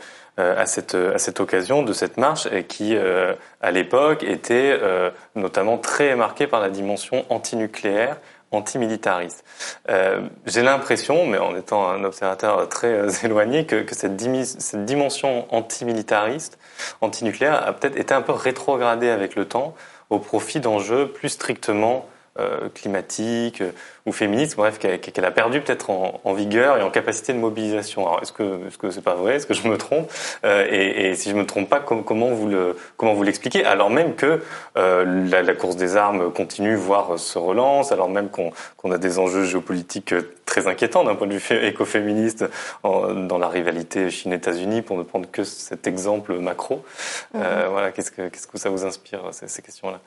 à 0.60 0.66
cette, 0.66 0.96
à 0.96 1.18
cette 1.18 1.38
occasion 1.38 1.82
de 1.82 1.92
cette 1.92 2.16
marche 2.16 2.48
et 2.50 2.64
qui, 2.64 2.96
euh, 2.96 3.34
à 3.60 3.70
l'époque, 3.70 4.24
était 4.24 4.76
euh, 4.82 5.10
notamment 5.36 5.78
très 5.78 6.16
marquée 6.16 6.48
par 6.48 6.60
la 6.60 6.70
dimension 6.70 7.24
antinucléaire 7.30 8.16
antimilitariste. 8.50 9.44
Euh, 9.90 10.22
J'ai 10.46 10.62
l'impression, 10.62 11.26
mais 11.26 11.38
en 11.38 11.56
étant 11.56 11.88
un 11.88 12.04
observateur 12.04 12.68
très 12.68 13.06
éloigné, 13.24 13.66
que, 13.66 13.82
que 13.82 13.94
cette, 13.94 14.20
cette, 14.44 14.84
dimension 14.84 15.46
antimilitariste, 15.54 16.58
antinucléaire, 17.00 17.66
a 17.66 17.72
peut-être 17.72 17.96
été 17.96 18.14
un 18.14 18.22
peu 18.22 18.32
rétrogradée 18.32 19.10
avec 19.10 19.34
le 19.34 19.44
temps 19.44 19.74
au 20.10 20.18
profit 20.18 20.60
d'enjeux 20.60 21.08
plus 21.08 21.30
strictement 21.30 22.06
euh, 22.40 22.68
climatique 22.74 23.60
euh, 23.60 23.70
ou 24.06 24.12
féministe, 24.12 24.56
bref, 24.56 24.80
qu'elle 24.80 25.24
a 25.24 25.30
perdu 25.30 25.60
peut-être 25.60 25.88
en, 25.88 26.20
en, 26.24 26.32
vigueur 26.32 26.76
et 26.78 26.82
en 26.82 26.90
capacité 26.90 27.32
de 27.32 27.38
mobilisation. 27.38 28.08
Alors, 28.08 28.22
est-ce 28.22 28.32
que 28.32 28.66
est-ce 28.66 28.76
que 28.76 28.90
c'est 28.90 29.02
pas 29.02 29.14
vrai? 29.14 29.36
Est-ce 29.36 29.46
que 29.46 29.54
je 29.54 29.68
me 29.68 29.78
trompe? 29.78 30.10
Euh, 30.44 30.66
et, 30.68 31.10
et, 31.10 31.14
si 31.14 31.30
je 31.30 31.36
me 31.36 31.46
trompe 31.46 31.68
pas, 31.68 31.78
comment 31.78 32.30
vous 32.30 32.48
le 32.48 32.76
comment 32.96 33.14
vous 33.14 33.22
l'expliquez? 33.22 33.64
Alors 33.64 33.88
même 33.88 34.16
que 34.16 34.42
euh, 34.76 35.28
la, 35.30 35.42
la, 35.42 35.54
course 35.54 35.76
des 35.76 35.96
armes 35.96 36.32
continue, 36.32 36.74
voire 36.74 37.20
se 37.20 37.38
relance, 37.38 37.92
alors 37.92 38.10
même 38.10 38.28
qu'on 38.30 38.90
a 38.90 38.98
des 38.98 39.20
enjeux 39.20 39.44
géopolitiques 39.44 40.14
très 40.44 40.66
inquiétants 40.66 41.04
d'un 41.04 41.14
point 41.14 41.28
de 41.28 41.34
vue 41.34 41.64
écoféministe 41.64 42.44
dans 42.82 43.38
la 43.38 43.48
rivalité 43.48 44.10
Chine-États-Unis, 44.10 44.82
pour 44.82 44.98
ne 44.98 45.04
prendre 45.04 45.30
que 45.30 45.44
cet 45.44 45.86
exemple 45.86 46.34
macro. 46.38 46.84
Mmh. 47.32 47.38
voilà, 47.70 47.92
qu'est-ce 47.92 48.10
que 48.10 48.28
qu'est-ce 48.28 48.48
que 48.48 48.58
ça 48.58 48.70
vous 48.70 48.84
inspire 48.84 49.20
ces, 49.30 49.46
ces 49.46 49.62
questions-là? 49.62 50.00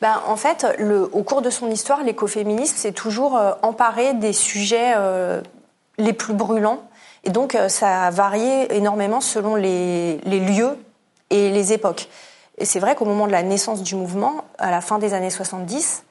Ben, 0.00 0.20
en 0.26 0.36
fait, 0.36 0.66
le, 0.78 1.08
au 1.12 1.22
cours 1.22 1.42
de 1.42 1.50
son 1.50 1.70
histoire, 1.70 2.02
l'écoféminisme 2.02 2.76
s'est 2.76 2.92
toujours 2.92 3.36
euh, 3.36 3.52
emparé 3.62 4.14
des 4.14 4.32
sujets 4.32 4.94
euh, 4.96 5.40
les 5.98 6.12
plus 6.12 6.34
brûlants. 6.34 6.82
Et 7.24 7.30
donc, 7.30 7.54
euh, 7.54 7.68
ça 7.68 8.04
a 8.04 8.10
varié 8.10 8.74
énormément 8.76 9.20
selon 9.20 9.56
les, 9.56 10.18
les 10.18 10.40
lieux 10.40 10.78
et 11.30 11.50
les 11.50 11.72
époques. 11.72 12.08
Et 12.58 12.64
c'est 12.64 12.80
vrai 12.80 12.94
qu'au 12.94 13.04
moment 13.04 13.26
de 13.26 13.32
la 13.32 13.42
naissance 13.42 13.82
du 13.82 13.94
mouvement, 13.94 14.44
à 14.58 14.70
la 14.70 14.80
fin 14.80 14.98
des 14.98 15.14
années 15.14 15.30
70, 15.30 16.04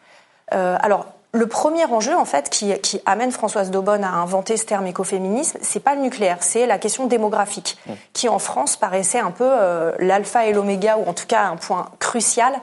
euh, 0.54 0.78
alors 0.80 1.08
le 1.34 1.46
premier 1.46 1.86
enjeu, 1.86 2.16
en 2.16 2.26
fait, 2.26 2.50
qui, 2.50 2.74
qui, 2.80 3.02
amène 3.06 3.32
Françoise 3.32 3.70
Daubonne 3.70 4.04
à 4.04 4.12
inventer 4.14 4.56
ce 4.56 4.66
terme 4.66 4.88
écoféminisme, 4.88 5.60
c'est 5.62 5.82
pas 5.82 5.94
le 5.94 6.02
nucléaire, 6.02 6.38
c'est 6.40 6.66
la 6.66 6.80
question 6.80 7.06
démographique, 7.06 7.78
mmh. 7.86 7.92
qui 8.14 8.30
en 8.30 8.40
France 8.40 8.78
paraissait 8.78 9.20
un 9.20 9.32
peu 9.32 9.48
euh, 9.48 9.92
l'alpha 10.00 10.46
et 10.46 10.54
l'oméga, 10.54 10.98
ou 10.98 11.08
en 11.08 11.14
tout 11.14 11.28
cas 11.28 11.44
un 11.44 11.58
point 11.58 11.90
crucial 12.00 12.54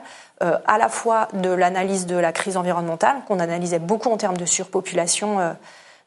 euh, 0.43 0.57
à 0.67 0.77
la 0.77 0.89
fois 0.89 1.27
de 1.33 1.49
l'analyse 1.49 2.05
de 2.05 2.17
la 2.17 2.31
crise 2.31 2.57
environnementale, 2.57 3.17
qu'on 3.27 3.39
analysait 3.39 3.79
beaucoup 3.79 4.09
en 4.09 4.17
termes 4.17 4.37
de 4.37 4.45
surpopulation 4.45 5.39
euh, 5.39 5.53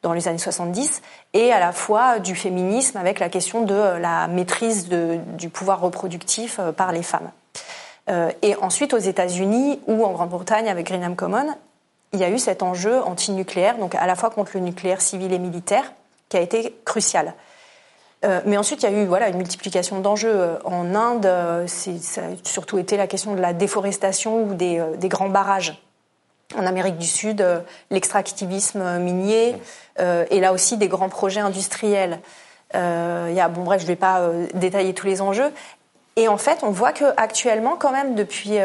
dans 0.03 0.13
les 0.13 0.29
années 0.29 0.39
70, 0.39 1.03
et 1.35 1.53
à 1.53 1.59
la 1.59 1.73
fois 1.73 2.19
du 2.19 2.35
féminisme 2.35 2.97
avec 2.99 3.19
la 3.19 3.29
question 3.29 3.63
de 3.63 3.75
euh, 3.75 3.99
la 3.99 4.29
maîtrise 4.29 4.89
du 4.89 5.49
pouvoir 5.49 5.81
reproductif 5.81 6.59
euh, 6.59 6.73
par 6.73 6.93
les 6.93 7.03
femmes. 7.03 7.31
Euh, 8.09 8.31
et 8.43 8.57
ensuite 8.57 8.95
aux 8.95 8.99
États-Unis 8.99 9.81
ou 9.87 10.05
en 10.05 10.13
Grande-Bretagne 10.13 10.69
avec 10.69 10.87
Greenham 10.87 11.17
Common, 11.17 11.55
il 12.13 12.21
y 12.21 12.25
a 12.25 12.31
eu 12.31 12.39
cet 12.39 12.63
enjeu 12.63 13.03
antinucléaire, 13.03 13.77
donc 13.77 13.95
à 13.95 14.07
la 14.07 14.15
fois 14.15 14.31
contre 14.31 14.53
le 14.55 14.61
nucléaire 14.61 15.01
civil 15.01 15.33
et 15.33 15.39
militaire, 15.39 15.93
qui 16.29 16.37
a 16.37 16.41
été 16.41 16.75
crucial. 16.85 17.35
Euh, 18.25 18.41
mais 18.45 18.57
ensuite, 18.57 18.83
il 18.83 18.91
y 18.91 18.95
a 18.95 18.97
eu 18.97 19.07
voilà, 19.07 19.29
une 19.29 19.37
multiplication 19.37 20.01
d'enjeux. 20.01 20.35
Euh, 20.35 20.57
en 20.65 20.95
Inde, 20.95 21.27
euh, 21.27 21.67
ça 21.67 22.23
a 22.23 22.25
surtout 22.43 22.79
été 22.79 22.97
la 22.97 23.07
question 23.07 23.35
de 23.35 23.41
la 23.41 23.53
déforestation 23.53 24.43
ou 24.43 24.55
des, 24.55 24.81
grands 25.05 25.29
barrages. 25.29 25.81
En 26.57 26.67
Amérique 26.67 26.97
du 26.97 27.07
Sud, 27.07 27.47
l'extractivisme 27.91 28.99
minier 29.01 29.55
et 29.99 30.41
là 30.41 30.55
aussi 30.55 30.79
des 30.79 30.89
grands 30.89 31.11
projets 31.11 31.41
industriels. 31.41 32.21
il 32.73 32.79
y 33.35 33.41
a, 33.41 33.49
bon 33.49 33.65
bref, 33.65 33.83
je 33.83 33.85
ne 33.85 33.89
vais 33.89 33.97
pas 33.97 34.31
détailler 34.55 34.95
tous 34.95 35.07
les 35.07 35.21
enjeux. 35.21 35.53
Et 36.17 36.27
en 36.27 36.39
fait, 36.39 36.61
on 36.63 36.71
voit 36.71 36.93
qu'actuellement, 36.93 37.77
quand 37.77 37.93
même, 37.93 38.15
depuis 38.15 38.57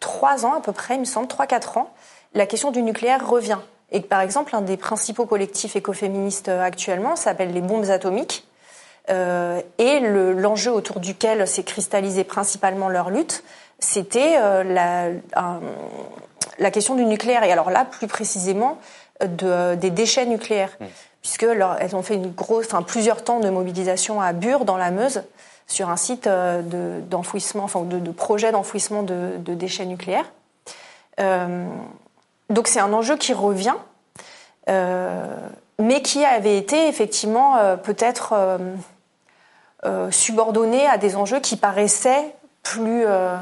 trois 0.00 0.44
ans 0.44 0.54
à 0.54 0.60
peu 0.60 0.72
près, 0.72 0.96
il 0.96 1.00
me 1.00 1.04
semble, 1.04 1.28
trois, 1.28 1.46
quatre 1.46 1.78
ans, 1.78 1.94
la 2.34 2.44
question 2.44 2.72
du 2.72 2.82
nucléaire 2.82 3.24
revient. 3.24 3.60
Et 3.92 4.02
que, 4.02 4.08
par 4.08 4.20
exemple, 4.20 4.56
un 4.56 4.62
des 4.62 4.76
principaux 4.76 5.26
collectifs 5.26 5.76
écoféministes 5.76 6.48
actuellement 6.48 7.14
s'appelle 7.14 7.52
les 7.52 7.60
bombes 7.60 7.88
atomiques. 7.88 8.48
Euh, 9.08 9.60
et 9.78 10.00
l'enjeu 10.00 10.72
autour 10.72 11.00
duquel 11.00 11.46
s'est 11.46 11.62
cristallisé 11.62 12.24
principalement 12.24 12.88
leur 12.88 13.10
lutte, 13.10 13.44
c'était 13.78 14.36
euh, 14.38 14.64
la, 14.64 15.10
la, 16.58 16.70
question 16.70 16.94
du 16.94 17.04
nucléaire. 17.04 17.44
Et 17.44 17.52
alors 17.52 17.70
là, 17.70 17.84
plus 17.84 18.08
précisément, 18.08 18.78
de, 19.20 19.74
des 19.76 19.90
déchets 19.90 20.26
nucléaires. 20.26 20.76
Mmh. 20.80 20.84
Puisque 21.22 21.42
elles 21.42 21.96
ont 21.96 22.02
fait 22.02 22.14
une 22.14 22.30
grosse, 22.30 22.66
enfin, 22.66 22.82
plusieurs 22.82 23.24
temps 23.24 23.40
de 23.40 23.50
mobilisation 23.50 24.20
à 24.20 24.32
Bure, 24.32 24.64
dans 24.64 24.76
la 24.76 24.92
Meuse, 24.92 25.22
sur 25.66 25.90
un 25.90 25.96
site 25.96 26.26
euh, 26.26 27.00
d'enfouissement, 27.00 27.64
enfin, 27.64 27.82
de, 27.82 27.98
de 27.98 28.10
projet 28.10 28.52
d'enfouissement 28.52 29.02
de, 29.02 29.32
de, 29.38 29.54
déchets 29.54 29.86
nucléaires. 29.86 30.30
Euh, 31.20 31.66
donc 32.50 32.68
c'est 32.68 32.80
un 32.80 32.92
enjeu 32.92 33.16
qui 33.16 33.32
revient, 33.32 33.74
euh, 34.68 35.26
mais 35.80 36.02
qui 36.02 36.24
avait 36.24 36.56
été 36.56 36.86
effectivement 36.88 37.56
euh, 37.56 37.76
peut-être 37.76 38.34
euh, 39.86 40.10
subordonnés 40.10 40.86
à 40.86 40.98
des 40.98 41.16
enjeux 41.16 41.40
qui 41.40 41.56
paraissaient 41.56 42.34
plus 42.62 43.04
euh, 43.06 43.36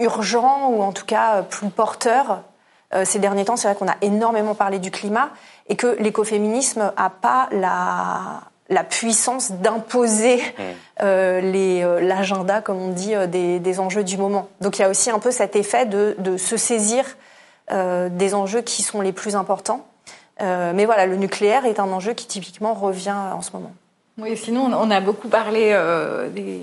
urgents 0.00 0.68
ou 0.70 0.82
en 0.82 0.92
tout 0.92 1.06
cas 1.06 1.42
plus 1.42 1.68
porteurs. 1.68 2.42
Euh, 2.94 3.04
ces 3.04 3.18
derniers 3.18 3.44
temps, 3.44 3.56
c'est 3.56 3.68
vrai 3.68 3.76
qu'on 3.76 3.88
a 3.88 3.96
énormément 4.02 4.54
parlé 4.54 4.78
du 4.78 4.90
climat 4.90 5.30
et 5.68 5.76
que 5.76 5.96
l'écoféminisme 5.98 6.92
n'a 6.96 7.10
pas 7.10 7.48
la, 7.52 8.40
la 8.68 8.84
puissance 8.84 9.52
d'imposer 9.52 10.36
mmh. 10.36 10.62
euh, 11.02 12.00
l'agenda, 12.00 12.60
comme 12.60 12.80
on 12.80 12.90
dit, 12.90 13.14
des, 13.28 13.60
des, 13.60 13.80
enjeux 13.80 14.04
du 14.04 14.16
moment. 14.16 14.48
Donc 14.60 14.78
il 14.78 14.82
y 14.82 14.84
a 14.84 14.88
aussi 14.88 15.10
un 15.10 15.18
peu 15.18 15.30
cet 15.30 15.54
effet 15.56 15.86
de, 15.86 16.16
de 16.18 16.36
se 16.36 16.56
saisir 16.56 17.04
euh, 17.70 18.08
des 18.08 18.34
enjeux 18.34 18.62
qui 18.62 18.82
sont 18.82 19.02
les 19.02 19.12
plus 19.12 19.36
importants. 19.36 19.86
Euh, 20.40 20.72
mais 20.74 20.86
voilà, 20.86 21.04
le 21.04 21.16
nucléaire 21.16 21.66
est 21.66 21.80
un 21.80 21.92
enjeu 21.92 22.14
qui 22.14 22.26
typiquement 22.26 22.72
revient 22.72 23.14
en 23.34 23.42
ce 23.42 23.50
moment. 23.52 23.72
Oui, 24.18 24.36
sinon 24.36 24.72
on 24.74 24.90
a 24.90 25.00
beaucoup 25.00 25.28
parlé 25.28 25.70
euh, 25.72 26.28
des 26.28 26.60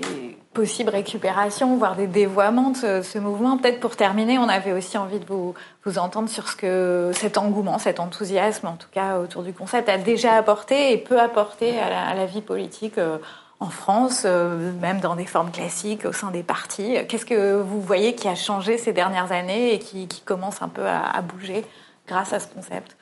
possibles 0.52 0.90
récupérations, 0.90 1.76
voire 1.78 1.96
des 1.96 2.06
dévoiements 2.06 2.68
de 2.68 3.00
ce, 3.02 3.18
mouvement. 3.18 3.56
Peut-être 3.56 3.80
pour 3.80 3.96
terminer, 3.96 4.38
on 4.38 4.48
avait 4.48 4.72
aussi 4.72 4.98
envie 4.98 5.18
de 5.18 5.24
vous, 5.24 5.54
entendre 5.96 6.28
sur 6.28 6.48
ce 6.48 6.56
que 6.56 7.12
cet 7.14 7.38
engouement, 7.38 7.78
cet 7.78 7.98
enthousiasme, 7.98 8.66
en 8.66 8.76
tout 8.76 8.88
cas 8.92 9.18
autour 9.18 9.42
du 9.42 9.54
concept, 9.54 9.88
a 9.88 9.96
déjà 9.96 10.34
apporté 10.34 10.92
et 10.92 10.98
peut 10.98 11.18
apporter 11.18 11.80
à 11.80 12.14
la, 12.14 12.26
vie 12.26 12.42
politique 12.42 12.98
euh, 12.98 13.16
en 13.58 13.70
France, 13.70 14.24
euh, 14.26 14.72
même 14.82 15.00
dans 15.00 15.16
des 15.16 15.24
formes 15.24 15.50
classiques 15.50 16.04
au 16.04 16.12
sein 16.12 16.30
des 16.30 16.42
partis. 16.42 16.98
Qu'est-ce 17.08 17.24
que 17.24 17.58
vous 17.58 17.80
voyez 17.80 18.14
qui 18.14 18.28
a 18.28 18.34
changé 18.34 18.76
ces 18.76 18.92
dernières 18.92 19.32
années 19.32 19.72
et 19.72 19.78
qui, 19.78 20.06
commence 20.26 20.60
un 20.60 20.68
peu 20.68 20.86
à, 20.86 21.22
bouger 21.22 21.64
grâce 22.06 22.34
à 22.34 22.40
ce 22.40 22.48
concept? 22.48 22.98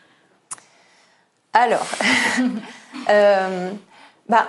Alors. 1.52 1.86
bah, 4.28 4.46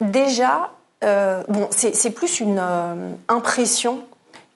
déjà, 0.00 0.70
euh, 1.04 1.42
bon, 1.48 1.68
c'est 1.70 2.10
plus 2.10 2.40
une 2.40 2.58
euh, 2.60 3.12
impression 3.28 4.04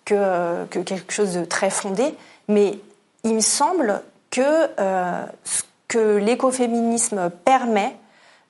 que, 0.04 0.64
que, 0.66 0.80
quelque 0.80 1.12
chose 1.12 1.34
de 1.34 1.44
très 1.44 1.70
fondé, 1.70 2.14
mais 2.48 2.78
il 3.24 3.34
me 3.34 3.40
semble 3.40 4.02
que 4.30 4.68
euh, 4.80 5.24
ce 5.44 5.62
que 5.88 6.16
l'écoféminisme 6.16 7.30
permet, 7.44 7.96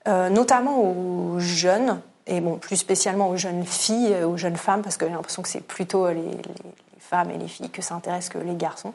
euh, 0.09 0.31
notamment 0.31 0.81
aux 0.81 1.39
jeunes, 1.39 2.01
et 2.27 2.41
bon, 2.41 2.57
plus 2.57 2.77
spécialement 2.77 3.29
aux 3.29 3.37
jeunes 3.37 3.67
filles, 3.67 4.15
aux 4.25 4.37
jeunes 4.37 4.57
femmes, 4.57 4.83
parce 4.83 4.97
que 4.97 5.07
j'ai 5.07 5.13
l'impression 5.13 5.43
que 5.43 5.49
c'est 5.49 5.61
plutôt 5.61 6.09
les, 6.09 6.15
les, 6.15 6.23
les, 6.23 7.01
femmes 7.01 7.31
et 7.33 7.37
les 7.37 7.49
filles 7.49 7.69
que 7.69 7.83
ça 7.83 7.95
intéresse 7.95 8.31
que 8.31 8.39
les 8.39 8.55
garçons 8.55 8.95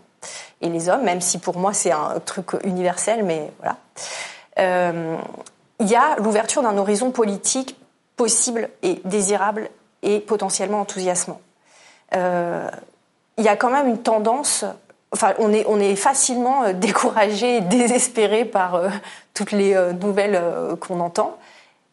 et 0.62 0.70
les 0.70 0.90
hommes, 0.90 1.04
même 1.04 1.22
si 1.22 1.38
pour 1.38 1.58
moi 1.58 1.72
c'est 1.72 1.92
un 1.92 2.20
truc 2.26 2.54
universel, 2.64 3.24
mais 3.24 3.52
voilà. 3.60 3.78
Il 5.80 5.88
y 5.88 5.96
a 5.96 6.16
l'ouverture 6.18 6.62
d'un 6.64 6.78
horizon 6.78 7.12
politique 7.12 7.78
possible 8.16 8.70
et 8.82 9.00
désirable 9.06 9.70
et 10.02 10.20
potentiellement 10.20 10.82
enthousiasmant. 10.82 11.40
Euh, 12.16 12.70
il 13.38 13.44
y 13.44 13.48
a 13.48 13.56
quand 13.56 13.70
même 13.70 13.88
une 13.88 14.02
tendance, 14.02 14.66
enfin, 15.12 15.34
on 15.38 15.54
est, 15.54 15.66
on 15.68 15.80
est 15.80 15.96
facilement 15.96 16.64
euh, 16.64 16.74
découragé 16.74 17.58
et 17.58 17.62
désespéré 17.62 18.46
par 18.46 18.76
euh, 18.76 18.90
toutes 19.34 19.52
les 19.52 19.76
nouvelles 20.02 20.42
qu'on 20.80 21.00
entend. 21.00 21.38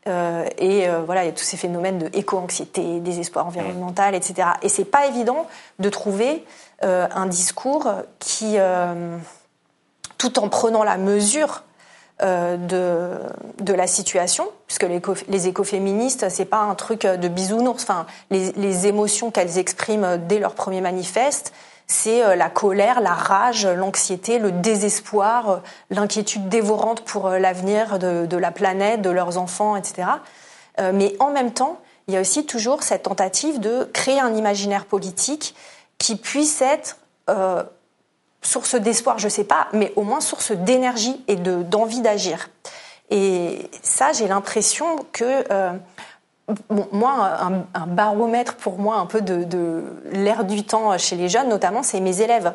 et 0.06 0.88
voilà, 1.04 1.24
il 1.24 1.26
y 1.26 1.28
a 1.28 1.32
tous 1.32 1.44
ces 1.44 1.58
phénomènes 1.58 1.98
de 1.98 2.10
éco-anxiété, 2.14 3.00
désespoir 3.00 3.46
environnemental, 3.46 4.14
etc. 4.14 4.48
Et 4.62 4.70
c'est 4.70 4.86
pas 4.86 5.06
évident 5.06 5.46
de 5.78 5.90
trouver 5.90 6.42
un 6.80 7.26
discours 7.26 7.92
qui, 8.18 8.56
tout 10.16 10.38
en 10.38 10.48
prenant 10.48 10.84
la 10.84 10.96
mesure 10.96 11.63
de, 12.20 13.10
de 13.60 13.72
la 13.74 13.86
situation, 13.86 14.48
puisque 14.66 14.86
les, 15.28 15.48
écoféministes, 15.48 16.28
c'est 16.28 16.44
pas 16.44 16.58
un 16.58 16.74
truc 16.74 17.02
de 17.06 17.28
bisounours. 17.28 17.82
Enfin, 17.82 18.06
les, 18.30 18.52
les 18.52 18.86
émotions 18.86 19.30
qu'elles 19.30 19.58
expriment 19.58 20.16
dès 20.16 20.38
leur 20.38 20.54
premier 20.54 20.80
manifeste, 20.80 21.52
c'est 21.86 22.24
euh, 22.24 22.36
la 22.36 22.48
colère, 22.48 23.00
la 23.00 23.12
rage, 23.12 23.66
l'anxiété, 23.66 24.38
le 24.38 24.52
désespoir, 24.52 25.50
euh, 25.50 25.56
l'inquiétude 25.90 26.48
dévorante 26.48 27.02
pour 27.02 27.28
l'avenir 27.28 27.98
de, 27.98 28.26
de, 28.26 28.36
la 28.36 28.50
planète, 28.52 29.02
de 29.02 29.10
leurs 29.10 29.38
enfants, 29.38 29.76
etc. 29.76 30.08
Mais 30.92 31.14
en 31.20 31.30
même 31.30 31.52
temps, 31.52 31.78
il 32.08 32.14
y 32.14 32.16
a 32.16 32.20
aussi 32.20 32.46
toujours 32.46 32.82
cette 32.82 33.04
tentative 33.04 33.60
de 33.60 33.88
créer 33.92 34.18
un 34.18 34.34
imaginaire 34.34 34.86
politique 34.86 35.54
qui 35.98 36.16
puisse 36.16 36.60
être 36.62 36.96
source 38.44 38.74
d'espoir, 38.76 39.18
je 39.18 39.28
sais 39.28 39.44
pas, 39.44 39.68
mais 39.72 39.92
au 39.96 40.02
moins 40.02 40.20
source 40.20 40.52
d'énergie 40.52 41.22
et 41.28 41.36
de 41.36 41.62
d'envie 41.62 42.00
d'agir. 42.00 42.50
Et 43.10 43.70
ça, 43.82 44.12
j'ai 44.12 44.28
l'impression 44.28 44.96
que 45.12 45.44
euh, 45.50 45.72
bon, 46.68 46.88
moi, 46.92 47.38
un, 47.74 47.86
baromètre 47.86 48.54
pour 48.56 48.78
moi 48.78 48.96
un 48.96 49.06
peu 49.06 49.20
de, 49.20 49.44
de 49.44 49.82
l'ère 50.12 50.44
du 50.44 50.64
temps 50.64 50.96
chez 50.98 51.16
les 51.16 51.28
jeunes, 51.28 51.48
notamment, 51.48 51.82
c'est 51.82 52.00
mes 52.00 52.20
élèves. 52.20 52.54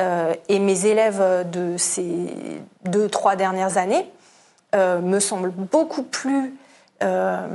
Euh, 0.00 0.34
et 0.48 0.58
mes 0.58 0.86
élèves 0.86 1.50
de 1.50 1.76
ces 1.76 2.62
deux, 2.84 3.10
trois 3.10 3.36
dernières 3.36 3.76
années 3.76 4.10
euh, 4.74 5.00
me 5.00 5.20
semblent 5.20 5.50
beaucoup 5.50 6.02
plus 6.02 6.54
euh, 7.02 7.46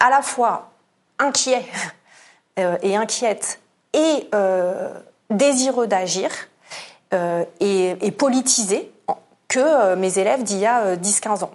à 0.00 0.10
la 0.10 0.20
fois 0.22 0.70
inquiets 1.20 1.64
euh, 2.58 2.76
et 2.82 2.96
inquiètes 2.96 3.60
et 3.92 4.28
désireux 5.30 5.86
d'agir 5.86 6.30
euh, 6.30 6.53
et, 7.60 7.96
et, 8.00 8.10
politisé 8.10 8.90
que 9.48 9.60
euh, 9.60 9.96
mes 9.96 10.18
élèves 10.18 10.42
d'il 10.42 10.58
y 10.58 10.66
a 10.66 10.96
10-15 10.96 11.42
euh, 11.42 11.44
ans. 11.44 11.50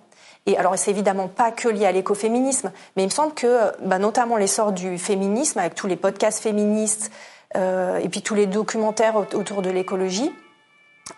Et 0.45 0.57
alors, 0.57 0.77
c'est 0.77 0.91
évidemment 0.91 1.27
pas 1.27 1.51
que 1.51 1.67
lié 1.67 1.85
à 1.85 1.91
l'écoféminisme, 1.91 2.71
mais 2.95 3.03
il 3.03 3.07
me 3.07 3.11
semble 3.11 3.33
que, 3.33 3.71
bah, 3.85 3.99
notamment 3.99 4.37
l'essor 4.37 4.71
du 4.71 4.97
féminisme, 4.97 5.59
avec 5.59 5.75
tous 5.75 5.87
les 5.87 5.95
podcasts 5.95 6.41
féministes 6.41 7.11
euh, 7.55 7.97
et 7.97 8.09
puis 8.09 8.21
tous 8.21 8.35
les 8.35 8.47
documentaires 8.47 9.15
autour 9.15 9.61
de 9.61 9.69
l'écologie, 9.69 10.31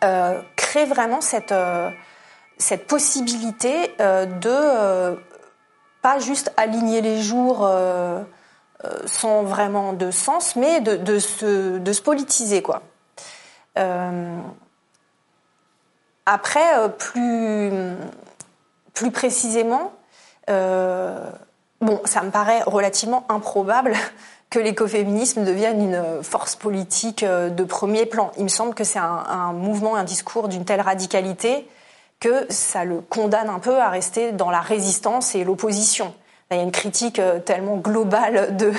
euh, 0.03 0.41
crée 0.55 0.85
vraiment 0.85 1.21
cette, 1.21 1.51
euh, 1.51 1.89
cette 2.57 2.87
possibilité 2.87 3.91
de 3.99 5.17
pas 6.01 6.19
juste 6.19 6.51
aligner 6.57 7.01
les 7.01 7.21
jours 7.21 7.69
sans 9.05 9.43
vraiment 9.43 9.93
de 9.93 10.09
sens, 10.09 10.55
mais 10.55 10.81
de, 10.81 10.95
de, 10.95 11.19
se, 11.19 11.77
de 11.77 11.93
se 11.93 12.01
politiser, 12.01 12.61
quoi. 12.61 12.81
Euh, 13.77 14.37
après, 16.25 16.77
euh, 16.77 16.87
plus, 18.93 19.11
précisément, 19.11 19.93
euh, 20.49 21.29
ça 22.05 22.21
me 22.21 22.31
paraît 22.31 22.61
relativement 22.65 23.25
improbable 23.29 23.93
que 24.49 24.59
l'écoféminisme 24.59 25.45
devienne 25.45 25.81
une 25.81 26.23
force 26.23 26.55
politique 26.55 27.23
de 27.23 27.63
premier 27.63 28.05
plan. 28.05 28.31
Il 28.37 28.43
me 28.43 28.49
semble 28.49 28.75
que 28.75 28.83
c'est 28.83 28.99
un, 28.99 29.23
un, 29.29 29.53
mouvement, 29.53 29.95
un 29.95 30.03
discours 30.03 30.49
d'une 30.49 30.65
telle 30.65 30.81
radicalité 30.81 31.67
que 32.19 32.45
ça 32.51 32.83
le 32.83 32.99
condamne 32.99 33.49
un 33.49 33.59
peu 33.59 33.79
à 33.79 33.89
rester 33.89 34.31
dans 34.33 34.51
la 34.51 34.59
résistance 34.59 35.33
et 35.35 35.43
l'opposition 35.43 36.13
il 36.51 36.57
y 36.57 36.59
a 36.59 36.63
une 36.63 36.71
critique 36.71 37.19
euh, 37.19 37.39
tellement 37.39 37.77
globale 37.77 38.55
de, 38.57 38.73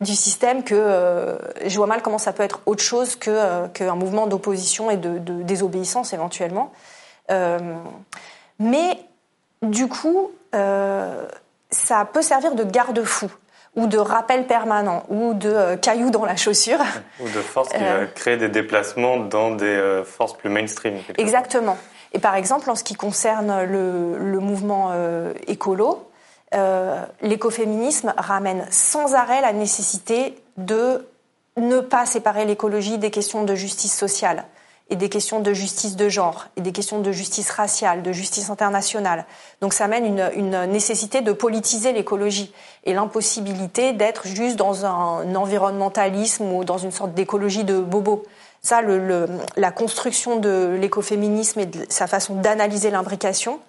du 0.00 0.14
système 0.14 0.62
que 0.62 0.74
euh, 0.74 1.36
je 1.66 1.76
vois 1.76 1.86
mal 1.86 2.02
comment 2.02 2.18
ça 2.18 2.32
peut 2.32 2.42
être 2.42 2.60
autre 2.66 2.82
chose 2.82 3.18
euh, 3.26 3.66
qu'un 3.68 3.94
mouvement 3.94 4.26
d'opposition 4.26 4.90
et 4.90 4.96
de, 4.96 5.18
de, 5.18 5.42
désobéissance 5.42 6.12
éventuellement. 6.12 6.72
Euh, 7.30 7.58
mais 8.58 8.98
du 9.62 9.88
coup, 9.88 10.30
ça 10.52 12.04
peut 12.12 12.22
servir 12.22 12.54
de 12.54 12.64
garde-fou 12.64 13.30
ou 13.76 13.86
de 13.86 13.98
rappel 13.98 14.46
permanent 14.46 15.04
ou 15.08 15.34
de 15.34 15.76
caillou 15.76 16.10
dans 16.10 16.24
la 16.24 16.36
chaussure. 16.36 16.80
Ou 17.20 17.24
de 17.24 17.40
force 17.40 17.68
qui 17.68 17.78
va 17.78 18.06
créer 18.06 18.36
des 18.36 18.48
déplacements 18.48 19.18
dans 19.18 19.50
des 19.50 20.02
forces 20.04 20.36
plus 20.36 20.48
mainstream. 20.48 20.96
Exactement. 21.18 21.76
Et 22.12 22.18
par 22.18 22.34
exemple, 22.34 22.70
en 22.70 22.74
ce 22.74 22.82
qui 22.82 22.94
concerne 22.94 23.64
le, 23.64 24.18
le 24.18 24.40
mouvement 24.40 24.92
écolo, 25.46 26.07
euh, 26.54 27.04
l'écoféminisme 27.20 28.14
ramène 28.16 28.66
sans 28.70 29.14
arrêt 29.14 29.40
la 29.40 29.52
nécessité 29.52 30.34
de 30.56 31.06
ne 31.56 31.80
pas 31.80 32.06
séparer 32.06 32.44
l'écologie 32.44 32.98
des 32.98 33.10
questions 33.10 33.44
de 33.44 33.54
justice 33.54 33.96
sociale 33.96 34.44
et 34.90 34.96
des 34.96 35.08
questions 35.10 35.40
de 35.40 35.52
justice 35.52 35.96
de 35.96 36.08
genre 36.08 36.46
et 36.56 36.62
des 36.62 36.72
questions 36.72 37.00
de 37.00 37.12
justice 37.12 37.50
raciale, 37.50 38.02
de 38.02 38.12
justice 38.12 38.48
internationale. 38.48 39.26
Donc 39.60 39.74
ça 39.74 39.84
amène 39.84 40.06
une, 40.06 40.30
une 40.34 40.64
nécessité 40.66 41.20
de 41.20 41.32
politiser 41.32 41.92
l'écologie 41.92 42.52
et 42.84 42.94
l'impossibilité 42.94 43.92
d'être 43.92 44.26
juste 44.26 44.56
dans 44.56 44.86
un 44.86 45.34
environnementalisme 45.34 46.50
ou 46.52 46.64
dans 46.64 46.78
une 46.78 46.92
sorte 46.92 47.12
d'écologie 47.12 47.64
de 47.64 47.78
bobo. 47.78 48.24
Ça, 48.62 48.80
le, 48.80 48.98
le, 48.98 49.28
la 49.56 49.70
construction 49.70 50.36
de 50.36 50.76
l'écoféminisme 50.80 51.60
et 51.60 51.66
de 51.66 51.84
sa 51.90 52.06
façon 52.06 52.34
d'analyser 52.36 52.90
l'imbrication, 52.90 53.60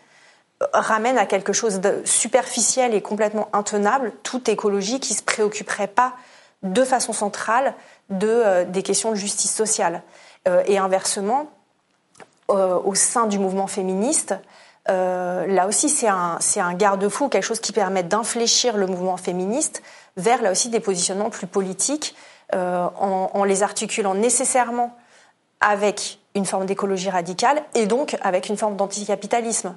ramène 0.73 1.17
à 1.17 1.25
quelque 1.25 1.53
chose 1.53 1.79
de 1.79 2.01
superficiel 2.05 2.93
et 2.93 3.01
complètement 3.01 3.47
intenable 3.53 4.11
toute 4.23 4.49
écologie 4.49 4.99
qui 4.99 5.13
se 5.13 5.23
préoccuperait 5.23 5.87
pas 5.87 6.13
de 6.63 6.83
façon 6.83 7.13
centrale 7.13 7.73
de, 8.09 8.27
euh, 8.27 8.65
des 8.65 8.83
questions 8.83 9.11
de 9.11 9.15
justice 9.15 9.53
sociale. 9.53 10.03
Euh, 10.47 10.63
et 10.65 10.77
inversement, 10.77 11.49
euh, 12.49 12.77
au 12.83 12.95
sein 12.95 13.27
du 13.27 13.39
mouvement 13.39 13.67
féministe, 13.67 14.35
là 14.87 15.67
aussi 15.67 15.87
c'est 15.87 16.07
un, 16.07 16.39
un 16.55 16.73
garde-fou, 16.73 17.29
quelque 17.29 17.43
chose 17.43 17.59
qui 17.59 17.73
permet 17.73 18.01
d'infléchir 18.01 18.75
le 18.75 18.87
mouvement 18.87 19.17
féministe 19.17 19.83
vers 20.17 20.41
là 20.41 20.49
aussi 20.49 20.69
des 20.69 20.79
positionnements 20.79 21.29
plus 21.29 21.45
politiques 21.45 22.15
en 22.53 23.43
les 23.43 23.61
articulant 23.61 24.15
nécessairement 24.15 24.97
avec 25.59 26.19
une 26.33 26.47
forme 26.47 26.65
d'écologie 26.65 27.11
radicale 27.11 27.61
et 27.75 27.85
donc 27.85 28.17
avec 28.21 28.49
une 28.49 28.57
forme 28.57 28.77
d'anticapitalisme 28.77 29.75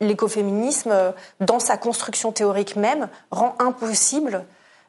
l'écoféminisme, 0.00 1.14
dans 1.40 1.60
sa 1.60 1.76
construction 1.76 2.32
théorique 2.32 2.76
même, 2.76 3.08
rend 3.30 3.54
impossible 3.58 4.44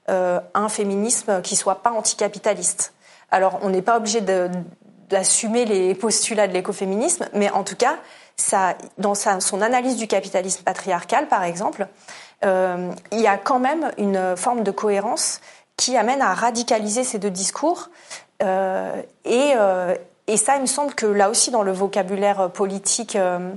euh, 0.09 0.39
un 0.53 0.69
féminisme 0.69 1.41
qui 1.41 1.55
soit 1.55 1.81
pas 1.81 1.91
anticapitaliste. 1.91 2.93
Alors, 3.31 3.59
on 3.61 3.69
n'est 3.69 3.81
pas 3.81 3.97
obligé 3.97 4.21
d'assumer 5.09 5.65
les 5.65 5.95
postulats 5.95 6.47
de 6.47 6.53
l'écoféminisme, 6.53 7.27
mais 7.33 7.49
en 7.49 7.63
tout 7.63 7.75
cas, 7.75 7.97
dans 8.97 9.15
son 9.15 9.61
analyse 9.61 9.97
du 9.97 10.07
capitalisme 10.07 10.63
patriarcal, 10.63 11.27
par 11.27 11.43
exemple, 11.43 11.87
euh, 12.43 12.91
il 13.11 13.21
y 13.21 13.27
a 13.27 13.37
quand 13.37 13.59
même 13.59 13.91
une 13.97 14.35
forme 14.35 14.63
de 14.63 14.71
cohérence 14.71 15.39
qui 15.77 15.97
amène 15.97 16.21
à 16.21 16.33
radicaliser 16.33 17.03
ces 17.03 17.19
deux 17.19 17.29
discours. 17.29 17.89
Euh, 18.43 19.01
et, 19.23 19.53
euh, 19.55 19.95
ça, 20.35 20.55
il 20.55 20.61
me 20.61 20.67
semble 20.67 20.93
que 20.93 21.05
là 21.05 21.29
aussi, 21.29 21.51
dans 21.51 21.63
le 21.63 21.71
vocabulaire 21.71 22.49
politique 22.51 23.15
euh, 23.15 23.51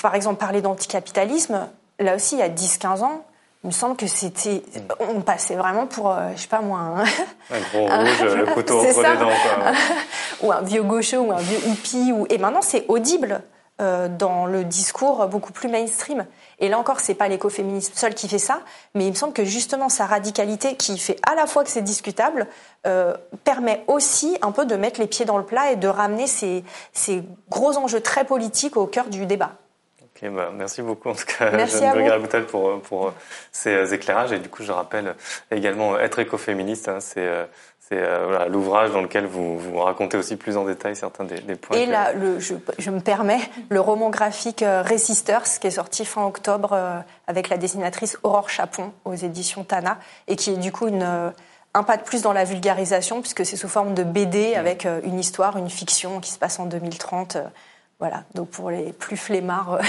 par 0.00 0.14
exemple, 0.14 0.38
parler 0.38 0.62
d'anticapitalisme, 0.62 1.68
là 1.98 2.14
aussi, 2.14 2.36
il 2.36 2.38
y 2.38 2.42
a 2.42 2.48
10-15 2.48 3.02
ans, 3.02 3.24
il 3.62 3.68
me 3.68 3.72
semble 3.72 3.96
que 3.96 4.06
c'était. 4.06 4.62
On 5.00 5.20
passait 5.20 5.54
vraiment 5.54 5.86
pour, 5.86 6.10
euh, 6.10 6.30
je 6.34 6.42
sais 6.42 6.48
pas 6.48 6.62
moi. 6.62 6.78
Un, 6.78 7.00
un 7.00 7.60
gros 7.72 7.86
rouge, 7.86 8.34
le 8.34 8.46
couteau 8.46 8.80
entre 8.80 9.02
les 9.02 9.18
dents, 9.18 9.26
quoi. 9.26 9.72
ou 10.42 10.52
un 10.52 10.62
vieux 10.62 10.82
gaucho, 10.82 11.18
ou 11.18 11.32
un 11.32 11.40
vieux 11.40 11.58
hippie. 11.68 12.12
Ou... 12.12 12.26
Et 12.30 12.38
maintenant, 12.38 12.62
c'est 12.62 12.86
audible 12.88 13.42
euh, 13.82 14.08
dans 14.08 14.46
le 14.46 14.64
discours 14.64 15.26
beaucoup 15.26 15.52
plus 15.52 15.68
mainstream. 15.68 16.26
Et 16.58 16.68
là 16.68 16.78
encore, 16.78 17.00
c'est 17.00 17.14
pas 17.14 17.28
l'écoféminisme 17.28 17.92
seul 17.94 18.14
qui 18.14 18.28
fait 18.28 18.38
ça, 18.38 18.60
mais 18.94 19.06
il 19.06 19.10
me 19.10 19.16
semble 19.16 19.32
que 19.32 19.44
justement 19.44 19.88
sa 19.88 20.04
radicalité, 20.06 20.76
qui 20.76 20.98
fait 20.98 21.16
à 21.30 21.34
la 21.34 21.46
fois 21.46 21.64
que 21.64 21.70
c'est 21.70 21.80
discutable, 21.80 22.46
euh, 22.86 23.14
permet 23.44 23.82
aussi 23.88 24.36
un 24.42 24.52
peu 24.52 24.66
de 24.66 24.76
mettre 24.76 25.00
les 25.00 25.06
pieds 25.06 25.24
dans 25.24 25.38
le 25.38 25.44
plat 25.44 25.72
et 25.72 25.76
de 25.76 25.88
ramener 25.88 26.26
ces, 26.26 26.62
ces 26.92 27.22
gros 27.48 27.78
enjeux 27.78 28.00
très 28.00 28.24
politiques 28.24 28.76
au 28.76 28.86
cœur 28.86 29.08
du 29.08 29.24
débat. 29.24 29.52
Bah, 30.28 30.50
merci 30.54 30.82
beaucoup 30.82 31.08
en 31.08 31.14
tout 31.14 31.24
cas, 31.24 31.66
Jeanne 31.66 32.20
Boutel, 32.20 32.44
pour, 32.44 32.80
pour 32.82 33.12
ces 33.52 33.70
euh, 33.70 33.94
éclairages. 33.94 34.32
Et 34.32 34.38
du 34.38 34.48
coup, 34.48 34.62
je 34.62 34.72
rappelle 34.72 35.14
également 35.50 35.98
Être 35.98 36.18
écoféministe, 36.18 36.88
hein, 36.88 36.98
c'est 37.00 37.26
euh, 37.26 37.44
euh, 37.92 38.26
voilà, 38.28 38.46
l'ouvrage 38.46 38.92
dans 38.92 39.00
lequel 39.00 39.26
vous, 39.26 39.58
vous 39.58 39.78
racontez 39.78 40.16
aussi 40.16 40.36
plus 40.36 40.56
en 40.56 40.64
détail 40.64 40.94
certains 40.94 41.24
des, 41.24 41.40
des 41.40 41.56
points. 41.56 41.76
Et 41.76 41.86
là, 41.86 42.12
le, 42.12 42.38
je, 42.38 42.54
je, 42.78 42.90
me 42.90 43.00
permets, 43.00 43.40
le 43.68 43.80
roman 43.80 44.10
graphique 44.10 44.64
Resisters, 44.64 45.58
qui 45.58 45.66
est 45.66 45.72
sorti 45.72 46.04
fin 46.04 46.24
octobre 46.24 47.02
avec 47.26 47.48
la 47.48 47.56
dessinatrice 47.56 48.16
Aurore 48.22 48.48
Chapon 48.48 48.92
aux 49.04 49.14
éditions 49.14 49.64
Tana, 49.64 49.98
et 50.28 50.36
qui 50.36 50.50
est 50.50 50.56
du 50.56 50.70
coup 50.70 50.86
une, 50.86 51.32
un 51.74 51.82
pas 51.82 51.96
de 51.96 52.02
plus 52.02 52.22
dans 52.22 52.32
la 52.32 52.44
vulgarisation, 52.44 53.22
puisque 53.22 53.44
c'est 53.44 53.56
sous 53.56 53.68
forme 53.68 53.94
de 53.94 54.04
BD 54.04 54.54
avec 54.54 54.86
une 55.02 55.18
histoire, 55.18 55.56
une 55.56 55.70
fiction 55.70 56.20
qui 56.20 56.30
se 56.30 56.38
passe 56.38 56.60
en 56.60 56.66
2030 56.66 57.38
voilà, 58.00 58.24
donc 58.34 58.48
pour 58.48 58.70
les 58.70 58.92
plus 58.92 59.16
flemmards, 59.16 59.78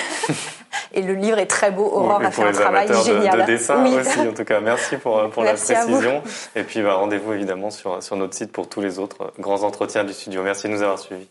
Et 0.93 1.01
le 1.01 1.14
livre 1.14 1.39
est 1.39 1.47
très 1.47 1.72
beau. 1.72 1.86
Aurore 1.86 2.22
a 2.22 2.32
fait 2.32 2.43
un 2.43 2.51
travail 2.51 2.89
génial. 3.05 3.36
De, 3.36 3.41
de 3.41 3.45
dessin 3.45 3.86
aussi, 3.86 4.20
en 4.20 4.34
tout 4.34 4.43
cas. 4.43 4.59
Merci 4.59 4.97
pour, 4.97 5.30
pour 5.30 5.43
la 5.43 5.53
précision. 5.53 6.22
Et 6.55 6.64
puis, 6.64 6.82
bah, 6.82 6.95
rendez-vous 6.95 7.34
évidemment 7.34 7.72
sur, 7.72 8.03
sur 8.03 8.16
notre 8.18 8.34
site 8.34 8.51
pour 8.51 8.68
tous 8.68 8.82
les 8.82 8.99
autres 8.99 9.32
grands 9.39 9.64
entretiens 9.64 10.03
du 10.03 10.14
studio. 10.14 10.43
Merci 10.43 10.68
de 10.68 10.74
nous 10.74 10.82
avoir 10.82 10.99
suivis. 10.99 11.30